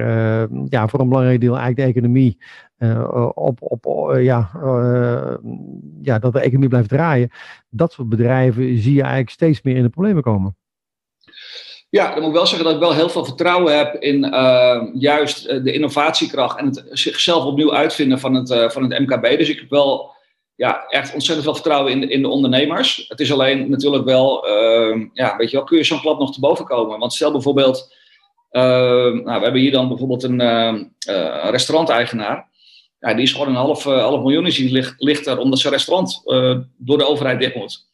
ja, 0.65 0.87
voor 0.87 0.99
een 0.99 1.07
belangrijk 1.07 1.41
deel 1.41 1.57
eigenlijk 1.57 1.93
de 1.93 1.99
economie 1.99 2.37
op, 3.33 3.61
op 3.61 4.11
ja, 4.19 4.49
ja, 6.01 6.19
dat 6.19 6.33
de 6.33 6.39
economie 6.39 6.69
blijft 6.69 6.89
draaien. 6.89 7.29
Dat 7.69 7.91
soort 7.91 8.09
bedrijven 8.09 8.77
zie 8.77 8.93
je 8.93 9.01
eigenlijk 9.01 9.29
steeds 9.29 9.61
meer 9.61 9.75
in 9.75 9.83
de 9.83 9.89
problemen 9.89 10.23
komen. 10.23 10.55
Ja, 11.91 12.09
dan 12.09 12.19
moet 12.19 12.29
ik 12.29 12.35
wel 12.35 12.45
zeggen 12.45 12.65
dat 12.65 12.73
ik 12.73 12.81
wel 12.81 12.93
heel 12.93 13.09
veel 13.09 13.25
vertrouwen 13.25 13.77
heb 13.77 13.95
in 13.95 14.25
uh, 14.25 14.81
juist 14.93 15.45
eh, 15.45 15.63
de 15.63 15.73
innovatiekracht 15.73 16.59
en 16.59 16.65
het 16.65 16.83
zichzelf 16.91 17.45
opnieuw 17.45 17.73
uitvinden 17.73 18.19
van 18.19 18.33
het, 18.33 18.49
uh, 18.49 18.69
van 18.69 18.83
het 18.83 18.99
MKB. 18.99 19.37
Dus 19.37 19.49
ik 19.49 19.59
heb 19.59 19.69
wel 19.69 20.11
ja, 20.55 20.85
echt 20.87 21.13
ontzettend 21.13 21.43
veel 21.43 21.55
vertrouwen 21.55 21.91
in 21.91 21.99
de, 21.99 22.07
in 22.07 22.21
de 22.21 22.27
ondernemers. 22.27 23.05
Het 23.07 23.19
is 23.19 23.31
alleen 23.31 23.69
natuurlijk 23.69 24.05
wel, 24.05 24.49
uh, 24.49 25.05
ja, 25.13 25.37
weet 25.37 25.49
je 25.51 25.57
wel, 25.57 25.65
kun 25.65 25.77
je 25.77 25.83
zo'n 25.83 25.99
klap 25.99 26.19
nog 26.19 26.33
te 26.33 26.39
boven 26.39 26.65
komen? 26.65 26.99
Want 26.99 27.13
stel 27.13 27.31
bijvoorbeeld, 27.31 27.95
nou, 28.51 29.23
we 29.23 29.31
hebben 29.31 29.61
hier 29.61 29.71
dan 29.71 29.87
bijvoorbeeld 29.87 30.23
een 30.23 30.91
restauranteigenaar. 31.49 32.47
Ja, 32.99 33.13
die 33.13 33.23
is 33.23 33.31
gewoon 33.31 33.47
een 33.47 33.55
half, 33.55 33.83
half 33.83 34.21
miljoen 34.21 34.45
is 34.45 34.55
die 34.55 34.71
ligt, 34.71 34.95
ligt 34.97 35.27
er 35.27 35.37
omdat 35.37 35.59
zijn 35.59 35.73
restaurant 35.73 36.21
door 36.77 36.97
de 36.97 37.07
overheid 37.07 37.39
dicht 37.39 37.55
moet 37.55 37.88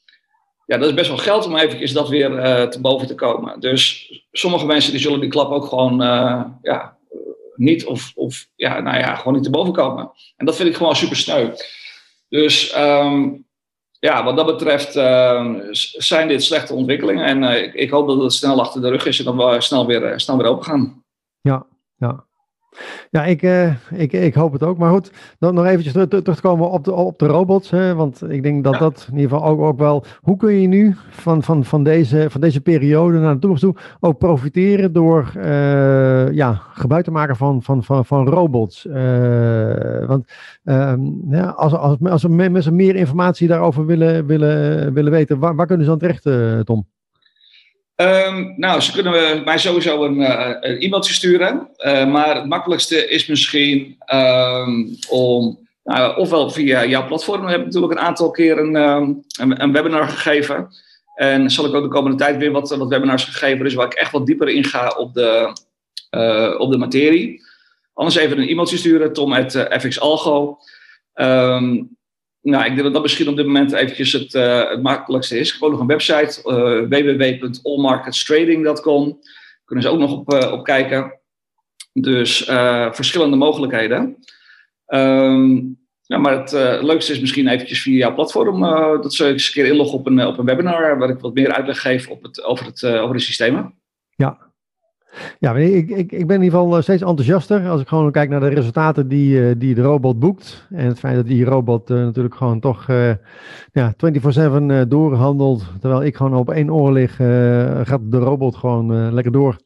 ja, 0.65 0.77
dat 0.77 0.87
is 0.87 0.93
best 0.93 1.07
wel 1.07 1.17
geld 1.17 1.45
om 1.45 1.55
even 1.55 1.93
dat 1.93 2.09
weer 2.09 2.31
uh, 2.31 2.63
te 2.63 2.81
boven 2.81 3.07
te 3.07 3.15
komen. 3.15 3.59
Dus 3.59 4.11
sommige 4.31 4.65
mensen 4.65 4.91
die 4.91 5.01
zullen 5.01 5.19
die 5.19 5.29
klap 5.29 5.51
ook 5.51 5.65
gewoon 5.65 6.01
uh, 6.01 6.43
ja, 6.61 6.97
niet 7.55 7.85
of, 7.85 8.11
of 8.15 8.47
ja, 8.55 8.79
nou 8.79 8.97
ja, 8.97 9.15
gewoon 9.15 9.33
niet 9.33 9.43
te 9.43 9.49
boven 9.49 9.73
komen. 9.73 10.11
En 10.35 10.45
dat 10.45 10.55
vind 10.55 10.69
ik 10.69 10.75
gewoon 10.75 10.95
super 10.95 11.17
sneu. 11.17 11.49
Dus 12.29 12.77
um, 12.77 13.45
ja, 13.99 14.23
wat 14.23 14.35
dat 14.35 14.45
betreft 14.45 14.95
uh, 14.95 15.55
zijn 15.71 16.27
dit 16.27 16.43
slechte 16.43 16.73
ontwikkelingen. 16.73 17.25
En 17.25 17.43
ik, 17.63 17.73
ik, 17.73 17.89
hoop 17.89 18.07
dat 18.07 18.21
het 18.21 18.33
snel 18.33 18.59
achter 18.59 18.81
de 18.81 18.89
rug 18.89 19.05
is 19.05 19.19
en 19.19 19.25
dat 19.25 19.35
we 19.35 19.61
snel 19.61 19.85
weer, 19.85 20.19
snel 20.19 20.37
weer 20.37 20.47
open 20.47 20.65
gaan. 20.65 21.03
Ja, 21.41 21.65
ja. 21.97 22.25
Ja, 23.11 23.25
ik, 23.25 23.41
uh, 23.41 23.73
ik, 23.91 24.13
ik 24.13 24.33
hoop 24.33 24.53
het 24.53 24.63
ook. 24.63 24.77
Maar 24.77 24.91
goed, 24.91 25.11
dan 25.39 25.53
nog 25.53 25.65
eventjes 25.65 25.93
terug, 25.93 26.07
terug 26.07 26.35
te 26.35 26.41
komen 26.41 26.69
op 26.69 26.83
de, 26.83 26.93
op 26.93 27.19
de 27.19 27.27
robots. 27.27 27.69
Hè, 27.69 27.95
want 27.95 28.23
ik 28.29 28.43
denk 28.43 28.63
dat 28.63 28.79
dat 28.79 29.07
in 29.11 29.17
ieder 29.17 29.29
geval 29.29 29.49
ook, 29.49 29.61
ook 29.61 29.77
wel... 29.77 30.03
Hoe 30.21 30.37
kun 30.37 30.53
je 30.53 30.67
nu 30.67 30.95
van, 31.09 31.43
van, 31.43 31.65
van, 31.65 31.83
deze, 31.83 32.25
van 32.29 32.41
deze 32.41 32.61
periode 32.61 33.17
naar 33.17 33.33
de 33.33 33.39
toekomst 33.39 33.63
toe 33.63 33.75
ook 33.99 34.17
profiteren 34.17 34.93
door 34.93 35.31
uh, 35.37 36.31
ja, 36.31 36.61
gebruik 36.73 37.03
te 37.03 37.11
maken 37.11 37.35
van, 37.35 37.63
van, 37.63 37.83
van, 37.83 38.05
van 38.05 38.27
robots? 38.27 38.85
Uh, 38.85 40.05
want 40.07 40.31
ehm, 40.63 41.01
ja, 41.29 41.49
als, 41.49 41.73
als, 41.73 41.97
als 42.01 42.27
mensen 42.27 42.75
meer 42.75 42.95
informatie 42.95 43.47
daarover 43.47 43.85
willen, 43.85 44.25
willen, 44.25 44.93
willen 44.93 45.11
weten, 45.11 45.39
waar, 45.39 45.55
waar 45.55 45.67
kunnen 45.67 45.85
ze 45.85 45.91
aan 45.91 45.97
terecht, 45.97 46.23
Tom? 46.65 46.85
Um, 47.95 48.53
nou, 48.57 48.81
ze 48.81 48.91
kunnen 48.91 49.43
mij 49.43 49.57
sowieso 49.57 50.03
een, 50.03 50.19
uh, 50.19 50.55
een 50.59 50.79
e-mailtje 50.79 51.13
sturen. 51.13 51.69
Uh, 51.77 52.05
maar 52.07 52.35
het 52.35 52.45
makkelijkste 52.45 53.07
is 53.07 53.27
misschien 53.27 53.97
um, 54.13 54.97
om 55.09 55.63
Nou, 55.83 56.17
ofwel 56.17 56.49
via 56.49 56.85
jouw 56.85 57.05
platform. 57.05 57.41
We 57.41 57.49
hebben 57.49 57.65
natuurlijk 57.65 57.93
een 57.93 58.05
aantal 58.05 58.31
keer 58.31 58.57
een, 58.57 58.75
een, 58.75 59.23
een, 59.37 59.71
webinar 59.71 60.07
gegeven. 60.07 60.67
En 61.15 61.49
zal 61.51 61.65
ik 61.65 61.73
ook 61.73 61.83
de 61.83 61.89
komende 61.89 62.17
tijd 62.17 62.37
weer 62.37 62.51
wat, 62.51 62.75
wat 62.75 62.87
webinars 62.87 63.23
gegeven. 63.23 63.63
Dus 63.63 63.73
waar 63.73 63.85
ik 63.85 63.93
echt 63.93 64.11
wat 64.11 64.25
dieper 64.25 64.49
inga 64.49 64.89
op 64.89 65.13
de, 65.13 65.53
op 66.57 66.71
de 66.71 66.77
materie. 66.77 67.41
Anders 67.93 68.15
even 68.15 68.37
een 68.37 68.47
e-mailtje 68.47 68.77
sturen, 68.77 69.13
tom.fxalgo. 69.13 70.57
Um, 71.13 71.97
nou, 72.45 72.63
ik 72.63 72.69
denk 72.69 72.83
dat 72.83 72.93
dat 72.93 73.01
misschien 73.01 73.27
op 73.27 73.35
dit 73.35 73.45
moment 73.45 73.71
eventjes 73.71 74.11
het, 74.11 74.33
het 74.69 74.81
makkelijkste 74.81 75.39
is. 75.39 75.51
Gewoon 75.51 75.71
nog 75.71 75.79
een 75.79 75.87
website, 75.87 76.41
uh, 76.45 76.81
www.allmarketstrading.com. 76.89 79.19
Kunnen 79.65 79.85
ze 79.85 79.91
ook 79.91 79.99
nog 79.99 80.11
op, 80.11 80.33
uh, 80.33 80.51
op 80.51 80.63
kijken. 80.63 81.19
Dus 81.93 82.43
verschillende 82.91 83.35
mogelijkheden. 83.35 84.17
Um, 84.87 85.83
ja, 86.01 86.17
maar 86.17 86.37
het 86.37 86.51
leukste 86.81 87.11
is 87.11 87.19
misschien 87.19 87.47
eventjes 87.47 87.81
via 87.81 87.97
jouw 87.97 88.13
platform 88.13 88.61
dat 89.01 89.13
ze 89.13 89.27
eens 89.27 89.47
een 89.47 89.53
keer 89.53 89.65
inloggen 89.65 89.97
op 89.97 90.07
een, 90.07 90.25
op 90.25 90.37
een 90.37 90.45
webinar 90.45 90.97
waar 90.97 91.09
ik 91.09 91.19
wat 91.19 91.33
meer 91.33 91.53
uitleg 91.53 91.81
geef 91.81 92.09
op 92.09 92.23
het, 92.23 92.43
over, 92.43 92.65
het, 92.65 92.85
over 92.85 93.15
de 93.15 93.21
systemen. 93.21 93.73
Ja, 94.15 94.53
ja, 95.39 95.55
ik, 95.55 95.89
ik, 95.89 96.11
ik 96.11 96.27
ben 96.27 96.35
in 96.35 96.43
ieder 96.43 96.59
geval 96.59 96.75
eh, 96.75 96.81
steeds 96.81 97.01
enthousiaster 97.01 97.69
als 97.69 97.81
ik 97.81 97.87
gewoon 97.87 98.11
kijk 98.11 98.29
naar 98.29 98.39
de 98.39 98.47
resultaten 98.47 99.07
die, 99.07 99.39
uh, 99.39 99.51
die 99.57 99.75
de 99.75 99.81
robot 99.81 100.19
boekt. 100.19 100.67
En 100.69 100.85
het 100.85 100.99
feit 100.99 101.15
dat 101.15 101.27
die 101.27 101.45
robot 101.45 101.89
uh, 101.89 101.97
natuurlijk 101.97 102.35
gewoon 102.35 102.59
toch 102.59 102.87
uh, 102.87 103.11
ja, 103.71 103.93
24-7 104.83 104.87
doorhandelt. 104.87 105.65
Terwijl 105.79 106.03
ik 106.03 106.15
gewoon 106.15 106.35
op 106.35 106.49
één 106.49 106.73
oor 106.73 106.91
lig, 106.91 107.15
gaat 107.85 108.01
de 108.03 108.17
robot 108.17 108.55
gewoon 108.55 109.13
lekker 109.13 109.31
door. 109.31 109.57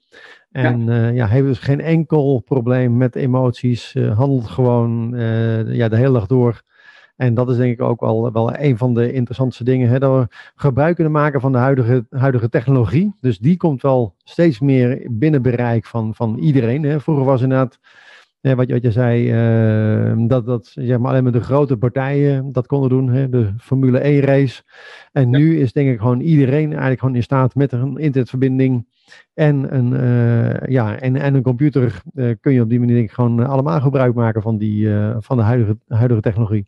En 0.51 0.85
ja. 0.85 1.07
ja. 1.07 1.27
heeft 1.27 1.45
dus 1.45 1.59
geen 1.59 1.81
enkel 1.81 2.39
probleem 2.45 2.97
met 2.97 3.15
emoties. 3.15 3.95
handelt 4.15 4.47
gewoon 4.47 5.13
ja, 5.67 5.89
de 5.89 5.95
hele 5.95 6.13
dag 6.13 6.27
door. 6.27 6.61
En 7.20 7.34
dat 7.34 7.49
is 7.49 7.57
denk 7.57 7.74
ik 7.74 7.82
ook 7.82 7.99
wel, 7.99 8.32
wel 8.32 8.57
een 8.57 8.78
van 8.78 8.93
de 8.93 9.13
interessantste 9.13 9.63
dingen. 9.63 9.89
Hè, 9.89 9.99
dat 9.99 10.20
we 10.20 10.36
gebruik 10.55 10.95
kunnen 10.95 11.13
maken 11.13 11.41
van 11.41 11.51
de 11.51 11.57
huidige, 11.57 12.05
huidige 12.09 12.49
technologie. 12.49 13.15
Dus 13.22 13.39
die 13.39 13.57
komt 13.57 13.82
wel 13.82 14.15
steeds 14.24 14.59
meer 14.59 15.07
binnen 15.11 15.41
bereik 15.41 15.86
van, 15.86 16.15
van 16.15 16.38
iedereen. 16.38 16.84
Hè. 16.84 16.99
Vroeger 16.99 17.26
was 17.26 17.41
inderdaad, 17.41 17.80
hè, 18.41 18.55
wat, 18.55 18.67
je, 18.67 18.74
wat 18.74 18.82
je 18.82 18.91
zei, 18.91 19.28
uh, 19.28 20.28
dat, 20.28 20.45
dat 20.45 20.72
zeg 20.74 20.97
maar, 20.97 21.09
alleen 21.09 21.24
maar 21.24 21.32
de 21.32 21.41
grote 21.41 21.78
partijen 21.78 22.51
dat 22.51 22.67
konden 22.67 22.89
doen. 22.89 23.09
Hè, 23.09 23.30
de 23.30 23.53
Formule 23.57 23.99
1 23.99 24.22
race. 24.22 24.63
En 25.11 25.30
nu 25.30 25.59
is 25.59 25.74
denk 25.74 25.89
ik 25.89 25.99
gewoon 25.99 26.20
iedereen 26.20 26.70
eigenlijk 26.70 26.99
gewoon 26.99 27.15
in 27.15 27.24
staat 27.24 27.55
met 27.55 27.72
een 27.72 27.97
internetverbinding. 27.97 28.88
En 29.34 29.76
een, 29.76 29.93
uh, 29.93 30.67
ja, 30.67 30.99
en, 30.99 31.15
en 31.15 31.34
een 31.36 31.41
computer 31.41 32.01
uh, 32.13 32.36
kun 32.41 32.53
je 32.53 32.61
op 32.61 32.70
die 32.70 32.80
manier 32.80 32.95
denk 32.95 33.07
ik 33.07 33.13
gewoon 33.13 33.47
allemaal 33.47 33.82
gebruik 33.82 34.13
maken 34.13 34.41
van, 34.41 34.57
die, 34.57 34.89
van 35.20 35.38
de 35.38 35.43
huidige, 35.43 35.78
huidige 35.88 36.22
technologie. 36.22 36.67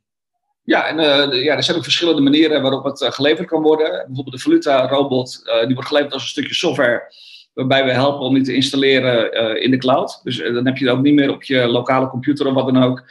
Ja, 0.64 0.88
en 0.88 1.00
uh, 1.00 1.44
ja, 1.44 1.56
er 1.56 1.64
zijn 1.64 1.78
ook 1.78 1.84
verschillende 1.84 2.22
manieren 2.22 2.62
waarop 2.62 2.84
het 2.84 3.02
uh, 3.02 3.12
geleverd 3.12 3.48
kan 3.48 3.62
worden. 3.62 3.90
Bijvoorbeeld 3.90 4.36
de 4.36 4.42
Valuta-robot, 4.42 5.42
uh, 5.46 5.66
die 5.66 5.74
wordt 5.74 5.90
geleverd 5.90 6.14
als 6.14 6.22
een 6.22 6.28
stukje 6.28 6.54
software, 6.54 7.14
waarbij 7.54 7.86
we 7.86 7.92
helpen 7.92 8.26
om 8.26 8.34
die 8.34 8.44
te 8.44 8.54
installeren 8.54 9.62
in 9.62 9.72
de 9.72 9.78
cloud. 9.78 10.20
Dus 10.24 10.38
dan 10.38 10.66
heb 10.66 10.78
je 10.78 10.86
dat 10.86 10.98
ook 10.98 11.04
niet 11.04 11.14
meer 11.14 11.32
op 11.32 11.44
je 11.44 11.68
lokale 11.68 12.08
computer 12.08 12.48
of 12.48 12.54
wat 12.54 12.74
dan 12.74 12.84
ook. 12.84 13.04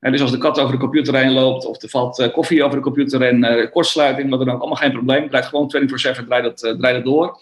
dus 0.00 0.20
als 0.20 0.30
de 0.30 0.38
kat 0.38 0.58
over 0.58 0.72
de 0.72 0.80
computer 0.80 1.16
heen 1.16 1.32
loopt, 1.32 1.64
of 1.64 1.82
er 1.82 1.88
valt 1.88 2.30
koffie 2.32 2.64
over 2.64 2.76
de 2.76 2.82
computer 2.82 3.22
en 3.22 3.70
kortsluiting, 3.70 4.30
wat 4.30 4.38
dan 4.38 4.50
ook, 4.50 4.60
allemaal 4.60 4.76
geen 4.76 4.92
probleem. 4.92 5.20
Het 5.20 5.30
blijft 5.30 5.48
gewoon 5.48 5.74
24-7, 6.22 6.24
draait 6.26 6.44
dat, 6.44 6.58
draait 6.58 6.94
dat 6.94 7.04
door. 7.04 7.40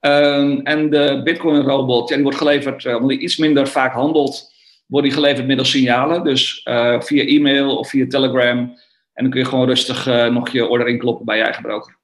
Ehm, 0.00 0.60
en 0.62 0.90
de 0.90 1.20
Bitcoin-robot, 1.24 2.08
die 2.08 2.22
wordt 2.22 2.38
geleverd, 2.38 2.86
omdat 2.86 3.08
die 3.08 3.18
iets 3.18 3.36
minder 3.36 3.68
vaak 3.68 3.92
handelt, 3.92 4.52
wordt 4.86 5.06
die 5.06 5.16
geleverd 5.16 5.46
middels 5.46 5.70
signalen. 5.70 6.24
Dus 6.24 6.60
via 6.98 7.24
e-mail 7.24 7.76
of 7.76 7.88
via 7.88 8.06
Telegram 8.06 8.74
en 9.14 9.22
dan 9.22 9.30
kun 9.30 9.40
je 9.40 9.46
gewoon 9.46 9.66
rustig 9.66 10.06
uh, 10.06 10.26
nog 10.26 10.48
je 10.48 10.66
order 10.66 10.88
inkloppen 10.88 11.24
bij 11.26 11.36
je 11.36 11.42
eigen 11.42 11.62
broker. 11.62 11.98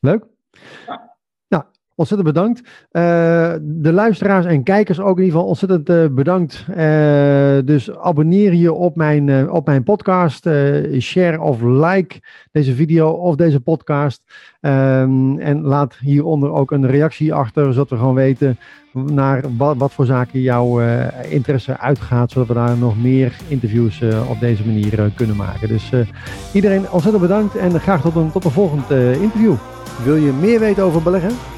Leuk. 0.00 0.24
Ja. 0.86 1.17
Ontzettend 1.98 2.34
bedankt. 2.34 2.60
Uh, 2.60 3.52
de 3.60 3.92
luisteraars 3.92 4.46
en 4.46 4.62
kijkers 4.62 5.00
ook 5.00 5.18
in 5.18 5.24
ieder 5.24 5.32
geval 5.32 5.46
ontzettend 5.46 5.90
uh, 5.90 6.06
bedankt. 6.14 6.66
dus 7.66 7.96
abonneer 7.96 8.54
je 8.54 8.72
op 8.72 8.96
mijn, 8.96 9.50
op 9.50 9.66
mijn 9.66 9.82
podcast. 9.82 10.48
share 11.00 11.40
of 11.40 11.62
like 11.62 12.20
deze 12.52 12.74
video 12.74 13.08
of 13.08 13.36
deze 13.36 13.60
podcast. 13.60 14.22
Um, 14.60 15.38
en 15.38 15.62
laat 15.62 15.96
hieronder 16.00 16.52
ook 16.52 16.70
een 16.70 16.86
reactie 16.86 17.34
achter, 17.34 17.72
zodat 17.72 17.90
we 17.90 17.96
gewoon 17.96 18.14
weten 18.14 18.58
naar 18.92 19.44
wat, 19.56 19.76
wat 19.76 19.92
voor 19.92 20.06
zaken 20.06 20.40
jouw 20.40 20.80
interesse 21.28 21.78
uitgaat, 21.78 22.30
zodat 22.30 22.48
we 22.48 22.54
daar 22.54 22.76
nog 22.76 23.02
meer 23.02 23.36
interviews 23.48 24.02
op 24.28 24.40
deze 24.40 24.66
manier 24.66 25.10
kunnen 25.14 25.36
maken. 25.36 25.68
Dus 25.68 25.92
iedereen 26.52 26.90
ontzettend 26.90 27.22
bedankt 27.22 27.56
en 27.56 27.80
graag 27.80 28.00
tot 28.00 28.16
een, 28.16 28.30
tot 28.30 28.44
een 28.44 28.50
volgend 28.50 28.90
interview. 29.20 29.54
Wil 30.04 30.16
je 30.16 30.32
meer 30.32 30.60
weten 30.60 30.84
over 30.84 31.02
beleggen? 31.02 31.57